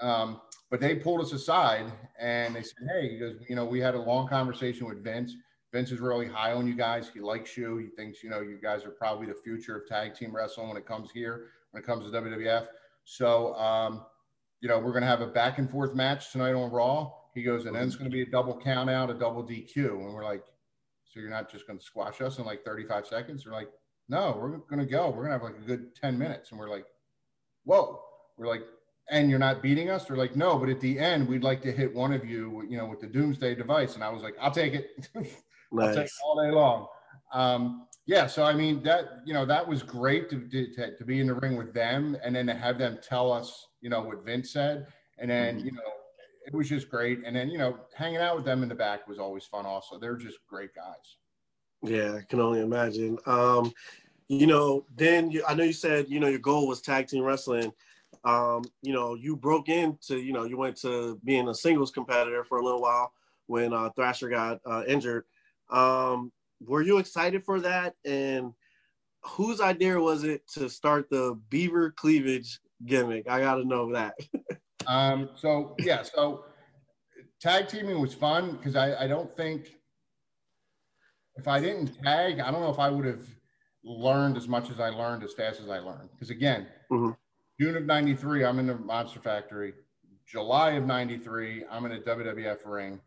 Um, 0.00 0.40
but 0.70 0.80
they 0.80 0.96
pulled 0.96 1.20
us 1.20 1.32
aside 1.32 1.92
and 2.18 2.54
they 2.56 2.62
said, 2.62 2.88
hey, 2.92 3.18
because 3.18 3.36
you 3.48 3.56
know, 3.56 3.64
we 3.64 3.80
had 3.80 3.94
a 3.94 4.00
long 4.00 4.28
conversation 4.28 4.86
with 4.86 5.04
Vince. 5.04 5.34
Vince 5.72 5.90
is 5.90 6.00
really 6.00 6.26
high 6.26 6.52
on 6.52 6.66
you 6.66 6.74
guys. 6.74 7.10
He 7.12 7.20
likes 7.20 7.56
you. 7.56 7.78
He 7.78 7.88
thinks, 7.88 8.22
you 8.22 8.30
know, 8.30 8.40
you 8.40 8.58
guys 8.62 8.84
are 8.84 8.90
probably 8.90 9.26
the 9.26 9.34
future 9.34 9.76
of 9.76 9.86
tag 9.86 10.14
team 10.14 10.34
wrestling 10.34 10.68
when 10.68 10.76
it 10.76 10.86
comes 10.86 11.10
here, 11.10 11.48
when 11.70 11.82
it 11.82 11.86
comes 11.86 12.04
to 12.04 12.10
WWF. 12.10 12.66
So, 13.04 13.54
um, 13.54 14.04
you 14.60 14.68
know, 14.68 14.78
we're 14.78 14.92
going 14.92 15.02
to 15.02 15.08
have 15.08 15.22
a 15.22 15.26
back 15.26 15.58
and 15.58 15.70
forth 15.70 15.94
match 15.94 16.30
tonight 16.30 16.52
on 16.52 16.70
Raw. 16.70 17.10
He 17.34 17.42
goes, 17.42 17.64
and 17.64 17.74
then 17.74 17.84
it's 17.84 17.96
going 17.96 18.10
to 18.10 18.14
be 18.14 18.22
a 18.22 18.26
double 18.26 18.58
count 18.58 18.90
out, 18.90 19.10
a 19.10 19.14
double 19.14 19.42
DQ. 19.42 19.76
And 19.76 20.14
we're 20.14 20.24
like, 20.24 20.44
so 21.04 21.20
you're 21.20 21.30
not 21.30 21.50
just 21.50 21.66
going 21.66 21.78
to 21.78 21.84
squash 21.84 22.20
us 22.20 22.38
in 22.38 22.44
like 22.44 22.64
35 22.64 23.06
seconds? 23.06 23.46
We're 23.46 23.52
like, 23.52 23.68
no, 24.12 24.36
we're 24.38 24.58
going 24.58 24.78
to 24.78 24.86
go. 24.86 25.08
We're 25.08 25.26
going 25.26 25.28
to 25.28 25.32
have 25.32 25.42
like 25.42 25.56
a 25.56 25.66
good 25.66 25.96
10 25.96 26.18
minutes. 26.18 26.50
And 26.50 26.60
we're 26.60 26.68
like, 26.68 26.84
whoa. 27.64 27.98
We're 28.36 28.46
like, 28.46 28.62
and 29.10 29.30
you're 29.30 29.38
not 29.38 29.62
beating 29.62 29.88
us? 29.88 30.04
They're 30.04 30.18
like, 30.18 30.36
no, 30.36 30.58
but 30.58 30.68
at 30.68 30.80
the 30.80 30.98
end, 30.98 31.26
we'd 31.26 31.42
like 31.42 31.62
to 31.62 31.72
hit 31.72 31.94
one 31.94 32.12
of 32.12 32.24
you, 32.24 32.62
you 32.68 32.76
know, 32.76 32.84
with 32.86 33.00
the 33.00 33.06
doomsday 33.06 33.54
device. 33.54 33.94
And 33.94 34.04
I 34.04 34.10
was 34.10 34.22
like, 34.22 34.34
I'll 34.40 34.50
take 34.50 34.74
it. 34.74 35.08
Nice. 35.14 35.34
I'll 35.80 35.94
take 35.94 36.04
it 36.04 36.12
all 36.22 36.44
day 36.44 36.50
long. 36.50 36.86
Um, 37.32 37.86
yeah. 38.04 38.26
So, 38.26 38.44
I 38.44 38.52
mean, 38.52 38.82
that, 38.82 39.22
you 39.24 39.32
know, 39.32 39.46
that 39.46 39.66
was 39.66 39.82
great 39.82 40.28
to, 40.28 40.46
to, 40.48 40.96
to 40.96 41.04
be 41.04 41.20
in 41.20 41.26
the 41.28 41.34
ring 41.34 41.56
with 41.56 41.72
them 41.72 42.16
and 42.22 42.36
then 42.36 42.46
to 42.48 42.54
have 42.54 42.76
them 42.76 42.98
tell 43.02 43.32
us, 43.32 43.66
you 43.80 43.88
know, 43.88 44.02
what 44.02 44.26
Vince 44.26 44.52
said. 44.52 44.86
And 45.18 45.30
then, 45.30 45.56
mm-hmm. 45.56 45.66
you 45.66 45.72
know, 45.72 45.80
it 46.46 46.54
was 46.54 46.68
just 46.68 46.90
great. 46.90 47.20
And 47.24 47.34
then, 47.34 47.48
you 47.48 47.56
know, 47.56 47.78
hanging 47.96 48.18
out 48.18 48.36
with 48.36 48.44
them 48.44 48.62
in 48.62 48.68
the 48.68 48.74
back 48.74 49.08
was 49.08 49.18
always 49.18 49.46
fun 49.46 49.64
also. 49.64 49.98
They're 49.98 50.16
just 50.16 50.38
great 50.48 50.74
guys. 50.74 51.16
Yeah, 51.82 52.14
I 52.14 52.22
can 52.28 52.40
only 52.40 52.60
imagine. 52.60 53.18
Um, 53.26 53.72
you 54.32 54.46
know, 54.46 54.86
then 54.96 55.30
you, 55.30 55.44
I 55.46 55.54
know 55.54 55.64
you 55.64 55.74
said 55.74 56.06
you 56.08 56.18
know 56.18 56.28
your 56.28 56.38
goal 56.38 56.66
was 56.66 56.80
tag 56.80 57.06
team 57.06 57.22
wrestling. 57.22 57.72
Um, 58.24 58.62
you 58.80 58.92
know, 58.92 59.14
you 59.14 59.36
broke 59.36 59.68
into 59.68 60.18
you 60.18 60.32
know 60.32 60.44
you 60.44 60.56
went 60.56 60.76
to 60.78 61.20
being 61.24 61.48
a 61.48 61.54
singles 61.54 61.90
competitor 61.90 62.42
for 62.44 62.58
a 62.58 62.64
little 62.64 62.80
while 62.80 63.12
when 63.46 63.74
uh, 63.74 63.90
Thrasher 63.90 64.30
got 64.30 64.60
uh, 64.64 64.84
injured. 64.86 65.24
Um, 65.70 66.32
were 66.66 66.80
you 66.80 66.98
excited 66.98 67.44
for 67.44 67.60
that? 67.60 67.94
And 68.06 68.52
whose 69.22 69.60
idea 69.60 70.00
was 70.00 70.24
it 70.24 70.48
to 70.54 70.70
start 70.70 71.10
the 71.10 71.38
beaver 71.50 71.90
cleavage 71.90 72.58
gimmick? 72.86 73.28
I 73.28 73.40
got 73.40 73.56
to 73.56 73.64
know 73.64 73.92
that. 73.92 74.14
um, 74.86 75.28
so 75.36 75.76
yeah, 75.78 76.02
so 76.02 76.46
tag 77.38 77.68
teaming 77.68 78.00
was 78.00 78.14
fun 78.14 78.52
because 78.52 78.76
I, 78.76 79.04
I 79.04 79.06
don't 79.06 79.36
think 79.36 79.76
if 81.36 81.46
I 81.46 81.60
didn't 81.60 82.02
tag, 82.02 82.40
I 82.40 82.50
don't 82.50 82.62
know 82.62 82.70
if 82.70 82.78
I 82.78 82.88
would 82.88 83.04
have 83.04 83.26
learned 83.84 84.36
as 84.36 84.48
much 84.48 84.70
as 84.70 84.80
I 84.80 84.88
learned 84.88 85.24
as 85.24 85.32
fast 85.32 85.60
as 85.60 85.68
I 85.68 85.78
learned. 85.78 86.10
Because 86.12 86.30
again, 86.30 86.66
mm-hmm. 86.90 87.12
June 87.60 87.76
of 87.76 87.84
93, 87.84 88.44
I'm 88.44 88.58
in 88.58 88.66
the 88.66 88.76
Monster 88.76 89.20
Factory. 89.20 89.74
July 90.26 90.72
of 90.72 90.86
93, 90.86 91.64
I'm 91.70 91.84
in 91.86 91.92
a 91.92 92.00
WWF 92.00 92.58
ring. 92.64 93.00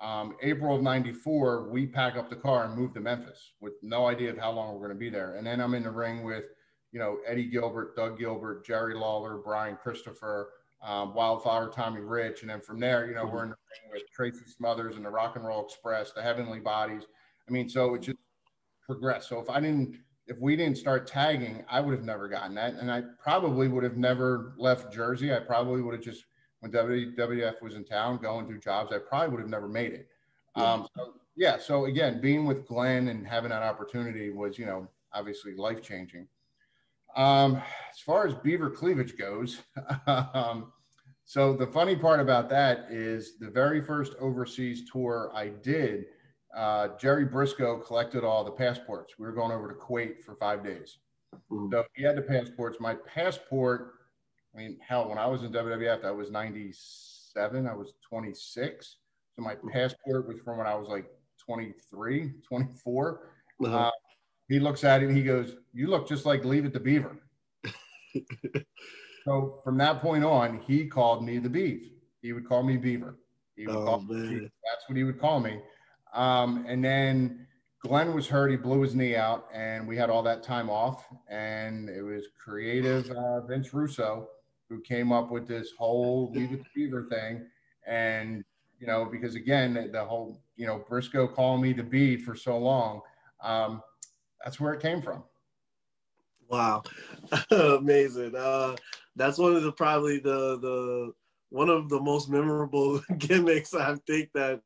Um, 0.00 0.34
April 0.42 0.74
of 0.74 0.82
94, 0.82 1.68
we 1.70 1.86
pack 1.86 2.16
up 2.16 2.28
the 2.28 2.36
car 2.36 2.64
and 2.64 2.74
move 2.74 2.92
to 2.94 3.00
Memphis 3.00 3.52
with 3.60 3.74
no 3.82 4.08
idea 4.08 4.30
of 4.30 4.38
how 4.38 4.50
long 4.50 4.74
we're 4.74 4.80
going 4.80 4.90
to 4.90 4.96
be 4.96 5.10
there. 5.10 5.36
And 5.36 5.46
then 5.46 5.60
I'm 5.60 5.74
in 5.74 5.84
the 5.84 5.90
ring 5.90 6.24
with, 6.24 6.44
you 6.90 6.98
know, 6.98 7.18
Eddie 7.26 7.48
Gilbert, 7.48 7.94
Doug 7.94 8.18
Gilbert, 8.18 8.66
Jerry 8.66 8.94
Lawler, 8.94 9.38
Brian 9.38 9.76
Christopher, 9.80 10.50
um, 10.82 11.14
Wildfire, 11.14 11.68
Tommy 11.68 12.00
Rich. 12.00 12.40
And 12.40 12.50
then 12.50 12.60
from 12.60 12.80
there, 12.80 13.06
you 13.06 13.14
know, 13.14 13.26
mm-hmm. 13.26 13.36
we're 13.36 13.44
in 13.44 13.50
the 13.50 13.56
ring 13.56 13.92
with 13.92 14.10
Tracy 14.12 14.44
Smothers 14.46 14.96
and 14.96 15.04
the 15.04 15.10
Rock 15.10 15.36
and 15.36 15.44
Roll 15.44 15.64
Express, 15.64 16.12
the 16.12 16.22
Heavenly 16.22 16.58
Bodies. 16.58 17.04
I 17.48 17.52
mean, 17.52 17.68
so 17.68 17.94
it 17.94 18.02
just 18.02 18.18
progressed. 18.84 19.28
So 19.28 19.38
if 19.38 19.48
I 19.48 19.60
didn't, 19.60 19.98
if 20.32 20.40
we 20.40 20.56
didn't 20.56 20.78
start 20.78 21.06
tagging, 21.06 21.62
I 21.68 21.80
would 21.80 21.92
have 21.92 22.04
never 22.04 22.26
gotten 22.26 22.54
that, 22.54 22.74
and 22.74 22.90
I 22.90 23.02
probably 23.22 23.68
would 23.68 23.84
have 23.84 23.98
never 23.98 24.54
left 24.56 24.90
Jersey. 24.90 25.32
I 25.32 25.40
probably 25.40 25.82
would 25.82 25.94
have 25.94 26.02
just 26.02 26.24
when 26.60 26.72
WWF 26.72 27.60
was 27.60 27.74
in 27.74 27.84
town 27.84 28.16
going 28.16 28.46
through 28.46 28.60
jobs. 28.60 28.92
I 28.92 28.98
probably 28.98 29.28
would 29.28 29.40
have 29.40 29.50
never 29.50 29.68
made 29.68 29.92
it. 29.92 30.08
Um, 30.54 30.86
so, 30.96 31.14
yeah. 31.36 31.58
So 31.58 31.84
again, 31.84 32.20
being 32.20 32.46
with 32.46 32.66
Glenn 32.66 33.08
and 33.08 33.26
having 33.26 33.50
that 33.50 33.62
opportunity 33.62 34.30
was, 34.30 34.58
you 34.58 34.64
know, 34.64 34.88
obviously 35.12 35.54
life 35.54 35.82
changing. 35.82 36.28
Um, 37.16 37.56
as 37.90 37.98
far 37.98 38.26
as 38.26 38.34
Beaver 38.34 38.70
cleavage 38.70 39.18
goes, 39.18 39.60
um, 40.06 40.72
so 41.24 41.54
the 41.54 41.66
funny 41.66 41.96
part 41.96 42.20
about 42.20 42.48
that 42.50 42.86
is 42.90 43.38
the 43.38 43.50
very 43.50 43.82
first 43.82 44.14
overseas 44.18 44.88
tour 44.90 45.30
I 45.34 45.48
did 45.48 46.06
uh, 46.56 46.88
Jerry 46.98 47.26
Brisco 47.26 47.84
collected 47.84 48.24
all 48.24 48.44
the 48.44 48.50
passports. 48.50 49.14
We 49.18 49.26
were 49.26 49.32
going 49.32 49.52
over 49.52 49.68
to 49.68 49.74
Kuwait 49.74 50.22
for 50.22 50.34
five 50.36 50.62
days. 50.64 50.98
Mm-hmm. 51.50 51.72
So 51.72 51.84
he 51.94 52.02
had 52.02 52.16
the 52.16 52.22
passports. 52.22 52.78
My 52.80 52.94
passport, 52.94 53.94
I 54.54 54.58
mean, 54.58 54.78
hell, 54.86 55.08
when 55.08 55.18
I 55.18 55.26
was 55.26 55.42
in 55.42 55.52
WWF, 55.52 56.04
I 56.04 56.10
was 56.10 56.30
97. 56.30 57.66
I 57.66 57.74
was 57.74 57.94
26. 58.08 58.96
So 59.34 59.42
my 59.42 59.54
passport 59.72 60.28
was 60.28 60.38
from 60.44 60.58
when 60.58 60.66
I 60.66 60.74
was 60.74 60.88
like 60.88 61.06
23, 61.38 62.32
24. 62.46 63.20
Uh-huh. 63.64 63.76
Uh, 63.76 63.90
he 64.48 64.60
looks 64.60 64.84
at 64.84 65.02
it 65.02 65.06
and 65.06 65.16
he 65.16 65.22
goes, 65.22 65.56
You 65.72 65.86
look 65.86 66.06
just 66.06 66.26
like 66.26 66.44
Leave 66.44 66.66
It 66.66 66.74
to 66.74 66.80
Beaver. 66.80 67.18
so 69.24 69.60
from 69.64 69.78
that 69.78 70.02
point 70.02 70.24
on, 70.24 70.60
he 70.60 70.86
called 70.86 71.24
me 71.24 71.38
the 71.38 71.48
Beef. 71.48 71.88
He 72.20 72.32
would 72.34 72.46
call 72.46 72.62
me 72.62 72.76
Beaver. 72.76 73.18
He 73.56 73.66
would 73.66 73.76
oh, 73.76 73.84
call 73.84 74.00
me, 74.02 74.40
That's 74.40 74.88
what 74.88 74.96
he 74.98 75.04
would 75.04 75.18
call 75.18 75.40
me. 75.40 75.58
Um, 76.12 76.64
and 76.68 76.84
then 76.84 77.46
Glenn 77.80 78.14
was 78.14 78.28
hurt. 78.28 78.50
He 78.50 78.56
blew 78.56 78.80
his 78.82 78.94
knee 78.94 79.16
out, 79.16 79.46
and 79.52 79.86
we 79.88 79.96
had 79.96 80.10
all 80.10 80.22
that 80.22 80.42
time 80.42 80.70
off. 80.70 81.04
And 81.28 81.88
it 81.88 82.02
was 82.02 82.26
creative 82.42 83.10
uh, 83.10 83.40
Vince 83.42 83.74
Russo 83.74 84.28
who 84.68 84.80
came 84.80 85.12
up 85.12 85.30
with 85.30 85.46
this 85.46 85.72
whole 85.78 86.30
Leave 86.32 86.52
It 86.52 86.62
Beaver 86.74 87.06
thing. 87.10 87.46
And, 87.86 88.42
you 88.78 88.86
know, 88.86 89.04
because 89.04 89.34
again, 89.34 89.90
the 89.92 90.04
whole, 90.04 90.40
you 90.56 90.66
know, 90.66 90.82
Brisco 90.88 91.32
calling 91.32 91.60
me 91.60 91.72
the 91.72 91.82
bead 91.82 92.22
for 92.22 92.34
so 92.34 92.56
long, 92.56 93.02
um, 93.42 93.82
that's 94.42 94.58
where 94.58 94.72
it 94.72 94.80
came 94.80 95.02
from. 95.02 95.24
Wow. 96.48 96.82
Amazing. 97.50 98.34
Uh, 98.34 98.76
that's 99.16 99.38
one 99.38 99.54
of 99.54 99.62
the 99.62 99.72
probably 99.72 100.18
the 100.18 100.58
the 100.58 101.12
one 101.50 101.68
of 101.68 101.88
the 101.88 102.00
most 102.00 102.30
memorable 102.30 103.00
gimmicks 103.18 103.74
I 103.74 103.96
think 104.06 104.30
that 104.34 104.60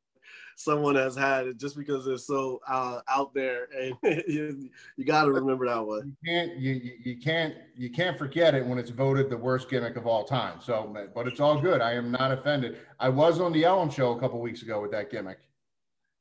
someone 0.56 0.94
has 0.94 1.14
had 1.14 1.46
it 1.46 1.58
just 1.58 1.76
because 1.76 2.06
they're 2.06 2.16
so 2.16 2.60
uh, 2.66 3.00
out 3.08 3.32
there 3.34 3.68
and 3.78 3.94
you, 4.26 4.70
you 4.96 5.04
got 5.04 5.24
to 5.24 5.32
remember 5.32 5.66
that 5.66 5.86
one. 5.86 6.16
You 6.22 6.32
can't 6.32 6.56
you, 6.56 6.92
you 7.04 7.16
can't 7.18 7.54
you 7.76 7.90
can't 7.90 8.18
forget 8.18 8.54
it 8.54 8.66
when 8.66 8.78
it's 8.78 8.90
voted 8.90 9.30
the 9.30 9.36
worst 9.36 9.68
gimmick 9.68 9.96
of 9.96 10.06
all 10.06 10.24
time. 10.24 10.58
So 10.60 10.96
but 11.14 11.28
it's 11.28 11.40
all 11.40 11.60
good. 11.60 11.80
I 11.80 11.92
am 11.92 12.10
not 12.10 12.32
offended. 12.32 12.78
I 12.98 13.10
was 13.10 13.38
on 13.38 13.52
the 13.52 13.64
ellen 13.64 13.90
show 13.90 14.12
a 14.12 14.20
couple 14.20 14.40
weeks 14.40 14.62
ago 14.62 14.80
with 14.80 14.90
that 14.92 15.10
gimmick. 15.10 15.38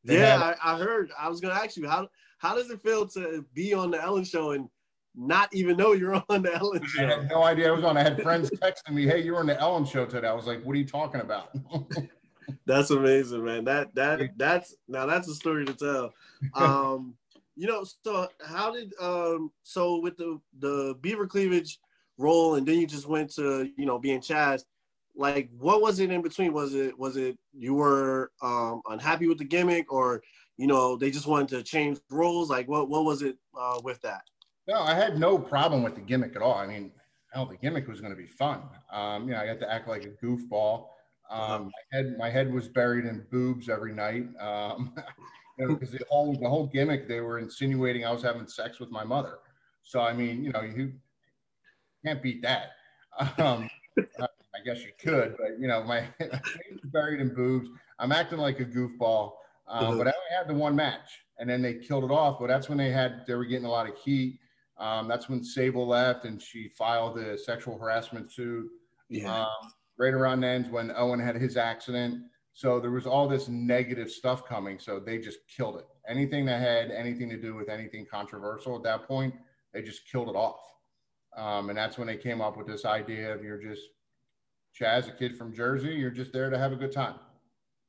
They 0.03 0.19
yeah 0.19 0.37
had, 0.37 0.57
I, 0.61 0.75
I, 0.75 0.77
heard. 0.79 1.11
I 1.17 1.29
was 1.29 1.39
gonna 1.39 1.55
ask 1.55 1.77
you 1.77 1.87
how 1.87 2.09
how 2.37 2.55
does 2.55 2.69
it 2.69 2.81
feel 2.81 3.07
to 3.07 3.45
be 3.53 3.73
on 3.73 3.89
the 3.89 4.01
ellen 4.03 4.25
show 4.25 4.51
and 4.51 4.69
not 5.15 5.47
even 5.55 5.77
know 5.77 5.93
you're 5.93 6.21
on 6.29 6.41
the 6.41 6.53
ellen 6.53 6.85
show? 6.85 7.03
i 7.03 7.09
had 7.09 7.29
no 7.29 7.43
idea. 7.43 7.69
I 7.69 7.71
was 7.71 7.85
on 7.85 7.95
i 7.95 8.03
had 8.03 8.21
friends 8.21 8.49
texting 8.49 8.91
me 8.93 9.07
hey 9.07 9.23
you're 9.23 9.39
on 9.39 9.47
the 9.47 9.57
ellen 9.61 9.85
show 9.85 10.05
today. 10.05 10.27
I 10.27 10.33
was 10.33 10.45
like 10.45 10.61
what 10.63 10.75
are 10.75 10.79
you 10.79 10.85
talking 10.85 11.21
about 11.21 11.55
that's 12.65 12.89
amazing, 12.89 13.43
man. 13.43 13.65
That 13.65 13.93
that 13.95 14.31
that's 14.37 14.75
now 14.87 15.05
that's 15.05 15.27
a 15.27 15.35
story 15.35 15.65
to 15.65 15.73
tell. 15.73 16.13
Um, 16.53 17.15
you 17.55 17.65
know, 17.67 17.85
so 18.03 18.27
how 18.45 18.71
did 18.71 18.93
um 18.99 19.51
so 19.63 19.99
with 19.99 20.17
the 20.17 20.39
the 20.59 20.95
beaver 21.01 21.25
cleavage 21.25 21.79
role 22.17 22.55
and 22.55 22.67
then 22.67 22.79
you 22.79 22.85
just 22.85 23.07
went 23.07 23.33
to, 23.35 23.69
you 23.77 23.85
know, 23.85 23.97
being 23.97 24.19
Chaz, 24.19 24.63
like 25.15 25.49
what 25.57 25.81
was 25.81 25.99
it 25.99 26.11
in 26.11 26.21
between? 26.21 26.53
Was 26.53 26.75
it 26.75 26.97
was 26.99 27.15
it 27.17 27.37
you 27.53 27.73
were 27.73 28.31
um 28.41 28.81
unhappy 28.89 29.27
with 29.27 29.37
the 29.37 29.45
gimmick 29.45 29.91
or 29.91 30.21
you 30.57 30.67
know 30.67 30.97
they 30.97 31.09
just 31.09 31.27
wanted 31.27 31.47
to 31.49 31.63
change 31.63 31.99
roles? 32.11 32.49
Like 32.49 32.67
what 32.67 32.89
what 32.89 33.05
was 33.05 33.21
it 33.21 33.37
uh 33.57 33.79
with 33.83 34.01
that? 34.01 34.21
No, 34.67 34.81
I 34.81 34.93
had 34.93 35.17
no 35.19 35.37
problem 35.37 35.83
with 35.83 35.95
the 35.95 36.01
gimmick 36.01 36.35
at 36.35 36.41
all. 36.41 36.55
I 36.55 36.67
mean, 36.67 36.91
hell, 37.31 37.45
the 37.45 37.57
gimmick 37.57 37.87
was 37.87 38.01
going 38.01 38.15
to 38.15 38.17
be 38.17 38.27
fun. 38.27 38.63
Um, 38.91 39.27
you 39.27 39.35
know, 39.35 39.41
I 39.41 39.45
got 39.45 39.59
to 39.59 39.71
act 39.71 39.87
like 39.87 40.05
a 40.05 40.25
goofball. 40.25 40.87
Uh-huh. 41.29 41.55
Um, 41.55 41.63
my 41.65 41.97
head, 41.97 42.17
my 42.17 42.29
head 42.29 42.53
was 42.53 42.67
buried 42.67 43.05
in 43.05 43.25
boobs 43.31 43.69
every 43.69 43.93
night. 43.93 44.27
Um, 44.39 44.93
you 45.57 45.67
know, 45.67 45.73
because 45.73 45.91
the 45.91 46.05
whole 46.09 46.33
the 46.33 46.49
whole 46.49 46.67
gimmick 46.67 47.07
they 47.07 47.21
were 47.21 47.39
insinuating 47.39 48.05
I 48.05 48.11
was 48.11 48.21
having 48.21 48.47
sex 48.47 48.79
with 48.79 48.91
my 48.91 49.03
mother. 49.03 49.39
So 49.83 50.01
I 50.01 50.13
mean, 50.13 50.43
you 50.43 50.51
know, 50.51 50.61
you 50.61 50.93
can't 52.05 52.21
beat 52.21 52.41
that. 52.43 52.71
Um, 53.37 53.69
I 54.19 54.59
guess 54.65 54.83
you 54.83 54.91
could, 54.99 55.35
but 55.37 55.59
you 55.59 55.67
know, 55.67 55.83
my 55.83 56.01
head 56.19 56.41
was 56.71 56.81
buried 56.91 57.21
in 57.21 57.33
boobs. 57.33 57.69
I'm 57.97 58.11
acting 58.11 58.39
like 58.39 58.59
a 58.59 58.65
goofball, 58.65 59.33
um, 59.67 59.97
but 59.97 60.07
I 60.07 60.11
only 60.11 60.37
had 60.37 60.47
the 60.47 60.53
one 60.53 60.75
match, 60.75 61.21
and 61.39 61.49
then 61.49 61.61
they 61.61 61.75
killed 61.75 62.03
it 62.03 62.11
off. 62.11 62.39
But 62.39 62.47
that's 62.47 62.67
when 62.67 62.77
they 62.77 62.91
had 62.91 63.25
they 63.25 63.35
were 63.35 63.45
getting 63.45 63.65
a 63.65 63.69
lot 63.69 63.89
of 63.89 63.97
heat. 63.97 64.39
Um, 64.77 65.07
that's 65.07 65.29
when 65.29 65.43
Sable 65.43 65.87
left, 65.87 66.25
and 66.25 66.41
she 66.41 66.67
filed 66.67 67.15
the 67.15 67.37
sexual 67.37 67.77
harassment 67.77 68.31
suit. 68.31 68.69
Yeah. 69.09 69.43
Um, 69.43 69.71
right 69.97 70.13
around 70.13 70.41
then 70.41 70.65
when 70.71 70.91
Owen 70.95 71.19
had 71.19 71.35
his 71.35 71.57
accident. 71.57 72.23
So 72.53 72.79
there 72.79 72.91
was 72.91 73.05
all 73.05 73.27
this 73.27 73.47
negative 73.49 74.09
stuff 74.09 74.45
coming. 74.45 74.79
So 74.79 74.99
they 74.99 75.17
just 75.17 75.39
killed 75.47 75.77
it. 75.77 75.85
Anything 76.07 76.45
that 76.45 76.61
had 76.61 76.91
anything 76.91 77.29
to 77.29 77.37
do 77.37 77.55
with 77.55 77.69
anything 77.69 78.05
controversial 78.09 78.75
at 78.75 78.83
that 78.83 79.07
point, 79.07 79.33
they 79.73 79.81
just 79.81 80.09
killed 80.09 80.29
it 80.29 80.35
off. 80.35 80.59
Um, 81.35 81.69
and 81.69 81.77
that's 81.77 81.97
when 81.97 82.07
they 82.07 82.15
came 82.15 82.39
up 82.39 82.55
with 82.55 82.67
this 82.67 82.85
idea 82.85 83.33
of 83.33 83.43
you're 83.43 83.61
just 83.61 83.81
Chaz, 84.79 85.07
a 85.07 85.11
kid 85.11 85.37
from 85.37 85.53
Jersey, 85.53 85.93
you're 85.93 86.11
just 86.11 86.33
there 86.33 86.49
to 86.49 86.57
have 86.57 86.71
a 86.71 86.75
good 86.75 86.91
time. 86.91 87.15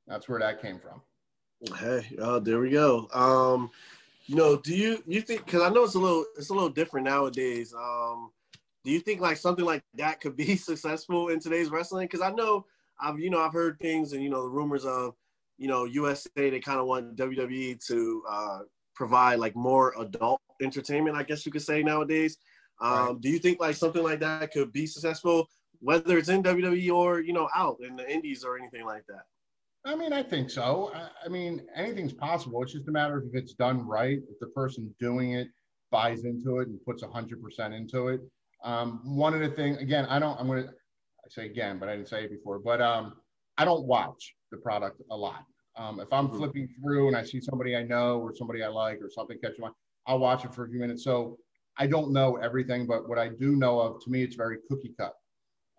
That's 0.07 0.29
where 0.29 0.39
that 0.39 0.63
came 0.63 0.79
from. 0.79 1.03
Hey, 1.79 2.07
oh, 2.19 2.39
there 2.39 2.61
we 2.61 2.71
go. 2.71 3.09
Um, 3.13 3.71
you 4.27 4.37
know, 4.37 4.57
do 4.57 4.77
you 4.77 5.03
you 5.07 5.21
think? 5.21 5.45
Because 5.45 5.63
I 5.63 5.69
know 5.69 5.85
it's 5.85 5.95
a 5.95 5.99
little 5.99 6.25
it's 6.37 6.51
a 6.51 6.55
little 6.55 6.69
different 6.69 7.07
nowadays. 7.07 7.75
Um, 7.75 8.31
do 8.87 8.93
you 8.93 9.01
think 9.01 9.21
like 9.21 9.37
something 9.37 9.65
like 9.65 9.83
that 9.95 10.21
could 10.21 10.37
be 10.37 10.57
successful 10.57 11.29
in 11.29 11.41
today's 11.41 11.71
wrestling? 11.71 12.07
Because 12.07 12.23
I 12.23 12.31
know 12.31 12.65
I've 13.01 13.19
you 13.19 13.31
know 13.31 13.41
I've 13.41 13.53
heard 13.53 13.79
things 13.81 14.13
and 14.13 14.23
you 14.23 14.31
know 14.31 14.43
the 14.45 14.49
rumors 14.49 14.85
of 14.85 15.15
you 15.59 15.67
know 15.67 15.85
USA 15.85 16.31
they 16.37 16.61
kind 16.61 16.79
of 16.79 16.87
want 16.87 17.17
WWE 17.17 17.85
to 17.89 18.23
uh, 18.31 18.59
provide 18.95 19.41
like 19.41 19.57
more 19.57 19.93
adult 19.99 20.41
entertainment, 20.63 21.17
I 21.17 21.25
guess 21.25 21.45
you 21.45 21.51
could 21.51 21.63
say 21.63 21.83
nowadays. 21.83 22.39
Um, 22.81 22.93
right. 22.93 23.21
Do 23.21 23.29
you 23.29 23.41
think 23.41 23.59
like 23.59 23.75
something 23.75 24.05
like 24.05 24.21
that 24.21 24.53
could 24.53 24.73
be 24.73 24.87
successful, 24.87 25.49
whether 25.81 26.17
it's 26.17 26.29
in 26.29 26.45
WWE 26.45 26.95
or 26.95 27.21
you 27.21 27.33
know 27.33 27.49
out 27.57 27.79
in 27.81 27.97
the 27.97 28.09
Indies 28.09 28.45
or 28.45 28.57
anything 28.57 28.85
like 28.87 29.05
that? 29.09 29.25
I 29.85 29.97
mean, 29.97 30.13
I 30.13 30.23
think 30.23 30.49
so. 30.49 30.93
I 31.25 31.29
mean, 31.29 31.63
anything's 31.75 32.13
possible. 32.13 32.63
It's 32.63 32.73
just 32.73 32.89
a 32.89 32.93
matter 32.93 33.19
of 33.19 33.25
if 33.25 33.35
it's 33.35 33.55
done 33.55 33.85
right, 33.87 34.19
if 34.19 34.39
the 34.41 34.49
person 34.49 34.95
doing 35.01 35.33
it 35.33 35.49
buys 35.91 36.25
into 36.25 36.59
it 36.59 36.69
and 36.69 36.85
puts 36.85 37.03
100% 37.05 37.77
into 37.77 38.09
it. 38.09 38.21
Um, 38.67 39.01
one 39.05 39.33
of 39.33 39.41
the 39.41 39.49
things, 39.49 39.79
again, 39.79 40.07
I 40.07 40.19
don't, 40.19 40.39
I'm 40.41 40.49
going 40.49 40.65
to 40.65 40.71
say 41.29 41.47
again, 41.47 41.79
but 41.79 41.89
I 41.89 41.95
didn't 41.95 42.09
say 42.09 42.25
it 42.25 42.31
before, 42.31 42.59
but 42.59 42.83
um, 42.83 43.15
I 43.57 43.65
don't 43.65 43.87
watch 43.87 44.35
the 44.51 44.59
product 44.59 45.01
a 45.11 45.17
lot. 45.17 45.45
Um, 45.77 46.01
if 46.01 46.13
I'm 46.13 46.27
mm-hmm. 46.27 46.37
flipping 46.37 46.69
through 46.81 47.07
and 47.09 47.17
I 47.17 47.23
see 47.23 47.41
somebody 47.41 47.77
I 47.77 47.85
know 47.85 48.19
or 48.19 48.35
somebody 48.35 48.65
I 48.65 48.69
like 48.69 48.99
or 49.01 49.09
something 49.09 49.39
catches 49.39 49.61
my, 49.61 49.71
I'll 50.07 50.19
watch 50.19 50.45
it 50.45 50.53
for 50.53 50.65
a 50.65 50.69
few 50.69 50.81
minutes. 50.81 51.05
So 51.05 51.39
I 51.79 51.87
don't 51.87 52.13
know 52.13 52.37
everything, 52.37 52.87
but 52.87 53.09
what 53.09 53.19
I 53.19 53.29
do 53.29 53.55
know 53.55 53.79
of, 53.79 54.03
to 54.03 54.11
me, 54.11 54.25
it's 54.25 54.35
very 54.35 54.59
cookie 54.69 54.95
cut. 54.99 55.15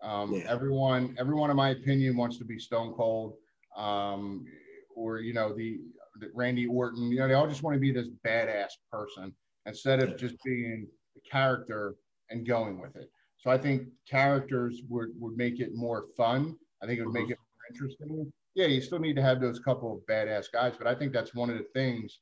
Um, 0.00 0.32
yeah. 0.32 0.44
Everyone, 0.48 1.14
everyone, 1.18 1.50
in 1.50 1.56
my 1.56 1.70
opinion, 1.70 2.16
wants 2.16 2.38
to 2.38 2.44
be 2.44 2.58
Stone 2.58 2.94
Cold, 2.94 3.34
um, 3.76 4.46
or 4.94 5.18
you 5.18 5.34
know, 5.34 5.52
the, 5.52 5.80
the, 6.20 6.30
Randy 6.34 6.66
Orton. 6.66 7.10
You 7.10 7.18
know, 7.18 7.28
they 7.28 7.34
all 7.34 7.48
just 7.48 7.64
want 7.64 7.74
to 7.74 7.80
be 7.80 7.90
this 7.90 8.08
badass 8.24 8.68
person 8.92 9.34
instead 9.66 10.00
of 10.00 10.16
just 10.16 10.36
being 10.44 10.86
the 11.16 11.20
character 11.28 11.96
and 12.30 12.46
going 12.46 12.80
with 12.80 12.96
it. 12.96 13.10
So 13.38 13.50
I 13.50 13.58
think 13.58 13.88
characters 14.08 14.82
would, 14.88 15.10
would 15.18 15.36
make 15.36 15.60
it 15.60 15.70
more 15.74 16.06
fun. 16.16 16.56
I 16.82 16.86
think 16.86 16.98
it 16.98 17.04
would 17.04 17.14
make 17.14 17.30
it 17.30 17.38
more 17.38 17.68
interesting. 17.70 18.32
Yeah, 18.54 18.66
you 18.66 18.80
still 18.80 18.98
need 18.98 19.16
to 19.16 19.22
have 19.22 19.40
those 19.40 19.60
couple 19.60 19.94
of 19.94 20.00
badass 20.06 20.46
guys, 20.52 20.74
but 20.76 20.86
I 20.86 20.94
think 20.94 21.12
that's 21.12 21.34
one 21.34 21.50
of 21.50 21.58
the 21.58 21.66
things 21.74 22.18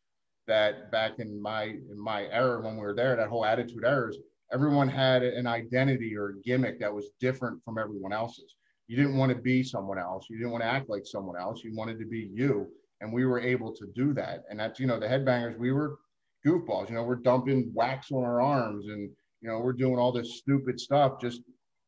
that 0.46 0.90
back 0.92 1.18
in 1.18 1.40
my 1.40 1.64
in 1.64 1.98
my 1.98 2.26
era 2.26 2.60
when 2.60 2.74
we 2.74 2.82
were 2.82 2.94
there, 2.94 3.16
that 3.16 3.28
whole 3.28 3.44
attitude 3.44 3.84
errors, 3.84 4.18
everyone 4.52 4.88
had 4.88 5.22
an 5.22 5.46
identity 5.46 6.16
or 6.16 6.28
a 6.28 6.40
gimmick 6.42 6.78
that 6.80 6.92
was 6.92 7.10
different 7.20 7.62
from 7.64 7.78
everyone 7.78 8.12
else's. 8.12 8.54
You 8.86 8.96
didn't 8.96 9.16
want 9.16 9.32
to 9.32 9.38
be 9.38 9.62
someone 9.62 9.98
else. 9.98 10.26
You 10.30 10.38
didn't 10.38 10.52
want 10.52 10.62
to 10.62 10.68
act 10.68 10.88
like 10.88 11.04
someone 11.04 11.36
else. 11.40 11.64
You 11.64 11.74
wanted 11.74 11.98
to 11.98 12.06
be 12.06 12.30
you. 12.32 12.68
And 13.00 13.12
we 13.12 13.26
were 13.26 13.40
able 13.40 13.72
to 13.74 13.86
do 13.94 14.14
that. 14.14 14.44
And 14.48 14.60
that's, 14.60 14.78
you 14.78 14.86
know, 14.86 15.00
the 15.00 15.08
headbangers, 15.08 15.58
we 15.58 15.72
were 15.72 15.98
goofballs. 16.46 16.88
You 16.88 16.94
know, 16.94 17.02
we're 17.02 17.16
dumping 17.16 17.72
wax 17.74 18.12
on 18.12 18.22
our 18.22 18.40
arms 18.40 18.86
and 18.86 19.10
you 19.40 19.48
know, 19.48 19.58
we're 19.58 19.72
doing 19.72 19.98
all 19.98 20.12
this 20.12 20.38
stupid 20.38 20.80
stuff 20.80 21.20
just 21.20 21.42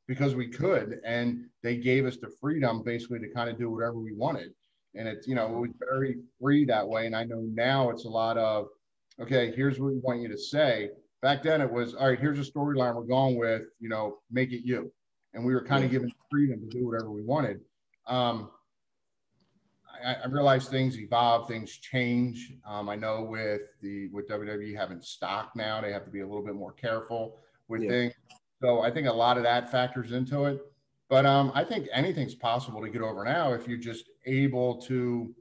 because 0.06 0.34
we 0.34 0.48
could. 0.48 1.00
And 1.04 1.44
they 1.62 1.76
gave 1.76 2.06
us 2.06 2.16
the 2.16 2.30
freedom 2.40 2.82
basically 2.82 3.20
to 3.20 3.28
kind 3.28 3.50
of 3.50 3.58
do 3.58 3.70
whatever 3.70 3.98
we 3.98 4.14
wanted. 4.14 4.52
And 4.94 5.06
it's, 5.06 5.26
you 5.26 5.34
know, 5.34 5.46
it 5.46 5.60
was 5.60 5.70
very 5.78 6.16
free 6.40 6.64
that 6.64 6.86
way. 6.86 7.06
And 7.06 7.14
I 7.14 7.24
know 7.24 7.40
now 7.52 7.90
it's 7.90 8.04
a 8.04 8.08
lot 8.08 8.38
of, 8.38 8.68
okay, 9.20 9.52
here's 9.54 9.78
what 9.78 9.92
we 9.92 9.98
want 9.98 10.20
you 10.20 10.28
to 10.28 10.38
say. 10.38 10.90
Back 11.20 11.42
then 11.42 11.60
it 11.60 11.70
was, 11.70 11.94
all 11.94 12.08
right, 12.08 12.18
here's 12.18 12.38
a 12.38 12.50
storyline 12.50 12.94
we're 12.94 13.02
going 13.02 13.36
with, 13.36 13.62
you 13.80 13.88
know, 13.88 14.18
make 14.30 14.52
it 14.52 14.64
you. 14.64 14.90
And 15.34 15.44
we 15.44 15.52
were 15.52 15.62
kind 15.62 15.84
of 15.84 15.90
given 15.90 16.10
freedom 16.30 16.60
to 16.60 16.66
do 16.66 16.86
whatever 16.86 17.10
we 17.10 17.22
wanted. 17.22 17.60
Um, 18.06 18.50
I, 20.04 20.14
I 20.24 20.26
realize 20.26 20.68
things 20.68 20.98
evolve, 20.98 21.48
things 21.48 21.76
change. 21.76 22.52
Um, 22.66 22.88
I 22.88 22.96
know 22.96 23.22
with 23.22 23.62
the 23.80 24.08
with 24.08 24.28
WWE 24.28 24.76
having 24.76 25.00
stock 25.00 25.52
now, 25.54 25.80
they 25.80 25.92
have 25.92 26.04
to 26.04 26.10
be 26.10 26.20
a 26.20 26.26
little 26.26 26.44
bit 26.44 26.54
more 26.54 26.72
careful 26.72 27.38
with 27.68 27.82
yeah. 27.82 27.90
things. 27.90 28.14
So 28.60 28.80
I 28.80 28.90
think 28.90 29.06
a 29.06 29.12
lot 29.12 29.36
of 29.36 29.42
that 29.44 29.70
factors 29.70 30.12
into 30.12 30.46
it. 30.46 30.60
But 31.08 31.24
um, 31.24 31.52
I 31.54 31.64
think 31.64 31.88
anything's 31.92 32.34
possible 32.34 32.82
to 32.82 32.90
get 32.90 33.00
over 33.00 33.24
now 33.24 33.52
if 33.52 33.66
you're 33.66 33.78
just 33.78 34.10
able 34.26 34.76
to 34.82 35.34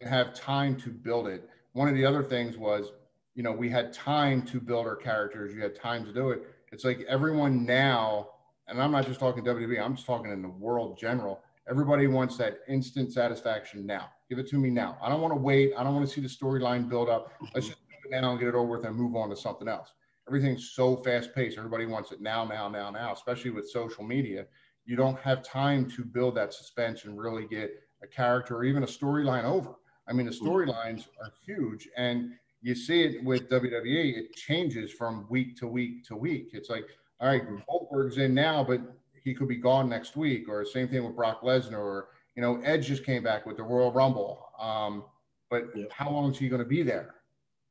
have 0.00 0.34
time 0.34 0.76
to 0.76 0.90
build 0.90 1.28
it. 1.28 1.48
One 1.72 1.88
of 1.88 1.94
the 1.94 2.04
other 2.04 2.22
things 2.22 2.56
was, 2.56 2.92
you 3.34 3.42
know, 3.42 3.52
we 3.52 3.68
had 3.68 3.92
time 3.92 4.42
to 4.46 4.60
build 4.60 4.86
our 4.86 4.96
characters. 4.96 5.54
You 5.54 5.62
had 5.62 5.74
time 5.74 6.04
to 6.06 6.12
do 6.12 6.30
it. 6.30 6.42
It's 6.70 6.84
like 6.84 7.04
everyone 7.08 7.66
now, 7.66 8.28
and 8.66 8.80
I'm 8.80 8.92
not 8.92 9.06
just 9.06 9.20
talking 9.20 9.44
WWE, 9.44 9.82
I'm 9.82 9.94
just 9.94 10.06
talking 10.06 10.32
in 10.32 10.40
the 10.40 10.48
world 10.48 10.98
general 10.98 11.42
Everybody 11.68 12.06
wants 12.08 12.36
that 12.38 12.60
instant 12.68 13.12
satisfaction 13.12 13.86
now. 13.86 14.10
Give 14.28 14.38
it 14.38 14.48
to 14.48 14.56
me 14.56 14.70
now. 14.70 14.98
I 15.00 15.08
don't 15.08 15.20
want 15.20 15.32
to 15.32 15.40
wait. 15.40 15.72
I 15.76 15.84
don't 15.84 15.94
want 15.94 16.06
to 16.08 16.12
see 16.12 16.20
the 16.20 16.28
storyline 16.28 16.88
build 16.88 17.08
up. 17.08 17.32
Let's 17.54 17.68
just 17.68 17.78
do 17.88 17.94
it 18.04 18.20
now 18.20 18.32
and 18.32 18.40
get 18.40 18.48
it 18.48 18.54
over 18.54 18.76
with 18.76 18.84
and 18.84 18.96
move 18.96 19.14
on 19.14 19.30
to 19.30 19.36
something 19.36 19.68
else. 19.68 19.92
Everything's 20.28 20.70
so 20.70 20.96
fast 20.96 21.34
paced. 21.34 21.58
Everybody 21.58 21.86
wants 21.86 22.10
it 22.12 22.20
now, 22.20 22.44
now, 22.44 22.68
now, 22.68 22.90
now, 22.90 23.12
especially 23.12 23.50
with 23.50 23.68
social 23.68 24.04
media. 24.04 24.46
You 24.84 24.96
don't 24.96 25.18
have 25.20 25.44
time 25.44 25.88
to 25.90 26.04
build 26.04 26.34
that 26.36 26.52
suspense 26.52 27.04
and 27.04 27.18
really 27.18 27.46
get 27.46 27.70
a 28.02 28.06
character 28.06 28.56
or 28.56 28.64
even 28.64 28.82
a 28.82 28.86
storyline 28.86 29.44
over. 29.44 29.74
I 30.08 30.12
mean, 30.12 30.26
the 30.26 30.32
mm-hmm. 30.32 30.48
storylines 30.48 31.06
are 31.20 31.32
huge, 31.46 31.88
and 31.96 32.32
you 32.60 32.74
see 32.74 33.02
it 33.02 33.24
with 33.24 33.48
WWE. 33.48 34.16
It 34.16 34.34
changes 34.34 34.92
from 34.92 35.26
week 35.28 35.56
to 35.58 35.66
week 35.66 36.04
to 36.06 36.16
week. 36.16 36.50
It's 36.52 36.70
like, 36.70 36.86
all 37.20 37.28
right, 37.28 37.42
Goldberg's 37.68 38.18
in 38.18 38.34
now, 38.34 38.64
but 38.64 38.80
he 39.24 39.34
could 39.34 39.48
be 39.48 39.56
gone 39.56 39.88
next 39.88 40.16
week. 40.16 40.48
Or 40.48 40.64
same 40.64 40.88
thing 40.88 41.04
with 41.04 41.16
Brock 41.16 41.42
Lesnar. 41.42 41.78
Or 41.78 42.08
you 42.36 42.42
know, 42.42 42.60
Edge 42.62 42.86
just 42.86 43.04
came 43.04 43.22
back 43.22 43.46
with 43.46 43.56
the 43.56 43.62
Royal 43.62 43.92
Rumble. 43.92 44.46
Um, 44.60 45.04
but 45.50 45.64
yep. 45.74 45.92
how 45.92 46.10
long 46.10 46.30
is 46.30 46.38
he 46.38 46.48
going 46.48 46.62
to 46.62 46.68
be 46.68 46.82
there? 46.82 47.14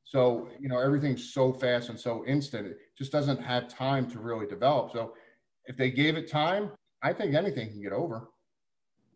So 0.04 0.49
you 0.60 0.70
know, 0.70 0.80
everything's 0.80 1.34
so 1.34 1.54
fast 1.54 1.89
and 1.89 1.99
so 1.99 2.26
instant. 2.26 2.68
It 2.68 2.78
just 2.97 3.12
doesn't 3.12 3.41
have 3.41 3.68
time 3.68 4.10
to 4.12 4.20
really 4.20 4.45
develop. 4.45 4.91
So 4.91 5.14
if 5.66 5.78
they 5.78 5.91
gave 5.91 6.18
it 6.18 6.30
time, 6.30 6.72
I 7.02 7.14
think 7.14 7.34
anything 7.34 7.70
can 7.70 7.82
get 7.82 7.93
over. 7.93 8.30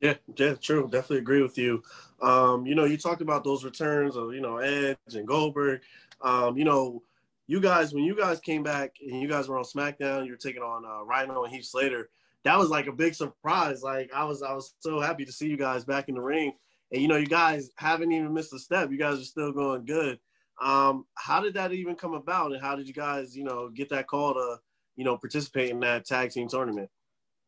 Yeah, 0.02 0.16
yeah, 0.38 0.56
true. 0.56 0.84
Definitely 0.84 1.20
agree 1.20 1.42
with 1.42 1.58
you. 1.58 1.82
Um, 2.22 2.66
you 2.66 2.76
know, 2.76 2.86
you 2.86 2.98
talked 2.98 3.22
about 3.22 3.44
those 3.44 3.64
returns 3.64 4.16
of 4.16 4.34
you 4.34 4.42
know 4.42 4.58
Edge 4.58 4.98
and 5.14 5.28
Goldberg. 5.28 5.82
Um, 6.22 6.58
you 6.58 6.64
know, 6.64 7.02
you 7.48 7.60
guys 7.60 7.94
when 7.94 8.04
you 8.04 8.16
guys 8.16 8.40
came 8.40 8.64
back 8.64 8.96
and 9.02 9.22
you 9.22 9.28
guys 9.28 9.48
were 9.48 9.58
on 9.58 9.64
SmackDown, 9.64 10.26
you 10.26 10.32
were 10.32 10.38
taking 10.38 10.62
on 10.62 10.86
uh, 10.86 11.04
Rhino 11.04 11.44
and 11.44 11.54
Heath 11.54 11.66
Slater. 11.66 12.10
That 12.46 12.58
was 12.58 12.70
like 12.70 12.88
a 12.88 12.94
big 12.94 13.14
surprise. 13.14 13.84
Like 13.84 14.12
I 14.14 14.24
was, 14.24 14.42
I 14.42 14.54
was 14.54 14.76
so 14.80 15.00
happy 15.00 15.26
to 15.26 15.32
see 15.32 15.48
you 15.48 15.58
guys 15.58 15.84
back 15.84 16.08
in 16.08 16.16
the 16.16 16.22
ring. 16.22 16.54
And 16.92 17.02
you 17.02 17.08
know, 17.08 17.18
you 17.18 17.26
guys 17.26 17.72
haven't 17.76 18.12
even 18.12 18.34
missed 18.34 18.54
a 18.54 18.60
step. 18.60 18.92
You 18.92 18.98
guys 18.98 19.20
are 19.20 19.26
still 19.26 19.52
going 19.52 19.86
good. 19.86 20.20
Um, 20.62 21.06
how 21.16 21.42
did 21.42 21.56
that 21.56 21.74
even 21.74 21.96
come 21.96 22.14
about, 22.14 22.54
and 22.54 22.62
how 22.62 22.78
did 22.78 22.88
you 22.88 22.94
guys, 22.94 23.36
you 23.36 23.44
know, 23.44 23.68
get 23.68 23.90
that 23.90 24.08
call 24.08 24.34
to, 24.36 24.58
you 24.96 25.04
know, 25.04 25.18
participate 25.18 25.70
in 25.72 25.82
that 25.82 26.06
tag 26.06 26.32
team 26.32 26.48
tournament? 26.48 26.90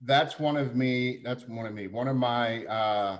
that's 0.01 0.39
one 0.39 0.57
of 0.57 0.75
me. 0.75 1.21
That's 1.23 1.47
one 1.47 1.65
of 1.65 1.73
me. 1.73 1.87
One 1.87 2.07
of 2.07 2.15
my. 2.15 2.65
Uh, 2.65 3.19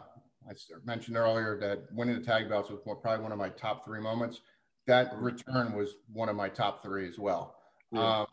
I 0.49 0.53
mentioned 0.85 1.17
earlier 1.17 1.59
that 1.59 1.83
winning 1.93 2.17
the 2.17 2.25
tag 2.25 2.47
belts 2.47 2.69
was 2.69 2.79
probably 3.01 3.21
one 3.21 3.33
of 3.33 3.37
my 3.37 3.49
top 3.49 3.83
three 3.83 3.99
moments. 3.99 4.39
That 4.85 5.13
return 5.17 5.73
was 5.73 5.95
one 6.13 6.29
of 6.29 6.37
my 6.37 6.47
top 6.47 6.81
three 6.81 7.07
as 7.07 7.19
well. 7.19 7.55
Yeah. 7.91 8.19
Um, 8.19 8.27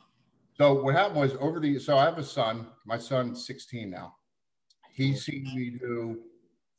so 0.55 0.75
what 0.75 0.95
happened 0.95 1.21
was 1.21 1.35
over 1.41 1.59
the. 1.61 1.79
So 1.79 1.99
I 1.99 2.05
have 2.05 2.19
a 2.19 2.23
son. 2.23 2.67
My 2.87 2.99
son's 2.99 3.47
16 3.47 3.91
now. 3.91 4.15
He's 4.93 5.25
seen 5.25 5.45
me 5.55 5.71
do 5.71 6.21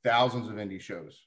thousands 0.03 0.47
of 0.47 0.55
indie 0.55 0.79
shows, 0.79 1.25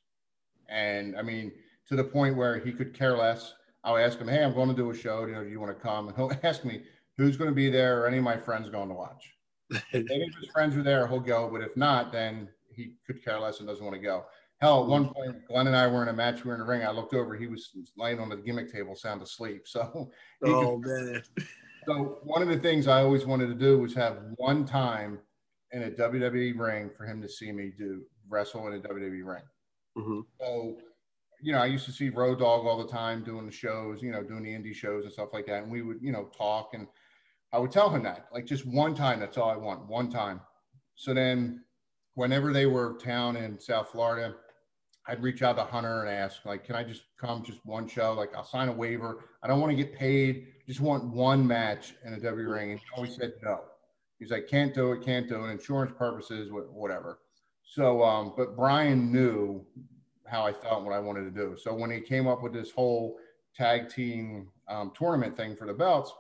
and 0.69 1.17
I 1.17 1.23
mean 1.23 1.53
to 1.89 1.97
the 1.97 2.05
point 2.05 2.37
where 2.37 2.59
he 2.59 2.73
could 2.73 2.95
care 2.95 3.17
less. 3.17 3.55
I'll 3.85 3.99
ask 3.99 4.19
him, 4.19 4.29
"Hey, 4.29 4.43
I'm 4.43 4.55
going 4.55 4.69
to 4.69 4.75
do 4.75 4.91
a 4.91 4.95
show. 4.95 5.27
You 5.27 5.35
know, 5.35 5.45
do 5.45 5.51
you 5.51 5.61
want 5.61 5.77
to 5.77 5.83
come?" 5.83 6.09
And 6.09 6.17
he'll 6.17 6.33
ask 6.43 6.65
me, 6.65 6.83
"Who's 7.19 7.37
going 7.37 7.51
to 7.51 7.55
be 7.55 7.69
there? 7.69 8.03
Or 8.03 8.07
any 8.07 8.19
of 8.19 8.25
my 8.25 8.37
friends 8.37 8.69
going 8.71 8.89
to 8.89 8.95
watch?" 8.95 9.35
if 9.71 10.11
any 10.11 10.23
of 10.23 10.35
his 10.41 10.51
friends 10.51 10.75
are 10.77 10.83
there, 10.83 11.07
he'll 11.07 11.21
go. 11.21 11.51
But 11.53 11.61
if 11.61 11.77
not, 11.77 12.13
then 12.13 12.49
he 12.75 12.95
could 13.07 13.23
care 13.23 13.39
less 13.39 13.59
and 13.59 13.69
doesn't 13.69 13.85
want 13.85 13.97
to 13.97 14.03
go. 14.03 14.25
Hell, 14.61 14.83
at 14.83 14.89
one 14.89 15.07
mm. 15.07 15.15
point, 15.15 15.47
Glenn 15.47 15.67
and 15.67 15.77
I 15.77 15.87
were 15.87 16.03
in 16.03 16.09
a 16.09 16.13
match. 16.13 16.45
We 16.45 16.49
were 16.49 16.55
in 16.55 16.61
the 16.61 16.67
ring. 16.67 16.83
I 16.85 16.91
looked 16.91 17.15
over. 17.15 17.37
He 17.37 17.47
was 17.47 17.71
laying 17.97 18.19
on 18.19 18.29
the 18.29 18.37
gimmick 18.37 18.73
table, 18.73 18.95
sound 18.97 19.21
asleep. 19.23 19.67
So, 19.67 20.11
oh 20.45 20.79
man. 20.79 21.23
So 21.89 22.19
one 22.23 22.43
of 22.43 22.49
the 22.49 22.59
things 22.59 22.87
I 22.87 23.01
always 23.01 23.25
wanted 23.25 23.47
to 23.47 23.55
do 23.55 23.79
was 23.79 23.95
have 23.95 24.19
one 24.37 24.67
time 24.67 25.19
in 25.73 25.85
a 25.85 25.91
WWE 25.91 26.59
ring 26.59 26.91
for 26.95 27.07
him 27.07 27.23
to 27.23 27.29
see 27.29 27.51
me 27.51 27.73
do 27.79 28.03
wrestle 28.29 28.67
in 28.67 28.75
a 28.75 28.79
WWE 28.79 29.25
ring. 29.25 29.43
Mm-hmm. 29.97 30.21
So, 30.39 30.77
you 31.41 31.53
know, 31.53 31.61
I 31.61 31.67
used 31.67 31.87
to 31.87 31.93
see 31.93 32.11
Road 32.11 32.41
Dog 32.41 32.67
all 32.67 32.77
the 32.77 32.93
time 32.93 33.25
doing 33.25 33.47
the 33.47 33.53
shows, 33.53 34.03
you 34.03 34.13
know, 34.13 34.23
doing 34.23 34.43
the 34.43 34.51
indie 34.51 34.75
shows 34.75 35.05
and 35.05 35.13
stuff 35.13 35.31
like 35.33 35.47
that. 35.47 35.63
And 35.63 35.73
we 35.73 35.81
would, 35.81 35.97
you 36.03 36.13
know, 36.13 36.31
talk 36.37 36.75
and 36.75 36.87
I 37.55 37.59
would 37.59 37.73
tell 37.73 37.89
him 37.89 38.03
that, 38.03 38.27
like 38.35 38.45
just 38.45 38.67
one 38.67 38.95
time. 38.95 39.19
That's 39.19 39.39
all 39.39 39.49
I 39.49 39.57
want, 39.57 39.89
one 39.89 40.11
time. 40.11 40.43
So 40.95 41.15
then, 41.15 41.65
whenever 42.17 42.53
they 42.53 42.67
were 42.67 42.99
town 42.99 43.37
in 43.37 43.59
South 43.59 43.89
Florida, 43.89 44.35
I'd 45.07 45.23
reach 45.23 45.41
out 45.41 45.57
to 45.57 45.65
Hunter 45.65 46.03
and 46.03 46.11
ask, 46.11 46.45
like, 46.45 46.65
can 46.65 46.75
I 46.77 46.85
just 46.85 47.05
come 47.19 47.43
just 47.43 47.65
one 47.65 47.89
show? 47.89 48.13
Like, 48.13 48.37
I'll 48.37 48.45
sign 48.45 48.69
a 48.69 48.73
waiver. 48.73 49.25
I 49.43 49.47
don't 49.47 49.61
want 49.61 49.71
to 49.71 49.83
get 49.83 49.95
paid. 49.95 50.49
Just 50.69 50.81
want 50.81 51.05
one 51.05 51.45
match 51.47 51.95
in 52.05 52.13
a 52.13 52.21
W 52.21 52.49
ring. 52.49 52.73
And 52.73 52.79
he 52.79 52.87
always 52.95 53.17
said 53.17 53.33
no. 53.43 53.63
He's 54.21 54.31
like, 54.31 54.47
can't 54.49 54.75
do 54.75 54.93
it, 54.93 55.03
can't 55.03 55.29
do 55.29 55.45
it. 55.45 55.51
Insurance 55.51 55.93
purposes, 55.97 56.51
whatever. 56.53 57.21
So, 57.65 58.05
um, 58.05 58.35
but 58.37 58.55
Brian 58.55 59.11
knew 59.11 59.65
how 60.27 60.47
I 60.47 60.53
felt 60.53 60.85
what 60.85 60.93
I 60.93 60.99
wanted 60.99 61.25
to 61.25 61.31
do. 61.31 61.57
So 61.59 61.75
when 61.75 61.91
he 61.91 62.01
came 62.01 62.27
up 62.27 62.43
with 62.43 62.53
this 62.53 62.71
whole 62.71 63.17
tag 63.57 63.89
team 63.89 64.49
um, 64.69 64.93
tournament 64.97 65.37
thing 65.37 65.57
for 65.57 65.67
the 65.67 65.73
belts, 65.73 66.13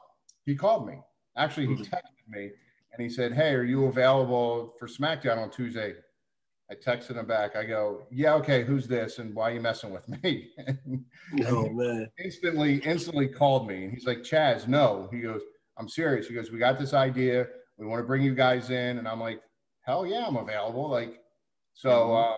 he 0.47 0.55
called 0.55 0.87
me 0.87 0.95
Actually, 1.39 1.69
he 1.69 1.75
mm-hmm. 1.75 1.83
texted 1.83 2.29
me 2.29 2.51
and 2.93 3.01
he 3.01 3.09
said, 3.09 3.33
Hey, 3.33 3.55
are 3.55 3.63
you 3.63 3.87
available 3.87 4.75
for 4.79 4.89
SmackDown 4.89 5.39
on 5.39 5.51
Tuesday? 5.51 5.95
I 6.71 6.75
texted 6.75 7.17
him 7.17 7.27
back. 7.27 7.57
I 7.57 7.65
go, 7.65 8.07
Yeah, 8.11 8.35
okay, 8.35 8.65
who's 8.65 8.87
this? 8.87 9.19
And 9.19 9.35
why 9.35 9.51
are 9.51 9.55
you 9.55 9.61
messing 9.61 9.91
with 9.91 10.09
me? 10.23 10.51
oh, 11.47 11.69
man. 11.71 12.09
Instantly, 12.23 12.77
instantly 12.85 13.29
called 13.29 13.67
me. 13.67 13.85
And 13.85 13.93
he's 13.93 14.07
like, 14.07 14.19
Chaz, 14.19 14.69
no. 14.69 15.09
He 15.13 15.21
goes, 15.21 15.41
I'm 15.79 15.89
serious. 15.89 16.27
He 16.27 16.35
goes, 16.35 16.51
We 16.51 16.59
got 16.59 16.79
this 16.79 16.95
idea. 16.95 17.47
We 17.79 17.87
want 17.87 18.01
to 18.01 18.07
bring 18.07 18.23
you 18.23 18.35
guys 18.35 18.71
in. 18.71 18.99
And 18.99 19.09
I'm 19.09 19.21
like, 19.21 19.41
Hell 19.83 20.07
yeah, 20.07 20.27
I'm 20.27 20.37
available. 20.37 20.89
Like, 20.89 21.21
so, 21.75 21.91
mm-hmm. 21.91 22.33
uh, 22.33 22.37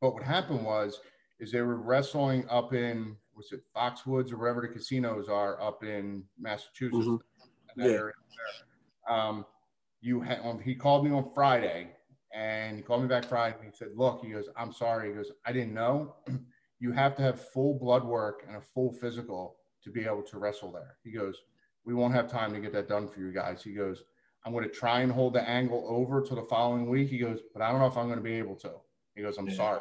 but 0.00 0.14
what 0.14 0.22
happened 0.22 0.64
was, 0.64 1.00
is 1.40 1.52
they 1.52 1.62
were 1.62 1.76
wrestling 1.76 2.44
up 2.50 2.74
in, 2.74 3.16
was 3.34 3.52
it 3.52 3.60
Foxwoods 3.74 4.32
or 4.32 4.38
wherever 4.38 4.60
the 4.60 4.68
casinos 4.68 5.28
are 5.28 5.60
up 5.62 5.84
in 5.84 6.24
Massachusetts. 6.38 7.06
Mm-hmm 7.06 7.16
that 7.78 7.90
yeah. 7.90 7.96
area. 7.96 8.14
Um, 9.08 9.46
you 10.00 10.20
had 10.20 10.40
um, 10.44 10.60
he 10.60 10.74
called 10.74 11.04
me 11.04 11.10
on 11.10 11.30
Friday 11.34 11.88
and 12.38 12.76
he 12.76 12.82
called 12.82 13.02
me 13.02 13.08
back 13.08 13.24
Friday 13.24 13.56
and 13.60 13.64
he 13.64 13.76
said, 13.76 13.88
Look, 13.96 14.24
he 14.24 14.30
goes, 14.30 14.48
I'm 14.56 14.72
sorry. 14.72 15.08
He 15.08 15.14
goes, 15.14 15.32
I 15.44 15.52
didn't 15.52 15.74
know. 15.74 16.14
you 16.78 16.92
have 16.92 17.16
to 17.16 17.22
have 17.22 17.40
full 17.48 17.74
blood 17.74 18.04
work 18.04 18.44
and 18.46 18.56
a 18.56 18.60
full 18.60 18.92
physical 18.92 19.56
to 19.82 19.90
be 19.90 20.04
able 20.04 20.22
to 20.22 20.38
wrestle 20.38 20.70
there. 20.70 20.96
He 21.02 21.10
goes, 21.10 21.42
We 21.84 21.94
won't 21.94 22.14
have 22.14 22.30
time 22.30 22.52
to 22.54 22.60
get 22.60 22.72
that 22.74 22.88
done 22.88 23.08
for 23.08 23.20
you 23.20 23.32
guys. 23.32 23.62
He 23.62 23.72
goes, 23.72 24.04
I'm 24.46 24.52
going 24.52 24.64
to 24.64 24.70
try 24.70 25.00
and 25.00 25.10
hold 25.10 25.34
the 25.34 25.48
angle 25.48 25.84
over 25.88 26.22
to 26.22 26.34
the 26.36 26.44
following 26.44 26.88
week. 26.88 27.08
He 27.08 27.18
goes, 27.18 27.40
But 27.52 27.62
I 27.62 27.70
don't 27.70 27.80
know 27.80 27.86
if 27.88 27.96
I'm 27.96 28.06
going 28.06 28.18
to 28.18 28.24
be 28.24 28.34
able 28.34 28.56
to. 28.56 28.70
He 29.16 29.22
goes, 29.22 29.36
I'm 29.36 29.48
yeah. 29.48 29.56
sorry. 29.56 29.80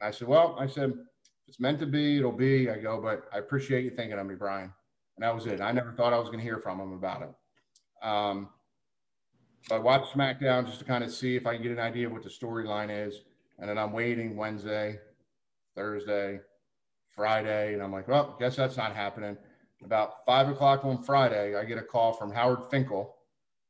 And 0.00 0.08
I 0.08 0.10
said, 0.10 0.28
Well, 0.28 0.56
I 0.60 0.66
said, 0.66 0.92
it's 1.46 1.58
meant 1.58 1.78
to 1.80 1.86
be, 1.86 2.18
it'll 2.18 2.32
be. 2.32 2.68
I 2.68 2.76
go, 2.76 3.00
but 3.00 3.24
I 3.32 3.38
appreciate 3.38 3.82
you 3.84 3.90
thinking 3.90 4.18
of 4.18 4.26
me, 4.26 4.34
Brian 4.34 4.70
and 5.18 5.24
that 5.24 5.34
was 5.34 5.46
it. 5.46 5.60
I 5.60 5.72
never 5.72 5.92
thought 5.92 6.12
I 6.12 6.18
was 6.18 6.28
going 6.28 6.38
to 6.38 6.44
hear 6.44 6.58
from 6.58 6.78
him 6.80 6.92
about 6.92 7.22
it. 7.22 8.06
Um, 8.06 8.50
so 9.62 9.76
I 9.76 9.78
watched 9.78 10.14
SmackDown 10.14 10.66
just 10.66 10.78
to 10.78 10.84
kind 10.84 11.04
of 11.04 11.12
see 11.12 11.36
if 11.36 11.46
I 11.46 11.54
can 11.54 11.62
get 11.62 11.72
an 11.72 11.78
idea 11.78 12.06
of 12.06 12.12
what 12.12 12.22
the 12.22 12.30
storyline 12.30 12.88
is, 12.90 13.22
and 13.58 13.68
then 13.68 13.78
I'm 13.78 13.92
waiting 13.92 14.36
Wednesday, 14.36 14.98
Thursday, 15.74 16.40
Friday, 17.14 17.74
and 17.74 17.82
I'm 17.82 17.92
like, 17.92 18.08
well, 18.08 18.36
guess 18.38 18.56
that's 18.56 18.76
not 18.76 18.94
happening. 18.94 19.36
About 19.84 20.24
five 20.26 20.48
o'clock 20.48 20.84
on 20.84 21.02
Friday, 21.02 21.56
I 21.56 21.64
get 21.64 21.78
a 21.78 21.82
call 21.82 22.12
from 22.12 22.32
Howard 22.32 22.70
Finkel. 22.70 23.14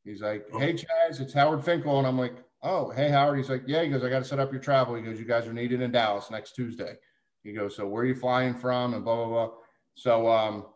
He's 0.05 0.23
like, 0.23 0.47
"Hey 0.53 0.73
Chaz, 0.73 1.21
it's 1.21 1.35
Howard 1.35 1.63
Finkel," 1.63 1.99
and 1.99 2.07
I'm 2.07 2.19
like, 2.19 2.37
"Oh, 2.63 2.91
hey 2.91 3.11
Howard." 3.11 3.37
He's 3.37 3.51
like, 3.51 3.65
"Yeah." 3.67 3.83
He 3.83 3.91
goes, 3.91 4.03
"I 4.03 4.09
got 4.09 4.21
to 4.21 4.25
set 4.25 4.39
up 4.39 4.51
your 4.51 4.61
travel." 4.61 4.95
He 4.95 5.03
goes, 5.03 5.19
"You 5.19 5.27
guys 5.27 5.47
are 5.47 5.53
needed 5.53 5.83
in 5.83 5.91
Dallas 5.93 6.31
next 6.31 6.53
Tuesday." 6.53 6.95
He 7.43 7.53
goes, 7.53 7.77
"So 7.77 7.87
where 7.87 8.05
are 8.05 8.07
you 8.07 8.15
flying 8.15 8.55
from?" 8.55 8.95
And 8.95 9.05
blah 9.05 9.17
blah 9.17 9.27
blah. 9.27 9.55
So 9.95 10.31
um, 10.31 10.67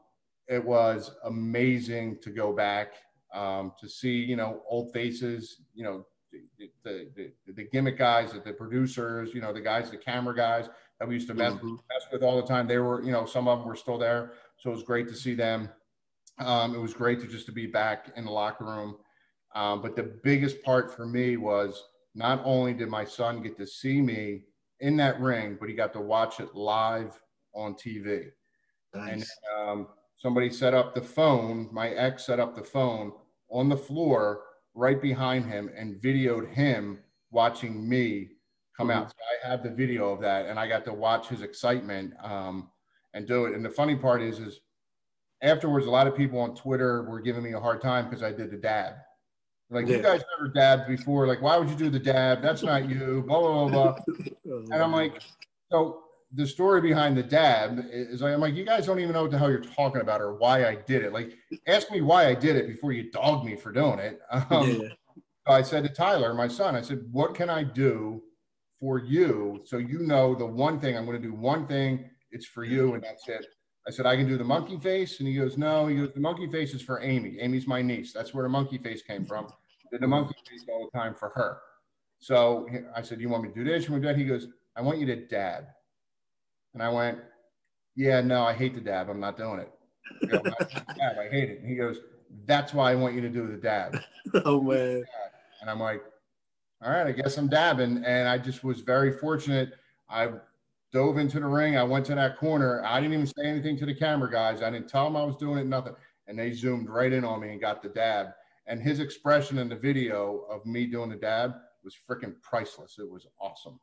it 0.48 0.62
was 0.62 1.12
amazing 1.24 2.18
to 2.22 2.30
go 2.30 2.52
back 2.52 2.92
um, 3.34 3.72
to 3.80 3.88
see, 3.88 4.16
you 4.16 4.36
know, 4.36 4.62
old 4.68 4.92
faces, 4.92 5.62
you 5.74 5.84
know, 5.84 6.04
the, 6.58 6.70
the, 6.84 7.08
the, 7.14 7.52
the, 7.52 7.64
gimmick 7.64 7.98
guys, 7.98 8.32
the 8.32 8.52
producers, 8.52 9.34
you 9.34 9.40
know, 9.40 9.52
the 9.52 9.60
guys, 9.60 9.90
the 9.90 9.96
camera 9.96 10.34
guys 10.34 10.68
that 10.98 11.06
we 11.06 11.14
used 11.14 11.28
to 11.28 11.34
mess, 11.34 11.52
mm-hmm. 11.52 11.72
mess 11.72 12.06
with 12.10 12.22
all 12.22 12.36
the 12.36 12.46
time. 12.46 12.66
They 12.66 12.78
were, 12.78 13.02
you 13.02 13.12
know, 13.12 13.26
some 13.26 13.48
of 13.48 13.58
them 13.58 13.68
were 13.68 13.76
still 13.76 13.98
there. 13.98 14.32
So 14.58 14.70
it 14.70 14.74
was 14.74 14.82
great 14.82 15.08
to 15.08 15.14
see 15.14 15.34
them. 15.34 15.68
Um, 16.38 16.74
it 16.74 16.78
was 16.78 16.94
great 16.94 17.20
to 17.20 17.26
just 17.26 17.46
to 17.46 17.52
be 17.52 17.66
back 17.66 18.12
in 18.16 18.24
the 18.24 18.30
locker 18.30 18.64
room. 18.64 18.96
Um, 19.54 19.82
but 19.82 19.96
the 19.96 20.18
biggest 20.22 20.62
part 20.62 20.94
for 20.94 21.06
me 21.06 21.36
was 21.36 21.82
not 22.14 22.40
only 22.44 22.72
did 22.72 22.88
my 22.88 23.04
son 23.04 23.42
get 23.42 23.56
to 23.58 23.66
see 23.66 24.00
me 24.00 24.44
in 24.80 24.96
that 24.96 25.20
ring, 25.20 25.56
but 25.60 25.68
he 25.68 25.74
got 25.74 25.92
to 25.92 26.00
watch 26.00 26.40
it 26.40 26.54
live 26.54 27.20
on 27.54 27.74
TV. 27.74 28.28
Nice. 28.94 29.12
And 29.12 29.24
um, 29.58 29.88
somebody 30.16 30.50
set 30.50 30.74
up 30.74 30.94
the 30.94 31.02
phone, 31.02 31.68
my 31.72 31.90
ex 31.90 32.26
set 32.26 32.40
up 32.40 32.54
the 32.54 32.64
phone 32.64 33.12
on 33.52 33.68
the 33.68 33.76
floor 33.76 34.42
right 34.74 35.00
behind 35.00 35.44
him 35.44 35.70
and 35.76 36.00
videoed 36.00 36.52
him 36.52 36.98
watching 37.30 37.88
me 37.88 38.30
come 38.76 38.88
mm-hmm. 38.88 38.98
out. 38.98 39.10
So 39.10 39.16
I 39.46 39.50
have 39.50 39.62
the 39.62 39.70
video 39.70 40.10
of 40.10 40.20
that 40.22 40.46
and 40.46 40.58
I 40.58 40.66
got 40.66 40.84
to 40.86 40.92
watch 40.92 41.28
his 41.28 41.42
excitement 41.42 42.14
um, 42.22 42.70
and 43.14 43.26
do 43.26 43.44
it. 43.44 43.54
And 43.54 43.64
the 43.64 43.70
funny 43.70 43.96
part 43.96 44.22
is, 44.22 44.38
is 44.38 44.60
afterwards, 45.42 45.86
a 45.86 45.90
lot 45.90 46.06
of 46.06 46.16
people 46.16 46.40
on 46.40 46.54
Twitter 46.54 47.02
were 47.02 47.20
giving 47.20 47.42
me 47.42 47.52
a 47.52 47.60
hard 47.60 47.80
time 47.80 48.06
because 48.08 48.22
I 48.22 48.32
did 48.32 48.50
the 48.50 48.56
dab. 48.56 48.94
Like, 49.70 49.86
yeah. 49.86 49.96
you 49.96 50.02
guys 50.02 50.22
never 50.36 50.52
dabbed 50.52 50.86
before. 50.86 51.26
Like, 51.26 51.40
why 51.40 51.56
would 51.56 51.68
you 51.68 51.76
do 51.76 51.88
the 51.88 51.98
dab? 51.98 52.42
That's 52.42 52.62
not 52.62 52.88
you, 52.88 53.24
blah, 53.26 53.40
blah, 53.40 53.68
blah, 53.68 53.92
blah. 54.04 54.24
and 54.70 54.82
I'm 54.82 54.92
like, 54.92 55.22
so 55.70 56.02
the 56.34 56.46
story 56.46 56.80
behind 56.80 57.16
the 57.16 57.22
dab 57.22 57.84
is 57.90 58.22
I'm 58.22 58.40
like, 58.40 58.54
you 58.54 58.64
guys 58.64 58.86
don't 58.86 58.98
even 58.98 59.12
know 59.12 59.22
what 59.22 59.30
the 59.30 59.38
hell 59.38 59.50
you're 59.50 59.60
talking 59.60 60.00
about 60.00 60.20
or 60.20 60.34
why 60.34 60.66
I 60.66 60.76
did 60.76 61.04
it. 61.04 61.12
Like, 61.12 61.34
ask 61.66 61.90
me 61.90 62.00
why 62.00 62.26
I 62.26 62.34
did 62.34 62.56
it 62.56 62.66
before 62.66 62.92
you 62.92 63.10
dog 63.10 63.44
me 63.44 63.56
for 63.56 63.72
doing 63.72 63.98
it. 63.98 64.20
Um, 64.50 64.82
yeah. 64.82 64.88
I 65.44 65.62
said 65.62 65.82
to 65.82 65.88
Tyler, 65.88 66.34
my 66.34 66.46
son, 66.46 66.76
I 66.76 66.82
said, 66.82 67.00
what 67.10 67.34
can 67.34 67.50
I 67.50 67.64
do 67.64 68.22
for 68.82 68.98
you. 68.98 69.62
So 69.64 69.78
you 69.78 70.00
know 70.00 70.34
the 70.34 70.44
one 70.44 70.80
thing 70.80 70.96
I'm 70.96 71.06
going 71.06 71.22
to 71.22 71.26
do 71.26 71.32
one 71.32 71.68
thing, 71.68 72.10
it's 72.32 72.46
for 72.46 72.64
you, 72.64 72.94
and 72.94 73.02
that's 73.02 73.28
it. 73.28 73.46
I 73.86 73.92
said, 73.92 74.06
I 74.06 74.16
can 74.16 74.26
do 74.26 74.36
the 74.36 74.44
monkey 74.44 74.76
face. 74.76 75.20
And 75.20 75.28
he 75.28 75.36
goes, 75.36 75.56
No, 75.56 75.86
he 75.86 75.96
goes, 75.96 76.10
the 76.12 76.20
monkey 76.20 76.50
face 76.50 76.74
is 76.74 76.82
for 76.82 77.00
Amy. 77.00 77.38
Amy's 77.40 77.68
my 77.68 77.80
niece. 77.80 78.12
That's 78.12 78.34
where 78.34 78.42
the 78.42 78.48
monkey 78.48 78.78
face 78.78 79.00
came 79.00 79.24
from. 79.24 79.46
did 79.92 80.00
the 80.00 80.08
monkey 80.08 80.34
face 80.50 80.64
all 80.68 80.90
the 80.92 80.98
time 80.98 81.14
for 81.14 81.28
her. 81.30 81.58
So 82.18 82.68
I 82.94 83.02
said, 83.02 83.20
You 83.20 83.28
want 83.28 83.44
me 83.44 83.50
to 83.50 83.54
do 83.54 83.64
this? 83.64 83.86
You 83.86 83.92
want 83.92 84.02
that? 84.02 84.16
He 84.16 84.24
goes, 84.24 84.48
I 84.74 84.82
want 84.82 84.98
you 84.98 85.06
to 85.06 85.16
dab. 85.16 85.66
And 86.74 86.82
I 86.82 86.88
went, 86.88 87.18
Yeah, 87.96 88.20
no, 88.20 88.44
I 88.44 88.52
hate 88.52 88.74
the 88.74 88.80
dab. 88.80 89.08
I'm 89.08 89.20
not 89.20 89.36
doing 89.36 89.60
it. 89.60 89.70
I, 90.22 90.26
go, 90.26 90.38
I, 90.38 90.64
dab. 90.94 91.18
I 91.18 91.28
hate 91.30 91.50
it. 91.50 91.60
And 91.60 91.68
he 91.68 91.76
goes, 91.76 91.98
That's 92.46 92.72
why 92.74 92.92
I 92.92 92.94
want 92.94 93.14
you 93.14 93.20
to 93.20 93.28
do 93.28 93.46
the 93.46 93.56
dab. 93.56 93.98
oh 94.44 94.60
man. 94.60 95.02
And 95.60 95.70
I'm 95.70 95.80
like, 95.80 96.02
All 96.82 96.90
right, 96.90 97.06
I 97.06 97.12
guess 97.12 97.36
I'm 97.36 97.48
dabbing. 97.48 98.04
And 98.04 98.28
I 98.28 98.38
just 98.38 98.64
was 98.64 98.80
very 98.80 99.12
fortunate. 99.12 99.74
I 100.08 100.28
dove 100.92 101.18
into 101.18 101.40
the 101.40 101.46
ring. 101.46 101.76
I 101.76 101.82
went 101.82 102.04
to 102.06 102.14
that 102.14 102.38
corner. 102.38 102.84
I 102.84 103.00
didn't 103.00 103.14
even 103.14 103.26
say 103.26 103.46
anything 103.46 103.78
to 103.78 103.86
the 103.86 103.94
camera 103.94 104.30
guys. 104.30 104.62
I 104.62 104.70
didn't 104.70 104.88
tell 104.88 105.04
them 105.04 105.16
I 105.16 105.24
was 105.24 105.36
doing 105.36 105.58
it, 105.58 105.66
nothing. 105.66 105.94
And 106.26 106.38
they 106.38 106.52
zoomed 106.52 106.88
right 106.88 107.12
in 107.12 107.24
on 107.24 107.40
me 107.40 107.50
and 107.50 107.60
got 107.60 107.82
the 107.82 107.88
dab. 107.88 108.28
And 108.66 108.80
his 108.80 109.00
expression 109.00 109.58
in 109.58 109.68
the 109.68 109.76
video 109.76 110.44
of 110.50 110.64
me 110.66 110.86
doing 110.86 111.10
the 111.10 111.16
dab 111.16 111.54
was 111.82 111.96
freaking 112.08 112.34
priceless. 112.42 112.96
It 112.98 113.10
was 113.10 113.26
awesome. 113.40 113.80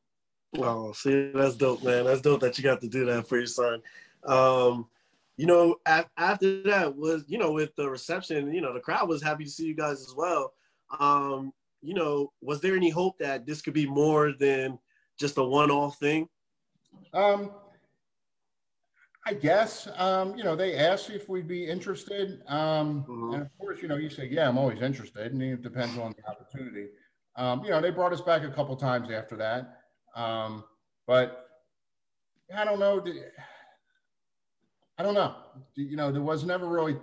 Oh, 0.58 0.94
see, 0.94 1.32
that's 1.34 1.56
dope, 1.56 1.84
man. 1.84 2.06
That's 2.06 2.22
dope 2.22 2.42
that 2.42 2.58
you 2.58 2.64
got 2.64 2.82
to 2.82 2.88
do 2.88 3.06
that 3.06 3.28
for 3.28 3.38
your 3.38 3.46
son. 3.46 3.82
Um, 4.26 4.88
you 5.38 5.46
know, 5.46 5.76
after 5.86 6.64
that 6.64 6.96
was, 6.96 7.24
you 7.28 7.38
know, 7.38 7.52
with 7.52 7.76
the 7.76 7.90
reception, 7.90 8.52
you 8.52 8.62
know, 8.62 8.74
the 8.74 8.80
crowd 8.80 9.08
was 9.08 9.22
happy 9.22 9.46
to 9.46 9.50
see 9.50 9.66
you 9.66 9.76
guys 9.76 10.02
as 10.02 10.14
well. 10.16 10.54
Um, 11.00 11.54
you 11.82 11.94
know, 11.94 12.34
was 12.42 12.60
there 12.62 12.76
any 12.76 12.90
hope 12.90 13.18
that 13.20 13.46
this 13.46 13.62
could 13.62 13.74
be 13.74 13.86
more 13.86 14.34
than 14.34 14.80
just 15.18 15.38
a 15.38 15.44
one-off 15.44 15.98
thing? 15.98 16.28
Um, 17.14 17.52
I 19.26 19.34
guess, 19.34 19.88
um, 19.96 20.36
you 20.36 20.44
know, 20.44 20.56
they 20.56 20.76
asked 20.76 21.10
if 21.10 21.30
we'd 21.30 21.48
be 21.48 21.66
interested. 21.66 22.42
Um, 22.48 23.06
mm-hmm. 23.08 23.34
And 23.34 23.42
of 23.44 23.58
course, 23.60 23.82
you 23.82 23.88
know, 23.88 23.98
you 23.98 24.10
say, 24.10 24.28
yeah, 24.28 24.50
I'm 24.50 24.58
always 24.58 24.82
interested. 24.82 25.32
And 25.32 25.42
it 25.42 25.62
depends 25.62 25.98
on 25.98 26.16
the 26.18 26.30
opportunity. 26.30 26.88
Um, 27.36 27.64
you 27.64 27.70
know, 27.70 27.80
they 27.80 27.92
brought 27.92 28.12
us 28.12 28.22
back 28.22 28.44
a 28.44 28.50
couple 28.50 28.76
times 28.76 29.12
after 29.12 29.38
that. 29.38 29.79
Um, 30.16 30.64
but 31.08 31.48
I 32.56 32.66
don't 32.66 32.80
know. 32.80 33.04
I 34.98 35.04
don't 35.04 35.14
know. 35.14 35.36
You 35.76 35.96
know, 35.96 36.12
there 36.12 36.22
was 36.22 36.44
never 36.44 36.68
really 36.68 36.98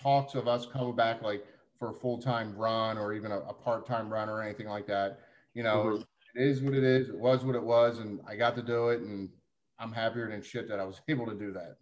talks 0.00 0.34
of 0.34 0.48
us 0.48 0.66
coming 0.66 0.96
back 0.96 1.22
like 1.22 1.44
for 1.78 1.90
a 1.90 1.94
full 1.94 2.18
time 2.18 2.56
run 2.56 2.96
or 2.98 3.12
even 3.12 3.32
a, 3.32 3.38
a 3.40 3.52
part 3.52 3.86
time 3.86 4.12
run 4.12 4.28
or 4.28 4.42
anything 4.42 4.68
like 4.68 4.86
that. 4.86 5.20
You 5.54 5.62
know, 5.62 5.84
mm-hmm. 5.84 6.40
it 6.40 6.46
is 6.46 6.62
what 6.62 6.74
it 6.74 6.84
is. 6.84 7.08
It 7.08 7.18
was 7.18 7.44
what 7.44 7.54
it 7.54 7.62
was. 7.62 7.98
And 7.98 8.20
I 8.26 8.36
got 8.36 8.56
to 8.56 8.62
do 8.62 8.88
it. 8.88 9.00
And 9.00 9.28
I'm 9.78 9.92
happier 9.92 10.30
than 10.30 10.42
shit 10.42 10.68
that 10.68 10.80
I 10.80 10.84
was 10.84 11.00
able 11.08 11.26
to 11.26 11.34
do 11.34 11.52
that. 11.52 11.76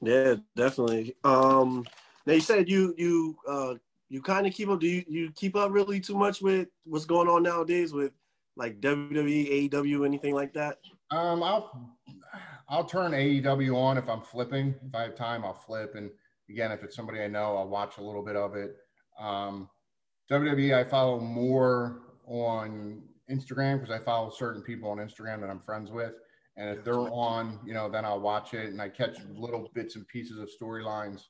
Yeah, 0.00 0.34
definitely. 0.56 1.16
Um, 1.24 1.84
now 2.26 2.34
you 2.34 2.40
said 2.40 2.68
you 2.68 2.94
you 2.96 3.36
uh 3.48 3.74
you 4.08 4.20
kind 4.20 4.46
of 4.46 4.52
keep 4.52 4.68
up. 4.68 4.80
Do 4.80 4.86
you 4.86 5.04
you 5.08 5.32
keep 5.32 5.56
up 5.56 5.72
really 5.72 6.00
too 6.00 6.16
much 6.16 6.42
with 6.42 6.68
what's 6.84 7.06
going 7.06 7.28
on 7.28 7.42
nowadays 7.42 7.92
with 7.92 8.12
like 8.56 8.80
WWE, 8.80 9.70
AEW, 9.70 10.04
anything 10.06 10.34
like 10.34 10.52
that? 10.54 10.78
Um, 11.10 11.42
I'll 11.42 11.96
I'll 12.68 12.84
turn 12.84 13.12
AEW 13.12 13.76
on 13.76 13.98
if 13.98 14.08
I'm 14.08 14.22
flipping. 14.22 14.74
If 14.86 14.94
I 14.94 15.02
have 15.02 15.14
time, 15.14 15.44
I'll 15.44 15.52
flip. 15.52 15.94
And 15.94 16.10
again, 16.48 16.72
if 16.72 16.82
it's 16.82 16.96
somebody 16.96 17.20
I 17.20 17.28
know, 17.28 17.56
I'll 17.56 17.68
watch 17.68 17.98
a 17.98 18.02
little 18.02 18.22
bit 18.22 18.36
of 18.36 18.56
it. 18.56 18.76
Um, 19.18 19.68
WWE, 20.30 20.74
I 20.74 20.88
follow 20.88 21.20
more 21.20 22.00
on 22.26 23.02
Instagram 23.30 23.80
because 23.80 23.90
I 23.90 24.02
follow 24.02 24.30
certain 24.30 24.62
people 24.62 24.90
on 24.90 24.98
Instagram 24.98 25.40
that 25.40 25.50
I'm 25.50 25.60
friends 25.60 25.90
with. 25.90 26.14
And 26.56 26.70
if 26.70 26.84
they're 26.84 26.94
on, 26.94 27.58
you 27.64 27.74
know, 27.74 27.90
then 27.90 28.04
I'll 28.04 28.20
watch 28.20 28.54
it 28.54 28.70
and 28.70 28.80
I 28.80 28.88
catch 28.88 29.16
little 29.34 29.70
bits 29.74 29.96
and 29.96 30.06
pieces 30.08 30.38
of 30.38 30.50
storylines. 30.50 31.24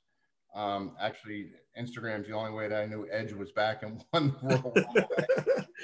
Um, 0.55 0.95
actually, 1.01 1.51
Instagram's 1.81 2.29
the 2.29 2.35
only 2.35 2.53
way 2.53 2.69
that 2.69 2.83
I 2.83 2.87
knew 2.87 3.09
Edge 3.11 3.33
was 3.33 3.53
back 3.53 3.83
and 3.83 4.05
won 4.13 4.37
the 4.43 4.49
Rumble. 4.49 4.75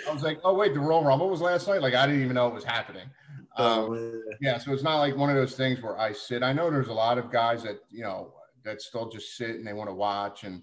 I 0.07 0.13
was 0.13 0.23
like, 0.23 0.41
oh 0.45 0.55
wait, 0.55 0.75
the 0.75 0.81
Royal 0.81 1.05
Rumble 1.05 1.31
was 1.31 1.41
last 1.41 1.69
night. 1.69 1.83
Like 1.83 1.95
I 1.95 2.07
didn't 2.07 2.23
even 2.23 2.35
know 2.35 2.49
it 2.49 2.55
was 2.55 2.65
happening. 2.65 3.09
Oh, 3.57 3.95
um, 3.95 4.23
yeah, 4.41 4.59
so 4.59 4.73
it's 4.73 4.83
not 4.83 4.99
like 4.99 5.17
one 5.17 5.31
of 5.31 5.37
those 5.37 5.57
things 5.57 5.83
where 5.83 5.99
I 5.99 6.13
sit. 6.13 6.43
I 6.43 6.53
know 6.53 6.71
there's 6.71 6.89
a 6.89 6.93
lot 6.93 7.19
of 7.19 7.33
guys 7.33 7.63
that 7.65 7.81
you 7.91 8.03
know 8.03 8.35
that 8.65 8.83
still 8.83 9.09
just 9.09 9.37
sit 9.37 9.51
and 9.51 9.67
they 9.67 9.73
want 9.73 9.91
to 9.91 9.95
watch, 9.95 10.45
and 10.45 10.63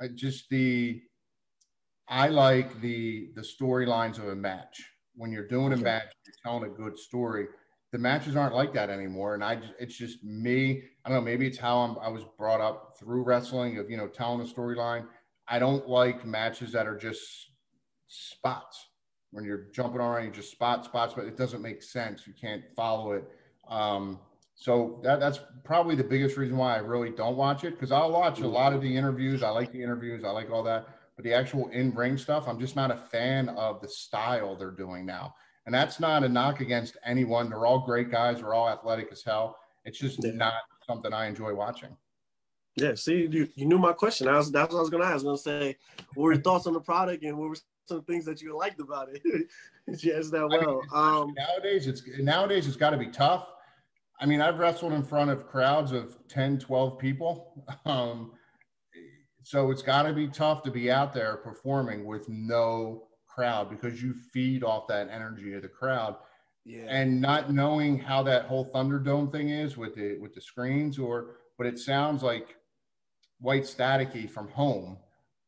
I 0.00 0.08
just 0.08 0.48
the 0.48 1.02
I 2.08 2.28
like 2.28 2.80
the 2.80 3.30
the 3.34 3.42
storylines 3.42 4.18
of 4.18 4.28
a 4.28 4.36
match. 4.36 4.82
When 5.14 5.30
you're 5.30 5.46
doing 5.46 5.72
a 5.72 5.76
match, 5.76 6.10
you're 6.24 6.34
telling 6.42 6.64
a 6.64 6.74
good 6.74 6.98
story 6.98 7.46
the 7.92 7.98
matches 7.98 8.36
aren't 8.36 8.54
like 8.54 8.72
that 8.72 8.90
anymore. 8.90 9.34
And 9.34 9.44
I, 9.44 9.60
it's 9.78 9.96
just 9.96 10.24
me. 10.24 10.82
I 11.04 11.08
don't 11.08 11.18
know. 11.18 11.24
Maybe 11.24 11.46
it's 11.46 11.58
how 11.58 11.78
I'm, 11.78 11.98
I 11.98 12.08
was 12.08 12.24
brought 12.38 12.60
up 12.60 12.96
through 12.98 13.22
wrestling 13.22 13.78
of 13.78 13.90
you 13.90 13.96
know 13.96 14.08
telling 14.08 14.40
a 14.40 14.50
storyline. 14.50 15.06
I 15.46 15.58
don't 15.58 15.86
like 15.86 16.24
matches 16.24 16.72
that 16.72 16.86
are 16.86 16.96
just 16.96 17.50
spots 18.12 18.88
when 19.30 19.44
you're 19.44 19.66
jumping 19.72 20.00
around. 20.00 20.24
You 20.24 20.30
just 20.30 20.50
spot 20.50 20.84
spots, 20.84 21.14
but 21.14 21.24
it 21.24 21.36
doesn't 21.36 21.62
make 21.62 21.82
sense. 21.82 22.26
You 22.26 22.34
can't 22.38 22.62
follow 22.76 23.12
it. 23.12 23.24
Um, 23.68 24.18
so 24.54 25.00
that, 25.02 25.18
that's 25.18 25.40
probably 25.64 25.96
the 25.96 26.04
biggest 26.04 26.36
reason 26.36 26.56
why 26.56 26.76
I 26.76 26.78
really 26.78 27.10
don't 27.10 27.36
watch 27.36 27.64
it 27.64 27.74
because 27.74 27.90
I'll 27.90 28.12
watch 28.12 28.40
a 28.40 28.46
lot 28.46 28.72
of 28.72 28.82
the 28.82 28.96
interviews. 28.96 29.42
I 29.42 29.48
like 29.48 29.72
the 29.72 29.82
interviews. 29.82 30.24
I 30.24 30.30
like 30.30 30.50
all 30.50 30.62
that. 30.64 30.86
But 31.16 31.24
the 31.24 31.34
actual 31.34 31.68
in 31.68 31.92
ring 31.94 32.16
stuff, 32.16 32.46
I'm 32.46 32.60
just 32.60 32.76
not 32.76 32.90
a 32.90 32.96
fan 32.96 33.48
of 33.50 33.80
the 33.80 33.88
style 33.88 34.54
they're 34.56 34.70
doing 34.70 35.04
now. 35.04 35.34
And 35.66 35.74
that's 35.74 36.00
not 36.00 36.24
a 36.24 36.28
knock 36.28 36.60
against 36.60 36.96
anyone. 37.04 37.48
They're 37.48 37.66
all 37.66 37.80
great 37.80 38.10
guys. 38.10 38.38
They're 38.38 38.54
all 38.54 38.68
athletic 38.68 39.08
as 39.12 39.22
hell. 39.22 39.58
It's 39.84 39.98
just 39.98 40.22
yeah. 40.22 40.32
not 40.32 40.54
something 40.86 41.12
I 41.12 41.26
enjoy 41.26 41.54
watching. 41.54 41.96
Yeah, 42.76 42.94
see, 42.94 43.28
you, 43.30 43.48
you 43.54 43.66
knew 43.66 43.78
my 43.78 43.92
question. 43.92 44.28
I 44.28 44.36
was, 44.36 44.50
that's 44.50 44.72
what 44.72 44.78
I 44.78 44.82
was 44.82 44.90
going 44.90 45.02
to 45.02 45.08
ask. 45.08 45.12
I 45.12 45.14
was 45.14 45.22
going 45.24 45.36
to 45.36 45.42
say, 45.42 45.76
what 46.14 46.24
were 46.24 46.32
your 46.32 46.42
thoughts 46.42 46.66
on 46.66 46.72
the 46.72 46.80
product 46.80 47.22
and 47.22 47.36
what 47.36 47.50
were 47.50 47.56
some 47.86 48.02
things 48.04 48.24
that 48.24 48.40
you 48.40 48.56
liked 48.56 48.80
about 48.80 49.08
it? 49.12 49.22
yes, 50.02 50.30
that 50.30 50.48
well. 50.48 50.82
I 50.92 51.12
mean, 51.14 51.22
um, 51.22 51.34
nowadays, 51.36 51.86
it's 51.86 52.02
nowadays 52.18 52.66
it's 52.66 52.76
got 52.76 52.90
to 52.90 52.96
be 52.96 53.08
tough. 53.08 53.48
I 54.20 54.26
mean, 54.26 54.40
I've 54.40 54.58
wrestled 54.58 54.92
in 54.92 55.02
front 55.02 55.30
of 55.30 55.48
crowds 55.48 55.90
of 55.90 56.16
10, 56.28 56.58
12 56.58 56.98
people. 56.98 57.66
Um, 57.84 58.32
so 59.44 59.72
it's 59.72 59.82
got 59.82 60.02
to 60.02 60.12
be 60.12 60.28
tough 60.28 60.62
to 60.62 60.70
be 60.70 60.88
out 60.88 61.12
there 61.12 61.36
performing 61.38 62.04
with 62.04 62.28
no 62.28 63.08
crowd 63.26 63.70
because 63.70 64.00
you 64.00 64.14
feed 64.14 64.62
off 64.62 64.86
that 64.86 65.08
energy 65.10 65.52
of 65.54 65.62
the 65.62 65.68
crowd. 65.68 66.16
Yeah. 66.64 66.84
And 66.88 67.20
not 67.20 67.52
knowing 67.52 67.98
how 67.98 68.22
that 68.22 68.44
whole 68.44 68.70
Thunderdome 68.70 69.32
thing 69.32 69.48
is 69.48 69.76
with 69.76 69.96
the 69.96 70.16
with 70.18 70.32
the 70.32 70.40
screens, 70.40 70.96
or 70.96 71.38
but 71.58 71.66
it 71.66 71.78
sounds 71.78 72.22
like 72.22 72.54
white 73.40 73.64
staticky 73.64 74.30
from 74.30 74.48
home. 74.48 74.96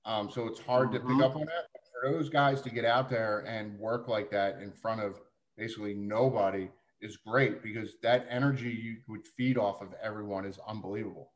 Um, 0.05 0.29
so 0.29 0.49
it's 0.49 0.59
hard 0.59 0.89
mm-hmm. 0.89 0.97
to 0.97 1.01
pick 1.01 1.09
mm-hmm. 1.11 1.23
up 1.23 1.37
on 1.37 1.47
that. 1.47 1.74
Those 2.05 2.29
guys 2.29 2.61
to 2.63 2.71
get 2.71 2.85
out 2.85 3.09
there 3.09 3.41
and 3.47 3.79
work 3.79 4.09
like 4.09 4.31
that 4.31 4.61
in 4.61 4.71
front 4.71 5.01
of 5.01 5.21
basically 5.57 5.95
nobody 5.95 6.69
is 7.01 7.17
great 7.17 7.63
because 7.63 7.95
that 8.03 8.27
energy 8.29 8.71
you 8.71 8.97
would 9.09 9.27
feed 9.37 9.57
off 9.57 9.81
of 9.81 9.95
everyone 10.03 10.45
is 10.45 10.59
unbelievable. 10.69 11.33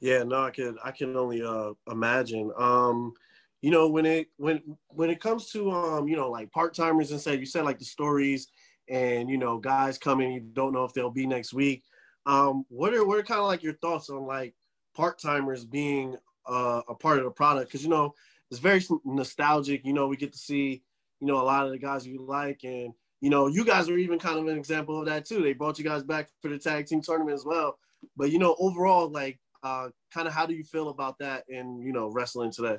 Yeah, 0.00 0.22
no, 0.22 0.44
I 0.44 0.50
can 0.50 0.76
I 0.84 0.90
can 0.90 1.16
only 1.16 1.42
uh, 1.42 1.72
imagine. 1.90 2.52
Um, 2.58 3.14
you 3.62 3.70
know 3.70 3.88
when 3.88 4.06
it 4.06 4.28
when 4.36 4.62
when 4.88 5.10
it 5.10 5.20
comes 5.20 5.50
to 5.50 5.70
um 5.70 6.08
you 6.08 6.16
know 6.16 6.30
like 6.30 6.50
part-timers 6.50 7.10
and 7.10 7.20
say 7.20 7.36
you 7.36 7.46
said 7.46 7.64
like 7.64 7.78
the 7.78 7.84
stories 7.84 8.48
and 8.88 9.28
you 9.28 9.38
know 9.38 9.58
guys 9.58 9.98
coming 9.98 10.32
you 10.32 10.40
don't 10.40 10.72
know 10.72 10.84
if 10.84 10.92
they'll 10.92 11.10
be 11.10 11.26
next 11.26 11.52
week 11.52 11.84
um 12.26 12.64
what 12.68 12.94
are 12.94 13.04
what 13.04 13.18
are 13.18 13.22
kind 13.22 13.40
of 13.40 13.46
like 13.46 13.62
your 13.62 13.74
thoughts 13.74 14.08
on 14.08 14.26
like 14.26 14.54
part-timers 14.94 15.64
being 15.64 16.16
uh, 16.48 16.80
a 16.88 16.94
part 16.94 17.18
of 17.18 17.24
the 17.24 17.30
product 17.30 17.68
because 17.68 17.82
you 17.82 17.90
know 17.90 18.12
it's 18.50 18.60
very 18.60 18.82
nostalgic 19.04 19.84
you 19.84 19.92
know 19.92 20.06
we 20.08 20.16
get 20.16 20.32
to 20.32 20.38
see 20.38 20.82
you 21.20 21.26
know 21.26 21.40
a 21.40 21.44
lot 21.44 21.66
of 21.66 21.72
the 21.72 21.78
guys 21.78 22.06
we 22.06 22.18
like 22.18 22.60
and 22.64 22.92
you 23.20 23.30
know 23.30 23.46
you 23.46 23.64
guys 23.64 23.88
were 23.88 23.98
even 23.98 24.18
kind 24.18 24.38
of 24.38 24.46
an 24.46 24.56
example 24.56 24.98
of 24.98 25.06
that 25.06 25.24
too 25.24 25.42
they 25.42 25.52
brought 25.52 25.78
you 25.78 25.84
guys 25.84 26.02
back 26.02 26.28
for 26.40 26.48
the 26.48 26.58
tag 26.58 26.86
team 26.86 27.00
tournament 27.00 27.34
as 27.34 27.44
well 27.44 27.78
but 28.16 28.30
you 28.30 28.38
know 28.38 28.56
overall 28.58 29.10
like 29.10 29.38
uh 29.62 29.88
kind 30.12 30.26
of 30.26 30.32
how 30.32 30.46
do 30.46 30.54
you 30.54 30.64
feel 30.64 30.88
about 30.88 31.18
that 31.18 31.44
in 31.48 31.80
you 31.80 31.92
know 31.92 32.08
wrestling 32.08 32.50
today 32.50 32.78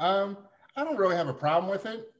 um, 0.00 0.38
I 0.76 0.82
don't 0.82 0.96
really 0.96 1.14
have 1.14 1.28
a 1.28 1.34
problem 1.34 1.70
with 1.70 1.86
it. 1.86 2.10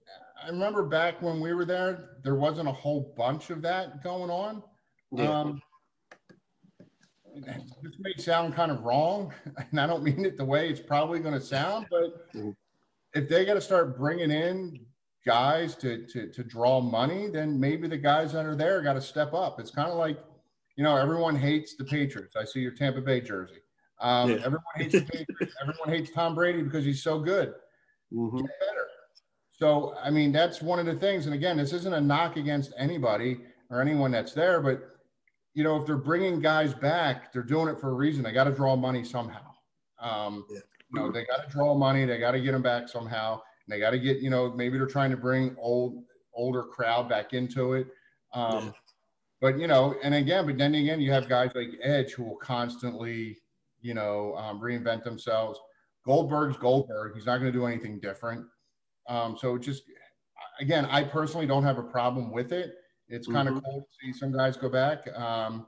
I 0.42 0.48
remember 0.48 0.82
back 0.84 1.20
when 1.22 1.40
we 1.40 1.54
were 1.54 1.64
there, 1.64 2.10
there 2.22 2.34
wasn't 2.34 2.68
a 2.68 2.72
whole 2.72 3.12
bunch 3.16 3.50
of 3.50 3.62
that 3.62 4.04
going 4.04 4.30
on. 4.30 4.62
Yeah. 5.12 5.40
Um, 5.40 5.62
this 7.34 7.96
may 7.98 8.12
sound 8.22 8.54
kind 8.54 8.70
of 8.70 8.82
wrong, 8.82 9.32
and 9.70 9.80
I 9.80 9.86
don't 9.86 10.02
mean 10.02 10.24
it 10.24 10.36
the 10.36 10.44
way 10.44 10.68
it's 10.68 10.80
probably 10.80 11.20
going 11.20 11.34
to 11.34 11.40
sound, 11.40 11.86
but 11.90 12.32
mm-hmm. 12.34 12.50
If 13.14 13.28
they 13.28 13.44
got 13.44 13.54
to 13.54 13.60
start 13.60 13.98
bringing 13.98 14.30
in 14.30 14.80
guys 15.26 15.74
to, 15.76 16.06
to 16.06 16.30
to 16.30 16.44
draw 16.44 16.80
money, 16.80 17.28
then 17.28 17.58
maybe 17.58 17.88
the 17.88 17.98
guys 17.98 18.32
that 18.32 18.46
are 18.46 18.56
there 18.56 18.82
got 18.82 18.94
to 18.94 19.00
step 19.00 19.34
up. 19.34 19.60
It's 19.60 19.70
kind 19.70 19.90
of 19.90 19.96
like, 19.96 20.18
you 20.76 20.84
know, 20.84 20.96
everyone 20.96 21.36
hates 21.36 21.76
the 21.76 21.84
Patriots. 21.84 22.36
I 22.36 22.44
see 22.44 22.60
your 22.60 22.72
Tampa 22.72 23.00
Bay 23.00 23.20
jersey. 23.20 23.62
Um, 24.00 24.30
yeah. 24.30 24.36
Everyone 24.36 24.62
hates 24.76 24.94
the 24.94 25.02
Patriots. 25.02 25.54
everyone 25.62 25.88
hates 25.88 26.10
Tom 26.10 26.34
Brady 26.34 26.62
because 26.62 26.84
he's 26.84 27.02
so 27.02 27.18
good 27.18 27.54
mm-hmm. 28.12 28.38
get 28.38 28.60
better. 28.60 28.86
So, 29.52 29.94
I 30.02 30.10
mean, 30.10 30.32
that's 30.32 30.62
one 30.62 30.78
of 30.78 30.86
the 30.86 30.94
things. 30.94 31.26
And 31.26 31.34
again, 31.34 31.56
this 31.56 31.72
isn't 31.72 31.92
a 31.92 32.00
knock 32.00 32.36
against 32.36 32.72
anybody 32.78 33.40
or 33.68 33.80
anyone 33.80 34.10
that's 34.10 34.32
there, 34.32 34.60
but 34.60 34.82
you 35.54 35.64
know, 35.64 35.76
if 35.76 35.86
they're 35.86 35.96
bringing 35.96 36.40
guys 36.40 36.72
back, 36.72 37.32
they're 37.32 37.42
doing 37.42 37.68
it 37.68 37.80
for 37.80 37.90
a 37.90 37.94
reason. 37.94 38.22
They 38.22 38.32
got 38.32 38.44
to 38.44 38.52
draw 38.52 38.76
money 38.76 39.04
somehow. 39.04 39.42
Um, 39.98 40.46
yeah. 40.50 40.60
You 40.92 41.00
know, 41.00 41.12
they 41.12 41.24
got 41.24 41.44
to 41.44 41.50
draw 41.50 41.74
money. 41.74 42.04
They 42.04 42.18
got 42.18 42.32
to 42.32 42.40
get 42.40 42.52
them 42.52 42.62
back 42.62 42.88
somehow. 42.88 43.34
And 43.34 43.72
they 43.72 43.78
got 43.78 43.90
to 43.90 43.98
get, 43.98 44.18
you 44.18 44.30
know, 44.30 44.52
maybe 44.52 44.76
they're 44.76 44.86
trying 44.86 45.10
to 45.10 45.16
bring 45.16 45.56
old, 45.58 46.02
older 46.34 46.62
crowd 46.62 47.08
back 47.08 47.32
into 47.32 47.74
it. 47.74 47.88
Um, 48.32 48.66
yeah. 48.66 48.72
But 49.40 49.58
you 49.58 49.66
know, 49.66 49.94
and 50.02 50.14
again, 50.14 50.46
but 50.46 50.58
then 50.58 50.74
again, 50.74 51.00
you 51.00 51.12
have 51.12 51.28
guys 51.28 51.50
like 51.54 51.68
Edge 51.82 52.12
who 52.12 52.24
will 52.24 52.36
constantly, 52.36 53.38
you 53.80 53.94
know, 53.94 54.34
um, 54.36 54.60
reinvent 54.60 55.02
themselves. 55.02 55.58
Goldberg's 56.04 56.58
Goldberg. 56.58 57.14
He's 57.14 57.26
not 57.26 57.38
going 57.38 57.50
to 57.50 57.58
do 57.58 57.66
anything 57.66 58.00
different. 58.00 58.44
Um, 59.08 59.36
so 59.38 59.56
just 59.56 59.84
again, 60.60 60.84
I 60.86 61.04
personally 61.04 61.46
don't 61.46 61.64
have 61.64 61.78
a 61.78 61.82
problem 61.82 62.30
with 62.30 62.52
it. 62.52 62.74
It's 63.08 63.26
kind 63.26 63.48
of 63.48 63.54
mm-hmm. 63.54 63.64
cool 63.64 63.80
to 63.80 64.06
see 64.06 64.12
some 64.16 64.32
guys 64.32 64.56
go 64.56 64.68
back. 64.68 65.08
Um, 65.16 65.66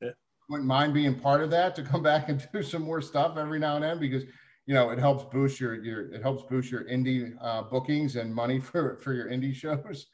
yeah. 0.00 0.10
Wouldn't 0.48 0.66
mind 0.66 0.92
being 0.92 1.14
part 1.14 1.42
of 1.42 1.50
that 1.50 1.76
to 1.76 1.82
come 1.82 2.02
back 2.10 2.28
and 2.28 2.46
do 2.52 2.62
some 2.62 2.82
more 2.82 3.00
stuff 3.00 3.36
every 3.36 3.58
now 3.58 3.76
and 3.76 3.84
then 3.84 4.00
because 4.00 4.24
you 4.66 4.74
know 4.74 4.90
it 4.90 4.98
helps 4.98 5.24
boost 5.24 5.60
your 5.60 5.82
your 5.82 6.12
it 6.12 6.22
helps 6.22 6.42
boost 6.44 6.70
your 6.70 6.84
indie 6.84 7.34
uh, 7.40 7.62
bookings 7.62 8.16
and 8.16 8.34
money 8.34 8.60
for 8.60 8.96
for 8.98 9.12
your 9.12 9.28
indie 9.28 9.54
shows 9.54 10.06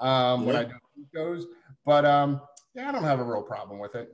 um, 0.00 0.42
yeah. 0.42 0.46
when 0.46 0.56
I 0.56 0.64
do 0.64 0.72
shows. 1.14 1.46
But 1.84 2.04
um, 2.04 2.40
yeah, 2.74 2.88
I 2.88 2.92
don't 2.92 3.04
have 3.04 3.20
a 3.20 3.24
real 3.24 3.42
problem 3.42 3.78
with 3.78 3.94
it. 3.94 4.12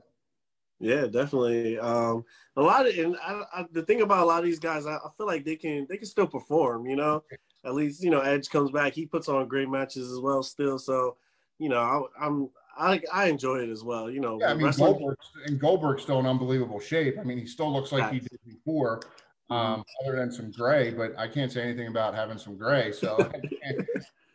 Yeah, 0.79 1.07
definitely. 1.07 1.79
Um, 1.79 2.25
a 2.57 2.61
lot 2.61 2.87
of 2.87 2.97
and 2.97 3.15
I, 3.23 3.43
I, 3.53 3.65
the 3.71 3.83
thing 3.83 4.01
about 4.01 4.23
a 4.23 4.25
lot 4.25 4.39
of 4.39 4.45
these 4.45 4.59
guys, 4.59 4.85
I, 4.85 4.95
I, 4.95 5.09
feel 5.17 5.25
like 5.25 5.45
they 5.45 5.55
can 5.55 5.87
they 5.89 5.97
can 5.97 6.05
still 6.05 6.27
perform. 6.27 6.85
You 6.85 6.97
know, 6.97 7.23
at 7.63 7.75
least 7.75 8.03
you 8.03 8.09
know 8.09 8.19
Edge 8.19 8.49
comes 8.49 8.71
back, 8.71 8.93
he 8.93 9.05
puts 9.05 9.29
on 9.29 9.47
great 9.47 9.69
matches 9.69 10.11
as 10.11 10.19
well 10.19 10.43
still. 10.43 10.77
So 10.77 11.15
you 11.59 11.69
know, 11.69 12.09
I, 12.19 12.25
am 12.25 12.49
I, 12.77 13.01
I 13.13 13.27
enjoy 13.27 13.59
it 13.59 13.69
as 13.69 13.83
well. 13.83 14.09
You 14.09 14.19
know, 14.19 14.37
yeah, 14.39 14.51
I 14.51 14.53
mean, 14.53 14.69
Goldberg 14.71 15.17
and 15.45 15.59
Goldberg's 15.59 16.03
still 16.03 16.19
in 16.19 16.25
unbelievable 16.25 16.81
shape. 16.81 17.15
I 17.19 17.23
mean, 17.23 17.37
he 17.37 17.47
still 17.47 17.71
looks 17.71 17.93
like 17.93 18.11
he 18.11 18.19
did 18.19 18.39
before. 18.45 19.01
Um, 19.49 19.57
mm-hmm. 19.57 19.81
other 20.07 20.17
than 20.17 20.31
some 20.31 20.51
gray. 20.51 20.91
But 20.91 21.17
I 21.17 21.27
can't 21.27 21.51
say 21.51 21.61
anything 21.61 21.87
about 21.87 22.15
having 22.15 22.37
some 22.37 22.57
gray, 22.57 22.91
so 22.91 23.17
I 23.19 23.39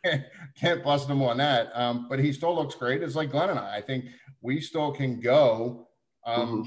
can't, 0.05 0.23
can't, 0.55 0.83
bust 0.83 1.09
him 1.09 1.21
on 1.21 1.37
that. 1.37 1.71
Um, 1.73 2.07
but 2.09 2.19
he 2.19 2.31
still 2.33 2.55
looks 2.55 2.75
great. 2.75 3.03
It's 3.03 3.15
like 3.15 3.31
Glenn 3.31 3.49
and 3.49 3.59
I. 3.59 3.77
I 3.77 3.81
think 3.81 4.05
we 4.41 4.61
still 4.61 4.91
can 4.91 5.19
go. 5.19 5.87
Um, 6.25 6.47
mm-hmm. 6.47 6.61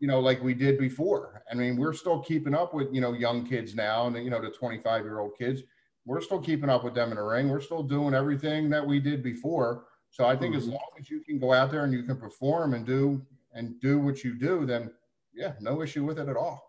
You 0.00 0.08
know, 0.08 0.20
like 0.20 0.42
we 0.42 0.54
did 0.54 0.78
before. 0.78 1.42
I 1.50 1.54
mean, 1.54 1.76
we're 1.76 1.94
still 1.94 2.20
keeping 2.20 2.54
up 2.54 2.74
with 2.74 2.92
you 2.92 3.00
know 3.00 3.12
young 3.12 3.46
kids 3.46 3.74
now, 3.74 4.06
and 4.06 4.16
you 4.16 4.30
know 4.30 4.40
the 4.40 4.50
25 4.50 5.04
year 5.04 5.20
old 5.20 5.32
kids. 5.38 5.62
We're 6.06 6.20
still 6.20 6.40
keeping 6.40 6.68
up 6.68 6.84
with 6.84 6.94
them 6.94 7.10
in 7.10 7.16
the 7.16 7.22
ring. 7.22 7.48
We're 7.48 7.62
still 7.62 7.82
doing 7.82 8.12
everything 8.12 8.68
that 8.70 8.86
we 8.86 9.00
did 9.00 9.22
before 9.22 9.86
so 10.14 10.26
I 10.26 10.36
think 10.36 10.54
mm-hmm. 10.54 10.62
as 10.62 10.68
long 10.68 10.90
as 10.96 11.10
you 11.10 11.22
can 11.22 11.40
go 11.40 11.52
out 11.52 11.72
there 11.72 11.82
and 11.82 11.92
you 11.92 12.04
can 12.04 12.16
perform 12.16 12.74
and 12.74 12.86
do 12.86 13.20
and 13.52 13.80
do 13.80 13.98
what 13.98 14.22
you 14.22 14.38
do, 14.38 14.64
then 14.64 14.92
yeah, 15.34 15.54
no 15.60 15.82
issue 15.82 16.04
with 16.04 16.20
it 16.20 16.28
at 16.28 16.36
all. 16.36 16.62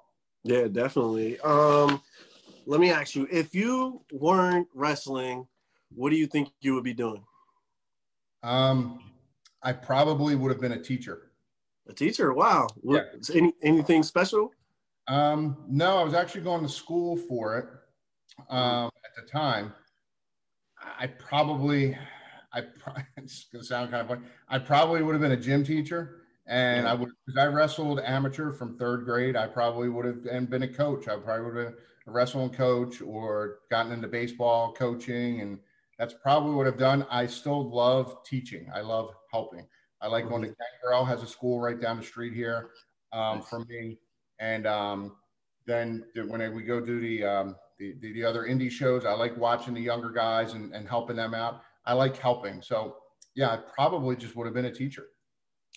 Yeah, 0.46 0.68
definitely. 0.68 1.40
Um, 1.40 2.02
let 2.68 2.80
me 2.80 2.92
ask 2.92 3.16
you: 3.16 3.28
if 3.32 3.56
you 3.56 4.04
weren't 4.12 4.68
wrestling, 4.76 5.48
what 5.94 6.12
do 6.12 6.16
you 6.16 6.28
think 6.28 6.50
you 6.62 6.76
would 6.76 6.84
be 6.84 6.94
doing? 6.94 7.24
Um, 8.44 9.00
I 9.64 9.74
probably 9.74 10.36
would 10.36 10.52
have 10.52 10.62
been 10.62 10.74
a 10.74 10.82
teacher. 10.82 11.32
A 11.90 11.94
teacher? 11.94 12.32
Wow. 12.34 12.68
Yeah. 12.84 13.02
Any 13.34 13.54
anything 13.64 14.04
special? 14.04 14.52
Um, 15.08 15.66
no, 15.68 15.98
I 15.98 16.04
was 16.04 16.14
actually 16.14 16.42
going 16.42 16.62
to 16.62 16.70
school 16.70 17.18
for 17.18 17.58
it 17.58 17.66
um, 18.50 18.92
at 19.04 19.24
the 19.24 19.28
time. 19.28 19.74
I 21.00 21.08
probably 21.08 21.98
I 22.54 22.64
it's 23.18 23.46
gonna 23.52 23.64
sound 23.64 23.90
kind 23.90 24.02
of 24.02 24.08
funny. 24.08 24.28
I 24.48 24.60
probably 24.60 25.02
would 25.02 25.14
have 25.14 25.22
been 25.22 25.32
a 25.32 25.38
gym 25.38 25.64
teacher, 25.64 26.25
and 26.48 26.84
yeah. 26.84 26.92
I 26.92 26.94
would 26.94 27.10
because 27.26 27.40
I 27.40 27.48
wrestled 27.48 28.00
amateur 28.02 28.52
from 28.52 28.78
third 28.78 29.06
grade. 29.06 29.36
I 29.36 29.48
probably 29.48 29.90
would 29.90 30.06
have 30.06 30.26
and 30.26 30.50
been 30.50 30.64
a 30.64 30.68
coach. 30.68 31.08
I 31.08 31.16
probably 31.18 31.46
would 31.46 31.56
have 31.56 31.66
been 31.68 31.84
a 32.08 32.12
wrestling 32.12 32.52
coach 32.52 33.02
or 33.02 33.60
gotten 33.72 33.92
into 33.92 34.08
baseball 34.08 34.74
coaching, 34.74 35.42
and 35.42 35.60
that's 35.98 36.14
probably 36.14 36.54
what 36.54 36.68
I've 36.68 36.78
done. 36.78 37.06
I 37.10 37.26
still 37.26 37.70
love 37.70 38.24
teaching. 38.24 38.70
I 38.74 38.82
love 38.82 39.12
helping. 39.32 39.66
I 40.02 40.08
like 40.08 40.26
mm-hmm. 40.26 40.34
going 40.34 40.42
to 40.44 40.56
Gangrel 40.84 41.06
has 41.06 41.24
a 41.24 41.28
school 41.28 41.60
right 41.60 41.80
down 41.80 41.98
the 41.98 42.04
street 42.04 42.34
here 42.34 42.70
um, 43.12 43.40
nice. 43.40 43.50
from 43.50 43.66
me, 43.68 43.98
and 44.40 44.68
um, 44.68 45.16
then 45.66 46.06
when 46.28 46.54
we 46.54 46.62
go 46.62 46.80
do 46.80 47.00
the, 47.00 47.24
um, 47.24 47.56
the, 47.80 47.96
the 48.02 48.14
the 48.14 48.24
other 48.24 48.44
indie 48.44 48.70
shows, 48.70 49.04
I 49.04 49.14
like 49.14 49.36
watching 49.36 49.74
the 49.74 49.82
younger 49.82 50.12
guys 50.12 50.54
and, 50.54 50.74
and 50.76 50.88
helping 50.88 51.16
them 51.16 51.34
out. 51.34 51.62
I 51.88 51.94
like 51.94 52.18
helping. 52.18 52.62
So 52.62 52.98
yeah, 53.34 53.50
I 53.50 53.58
probably 53.58 54.16
just 54.16 54.36
would 54.36 54.46
have 54.46 54.54
been 54.54 54.66
a 54.66 54.72
teacher. 54.72 55.08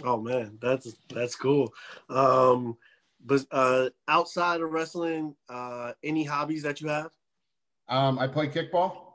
Oh 0.05 0.21
man, 0.21 0.59
that's 0.61 0.97
that's 1.09 1.35
cool. 1.35 1.73
Um, 2.09 2.77
but 3.25 3.45
uh, 3.51 3.91
outside 4.07 4.61
of 4.61 4.71
wrestling, 4.71 5.35
uh, 5.49 5.93
any 6.03 6.25
hobbies 6.25 6.63
that 6.63 6.81
you 6.81 6.89
have? 6.89 7.11
Um, 7.89 8.19
I 8.19 8.27
play 8.27 8.49
kickball. 8.49 9.09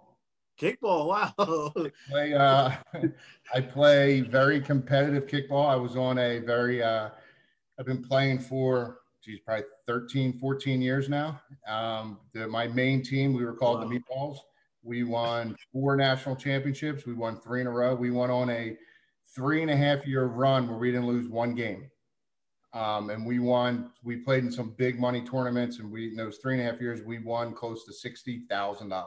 Kickball, 0.59 1.07
wow. 1.37 1.73
I 1.77 1.91
play, 2.09 2.33
uh, 2.33 2.71
I 3.53 3.61
play 3.61 4.21
very 4.21 4.59
competitive 4.59 5.27
kickball. 5.27 5.67
I 5.67 5.75
was 5.75 5.95
on 5.95 6.17
a 6.17 6.39
very, 6.39 6.83
uh, 6.83 7.09
I've 7.79 7.85
been 7.85 8.03
playing 8.03 8.39
for, 8.39 8.99
geez, 9.23 9.39
probably 9.39 9.65
13, 9.87 10.37
14 10.37 10.81
years 10.81 11.09
now. 11.09 11.41
Um, 11.67 12.19
the, 12.33 12.47
my 12.47 12.67
main 12.67 13.01
team, 13.03 13.33
we 13.33 13.45
were 13.45 13.53
called 13.53 13.81
wow. 13.81 13.87
the 13.87 13.99
Meatballs. 13.99 14.37
We 14.83 15.03
won 15.03 15.55
four 15.71 15.95
national 15.95 16.35
championships. 16.35 17.05
We 17.05 17.13
won 17.13 17.39
three 17.39 17.61
in 17.61 17.67
a 17.67 17.71
row. 17.71 17.95
We 17.95 18.11
went 18.11 18.31
on 18.31 18.49
a 18.49 18.75
three 19.35 19.61
and 19.61 19.71
a 19.71 19.75
half 19.75 20.05
year 20.05 20.25
run 20.25 20.67
where 20.67 20.77
we 20.77 20.91
didn't 20.91 21.07
lose 21.07 21.27
one 21.27 21.55
game. 21.55 21.89
Um, 22.73 23.11
and 23.11 23.25
we 23.25 23.39
won, 23.39 23.91
we 24.03 24.17
played 24.17 24.43
in 24.43 24.51
some 24.51 24.73
big 24.77 24.99
money 24.99 25.21
tournaments. 25.21 25.79
And 25.79 25.91
we, 25.91 26.09
in 26.09 26.15
those 26.15 26.37
three 26.37 26.57
and 26.57 26.67
a 26.67 26.71
half 26.71 26.81
years, 26.81 27.01
we 27.03 27.19
won 27.19 27.53
close 27.53 27.85
to 27.85 28.09
$60,000. 28.09 29.03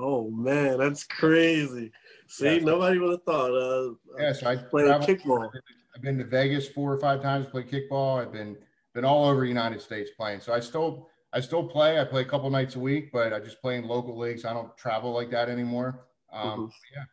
Oh 0.00 0.30
man, 0.30 0.78
that's 0.78 1.04
crazy. 1.04 1.92
See, 2.26 2.56
yeah, 2.56 2.64
nobody 2.64 2.98
would 2.98 3.10
have 3.10 3.22
thought. 3.24 3.52
Uh, 3.52 3.94
yes, 4.18 4.42
I 4.42 4.56
played 4.56 4.86
kickball. 5.02 5.50
I've 5.94 6.02
been 6.02 6.16
to 6.16 6.24
Vegas 6.24 6.66
four 6.66 6.92
or 6.92 6.98
five 6.98 7.20
times, 7.20 7.46
played 7.46 7.70
kickball. 7.70 8.20
I've 8.20 8.32
been 8.32 8.56
been 8.94 9.04
all 9.04 9.28
over 9.28 9.42
the 9.42 9.48
United 9.48 9.82
States 9.82 10.10
playing. 10.16 10.40
So 10.40 10.54
I 10.54 10.60
still 10.60 11.10
I 11.32 11.40
still 11.40 11.64
play. 11.64 12.00
I 12.00 12.04
play 12.04 12.22
a 12.22 12.24
couple 12.24 12.48
nights 12.50 12.76
a 12.76 12.80
week, 12.80 13.12
but 13.12 13.32
I 13.32 13.38
just 13.38 13.60
play 13.60 13.76
in 13.76 13.86
local 13.86 14.18
leagues. 14.18 14.44
I 14.44 14.52
don't 14.52 14.74
travel 14.76 15.12
like 15.12 15.30
that 15.30 15.48
anymore. 15.48 16.06
Um, 16.32 16.50
mm-hmm. 16.50 16.64
Yeah, 16.94 17.04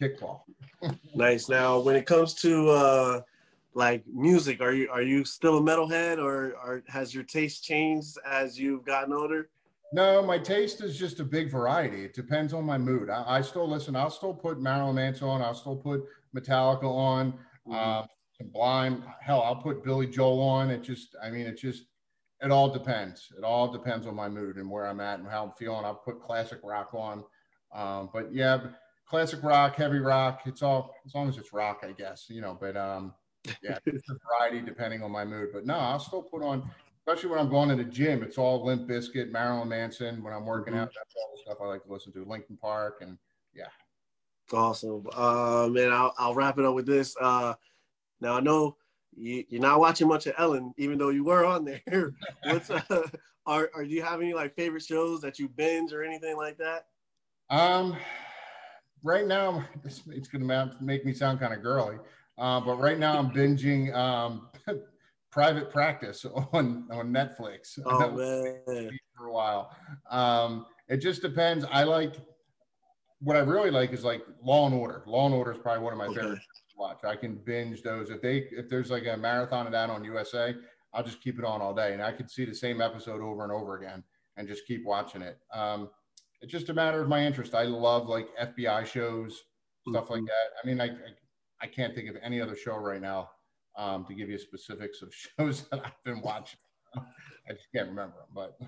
kickball. 0.00 0.42
nice. 1.14 1.48
Now, 1.48 1.78
when 1.80 1.96
it 1.96 2.06
comes 2.06 2.34
to 2.34 2.68
uh, 2.70 3.20
like 3.74 4.04
music, 4.06 4.60
are 4.60 4.72
you 4.72 4.88
are 4.90 5.02
you 5.02 5.24
still 5.24 5.58
a 5.58 5.60
metalhead, 5.60 6.18
or, 6.18 6.54
or 6.64 6.82
has 6.88 7.14
your 7.14 7.24
taste 7.24 7.64
changed 7.64 8.18
as 8.26 8.58
you've 8.58 8.84
gotten 8.84 9.12
older? 9.12 9.48
No, 9.92 10.22
my 10.22 10.38
taste 10.38 10.82
is 10.82 10.98
just 10.98 11.18
a 11.20 11.24
big 11.24 11.50
variety. 11.50 12.04
It 12.04 12.14
depends 12.14 12.52
on 12.52 12.64
my 12.64 12.76
mood. 12.76 13.08
I, 13.08 13.38
I 13.38 13.40
still 13.40 13.68
listen. 13.68 13.96
I'll 13.96 14.10
still 14.10 14.34
put 14.34 14.60
Marilyn 14.60 14.96
Manson 14.96 15.28
on. 15.28 15.40
I'll 15.40 15.54
still 15.54 15.76
put 15.76 16.04
Metallica 16.36 16.84
on. 16.84 17.32
Mm-hmm. 17.66 17.74
Um, 17.74 18.06
Blind. 18.52 19.02
Hell, 19.20 19.42
I'll 19.42 19.56
put 19.56 19.82
Billy 19.82 20.06
Joel 20.06 20.40
on. 20.40 20.70
It 20.70 20.82
just, 20.82 21.16
I 21.20 21.28
mean, 21.28 21.46
it 21.46 21.58
just 21.58 21.86
it 22.40 22.50
all 22.52 22.70
depends. 22.70 23.32
It 23.36 23.42
all 23.42 23.70
depends 23.70 24.06
on 24.06 24.14
my 24.14 24.28
mood 24.28 24.56
and 24.56 24.70
where 24.70 24.86
I'm 24.86 25.00
at 25.00 25.18
and 25.18 25.28
how 25.28 25.44
I'm 25.44 25.52
feeling. 25.58 25.84
I'll 25.84 25.94
put 25.94 26.22
classic 26.22 26.60
rock 26.62 26.94
on. 26.94 27.24
Um, 27.74 28.10
but 28.12 28.32
yeah, 28.32 28.60
classic 29.08 29.42
rock, 29.42 29.76
heavy 29.76 29.98
rock. 29.98 30.42
It's 30.46 30.62
all 30.62 30.94
as 31.06 31.14
long 31.14 31.28
as 31.28 31.36
it's 31.38 31.52
rock, 31.52 31.80
I 31.82 31.92
guess. 31.92 32.26
You 32.28 32.40
know, 32.40 32.56
but 32.58 32.76
um, 32.76 33.14
yeah, 33.62 33.78
it's 33.86 34.08
a 34.10 34.14
variety 34.28 34.64
depending 34.64 35.02
on 35.02 35.10
my 35.10 35.24
mood. 35.24 35.50
But 35.52 35.66
no, 35.66 35.74
I'll 35.74 35.98
still 35.98 36.22
put 36.22 36.42
on, 36.42 36.68
especially 37.06 37.30
when 37.30 37.38
I'm 37.38 37.50
going 37.50 37.68
to 37.70 37.76
the 37.76 37.84
gym. 37.84 38.22
It's 38.22 38.38
all 38.38 38.64
Limp 38.64 38.88
Bizkit, 38.88 39.30
Marilyn 39.30 39.68
Manson. 39.68 40.22
When 40.22 40.32
I'm 40.32 40.46
working 40.46 40.74
out, 40.74 40.90
that's 40.94 41.14
all 41.16 41.32
the 41.34 41.42
stuff 41.42 41.58
I 41.62 41.66
like 41.66 41.84
to 41.84 41.92
listen 41.92 42.12
to. 42.12 42.24
Linkin 42.24 42.56
Park, 42.56 42.98
and 43.00 43.18
yeah. 43.54 43.68
Awesome, 44.52 45.06
um, 45.14 45.76
and 45.76 45.92
I'll 45.92 46.14
I'll 46.18 46.34
wrap 46.34 46.58
it 46.58 46.64
up 46.64 46.74
with 46.74 46.86
this. 46.86 47.14
Uh, 47.20 47.54
now 48.20 48.36
I 48.36 48.40
know 48.40 48.76
you, 49.14 49.44
are 49.52 49.58
not 49.58 49.80
watching 49.80 50.08
much 50.08 50.26
of 50.26 50.34
Ellen, 50.38 50.72
even 50.78 50.98
though 50.98 51.10
you 51.10 51.24
were 51.24 51.44
on 51.44 51.64
there. 51.64 51.82
What's 52.44 52.70
uh, 52.70 53.02
are, 53.46 53.70
are 53.74 53.84
do 53.84 53.90
you 53.90 54.02
have 54.02 54.20
any 54.20 54.32
like 54.32 54.54
favorite 54.54 54.82
shows 54.82 55.20
that 55.20 55.38
you 55.38 55.48
binge 55.48 55.92
or 55.92 56.02
anything 56.02 56.36
like 56.36 56.58
that? 56.58 56.86
Um, 57.50 57.96
right 59.02 59.26
now 59.26 59.64
it's, 59.84 60.02
it's 60.08 60.28
gonna 60.28 60.76
make 60.80 61.04
me 61.04 61.12
sound 61.12 61.40
kind 61.40 61.54
of 61.54 61.62
girly, 61.62 61.96
uh, 62.38 62.60
but 62.60 62.78
right 62.78 62.98
now 62.98 63.18
I'm 63.18 63.30
binging 63.30 63.94
um, 63.94 64.48
Private 65.30 65.70
Practice 65.70 66.24
on 66.52 66.86
on 66.90 67.12
Netflix. 67.12 67.78
Oh 67.86 68.10
man, 68.12 68.90
for 69.16 69.26
a 69.26 69.32
while. 69.32 69.76
Um, 70.10 70.66
it 70.88 70.98
just 70.98 71.22
depends. 71.22 71.64
I 71.70 71.84
like 71.84 72.14
what 73.20 73.36
I 73.36 73.40
really 73.40 73.70
like 73.70 73.92
is 73.92 74.04
like 74.04 74.22
Law 74.42 74.66
and 74.66 74.74
Order. 74.74 75.02
Law 75.06 75.26
and 75.26 75.34
Order 75.34 75.52
is 75.52 75.58
probably 75.58 75.82
one 75.82 75.92
of 75.92 75.98
my 75.98 76.06
okay. 76.06 76.20
favorite 76.20 76.40
watch. 76.78 77.04
I 77.04 77.16
can 77.16 77.34
binge 77.36 77.82
those. 77.82 78.10
If 78.10 78.22
they 78.22 78.48
if 78.52 78.68
there's 78.68 78.90
like 78.90 79.06
a 79.06 79.16
marathon 79.16 79.66
of 79.66 79.72
that 79.72 79.90
on 79.90 80.04
USA, 80.04 80.54
I'll 80.94 81.04
just 81.04 81.20
keep 81.20 81.38
it 81.38 81.44
on 81.44 81.60
all 81.60 81.74
day, 81.74 81.92
and 81.92 82.02
I 82.02 82.12
could 82.12 82.30
see 82.30 82.44
the 82.44 82.54
same 82.54 82.80
episode 82.80 83.20
over 83.20 83.42
and 83.42 83.52
over 83.52 83.76
again 83.76 84.02
and 84.36 84.48
just 84.48 84.66
keep 84.66 84.84
watching 84.86 85.20
it. 85.20 85.38
Um, 85.52 85.90
it's 86.40 86.52
just 86.52 86.68
a 86.68 86.74
matter 86.74 87.00
of 87.00 87.08
my 87.08 87.24
interest. 87.24 87.54
I 87.54 87.64
love 87.64 88.08
like 88.08 88.28
FBI 88.40 88.86
shows, 88.86 89.44
stuff 89.88 90.04
mm-hmm. 90.04 90.12
like 90.12 90.24
that. 90.24 90.62
I 90.62 90.66
mean, 90.66 90.80
I, 90.80 90.86
I, 90.86 91.12
I 91.62 91.66
can't 91.66 91.94
think 91.94 92.08
of 92.08 92.16
any 92.22 92.40
other 92.40 92.56
show 92.56 92.76
right 92.76 93.00
now 93.00 93.30
um, 93.76 94.04
to 94.06 94.14
give 94.14 94.28
you 94.28 94.38
specifics 94.38 95.02
of 95.02 95.12
shows 95.38 95.66
that 95.70 95.84
I've 95.84 96.04
been 96.04 96.20
watching. 96.20 96.58
I 96.96 97.52
just 97.52 97.68
can't 97.74 97.88
remember 97.88 98.16
them, 98.16 98.28
but 98.34 98.58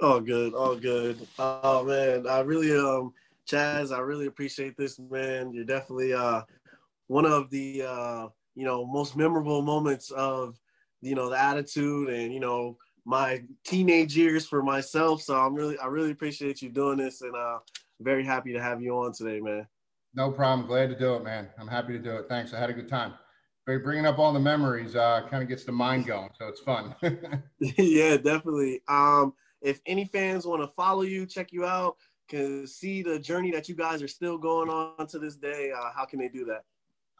all 0.00 0.20
good, 0.20 0.54
all 0.54 0.76
good. 0.76 1.26
Oh 1.38 1.84
man, 1.84 2.26
I 2.26 2.40
really 2.40 2.76
um 2.76 3.12
Chaz, 3.50 3.94
I 3.94 4.00
really 4.00 4.26
appreciate 4.26 4.76
this, 4.76 4.98
man. 4.98 5.52
You're 5.52 5.64
definitely 5.64 6.12
uh 6.12 6.42
one 7.08 7.26
of 7.26 7.50
the 7.50 7.82
uh 7.82 8.28
you 8.54 8.64
know 8.64 8.86
most 8.86 9.16
memorable 9.16 9.62
moments 9.62 10.10
of 10.10 10.56
you 11.00 11.14
know 11.14 11.28
the 11.30 11.40
attitude 11.40 12.10
and 12.10 12.32
you 12.32 12.40
know 12.40 12.76
my 13.08 13.42
teenage 13.64 14.14
years 14.14 14.46
for 14.46 14.62
myself. 14.62 15.22
So 15.22 15.34
I'm 15.34 15.54
really 15.54 15.78
I 15.78 15.86
really 15.86 16.10
appreciate 16.10 16.60
you 16.60 16.68
doing 16.68 16.98
this 16.98 17.22
and 17.22 17.34
uh 17.34 17.58
very 18.00 18.22
happy 18.22 18.52
to 18.52 18.60
have 18.60 18.82
you 18.82 18.94
on 18.98 19.12
today, 19.12 19.40
man. 19.40 19.66
No 20.14 20.30
problem. 20.30 20.68
Glad 20.68 20.90
to 20.90 20.98
do 20.98 21.14
it, 21.14 21.24
man. 21.24 21.48
I'm 21.58 21.66
happy 21.66 21.94
to 21.94 21.98
do 21.98 22.16
it. 22.16 22.26
Thanks. 22.28 22.52
I 22.52 22.60
had 22.60 22.68
a 22.68 22.74
good 22.74 22.88
time. 22.88 23.14
Bringing 23.64 24.06
up 24.06 24.18
all 24.18 24.32
the 24.32 24.40
memories 24.40 24.94
uh, 24.94 25.22
kind 25.28 25.42
of 25.42 25.48
gets 25.48 25.64
the 25.64 25.72
mind 25.72 26.06
going, 26.06 26.30
so 26.38 26.48
it's 26.48 26.60
fun. 26.60 26.94
yeah, 27.60 28.16
definitely. 28.16 28.80
Um, 28.88 29.34
if 29.60 29.80
any 29.84 30.06
fans 30.06 30.46
want 30.46 30.62
to 30.62 30.68
follow 30.68 31.02
you, 31.02 31.26
check 31.26 31.52
you 31.52 31.66
out, 31.66 31.96
can 32.28 32.66
see 32.66 33.02
the 33.02 33.18
journey 33.18 33.50
that 33.50 33.68
you 33.68 33.74
guys 33.74 34.02
are 34.02 34.08
still 34.08 34.38
going 34.38 34.70
on 34.70 35.06
to 35.08 35.18
this 35.18 35.36
day, 35.36 35.70
uh, 35.70 35.90
how 35.94 36.06
can 36.06 36.18
they 36.18 36.28
do 36.28 36.46
that? 36.46 36.64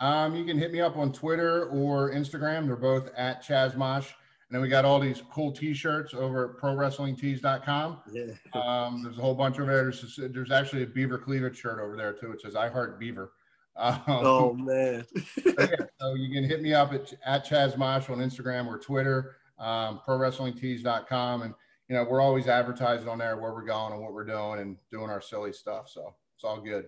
Um, 0.01 0.35
you 0.35 0.47
can 0.47 0.57
hit 0.57 0.73
me 0.73 0.81
up 0.81 0.97
on 0.97 1.13
Twitter 1.13 1.67
or 1.67 2.13
Instagram. 2.13 2.67
They're 2.67 2.77
both 2.77 3.11
at 3.15 3.43
Chazmosh. 3.43 4.07
And 4.49 4.55
then 4.55 4.63
we 4.63 4.69
got 4.69 4.87
all 4.87 4.99
these 4.99 5.23
cool 5.31 5.53
T-shirts 5.53 6.15
over 6.15 6.51
at 6.51 6.57
ProWrestlingTees.com. 6.57 7.99
Yeah. 8.11 8.33
Um, 8.55 9.03
there's 9.03 9.19
a 9.19 9.21
whole 9.21 9.35
bunch 9.35 9.59
over 9.61 9.71
there. 9.71 9.83
There's, 9.83 10.19
there's 10.33 10.51
actually 10.51 10.85
a 10.85 10.87
Beaver 10.87 11.19
cleavage 11.19 11.59
shirt 11.59 11.79
over 11.79 11.97
there 11.97 12.15
too. 12.15 12.33
It 12.33 12.41
says 12.41 12.57
"I 12.57 12.69
Heart 12.69 12.99
Beaver." 12.99 13.33
Um, 13.77 14.03
oh 14.09 14.55
man! 14.55 15.05
yeah, 15.47 15.67
so 16.01 16.15
you 16.15 16.33
can 16.33 16.43
hit 16.43 16.63
me 16.63 16.75
up 16.75 16.93
at 16.93 17.13
at 17.25 17.47
Chaz 17.47 17.77
Mosh 17.77 18.09
on 18.09 18.19
Instagram 18.19 18.67
or 18.67 18.77
Twitter, 18.77 19.37
um, 19.59 20.01
ProWrestlingTees.com, 20.05 21.43
and 21.43 21.55
you 21.89 21.95
know 21.95 22.03
we're 22.03 22.21
always 22.21 22.49
advertising 22.49 23.09
on 23.09 23.19
there 23.19 23.37
where 23.37 23.53
we're 23.53 23.65
going 23.65 23.93
and 23.93 24.03
what 24.03 24.13
we're 24.13 24.25
doing 24.25 24.61
and 24.61 24.77
doing 24.91 25.11
our 25.11 25.21
silly 25.21 25.53
stuff. 25.53 25.89
So 25.89 26.13
it's 26.35 26.43
all 26.43 26.61
good. 26.61 26.87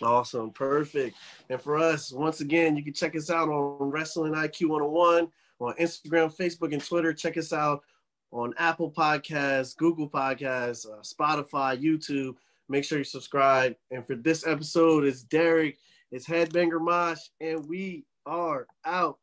Awesome, 0.00 0.52
perfect. 0.52 1.16
And 1.50 1.60
for 1.60 1.76
us, 1.76 2.12
once 2.12 2.40
again, 2.40 2.76
you 2.76 2.84
can 2.84 2.94
check 2.94 3.14
us 3.14 3.28
out 3.28 3.48
on 3.48 3.90
Wrestling 3.90 4.32
IQ 4.32 4.68
101 4.68 5.28
on 5.60 5.74
Instagram, 5.74 6.34
Facebook, 6.34 6.72
and 6.72 6.84
Twitter. 6.84 7.12
Check 7.12 7.36
us 7.36 7.52
out 7.52 7.82
on 8.32 8.54
Apple 8.58 8.90
Podcasts, 8.90 9.76
Google 9.76 10.08
Podcasts, 10.08 10.86
uh, 10.86 11.00
Spotify, 11.00 11.80
YouTube. 11.80 12.34
Make 12.68 12.84
sure 12.84 12.98
you 12.98 13.04
subscribe. 13.04 13.76
And 13.90 14.06
for 14.06 14.16
this 14.16 14.46
episode, 14.46 15.04
it's 15.04 15.22
Derrick, 15.22 15.78
it's 16.10 16.26
Headbanger 16.26 16.80
Mosh, 16.80 17.20
and 17.40 17.66
we 17.68 18.04
are 18.26 18.66
out. 18.84 19.18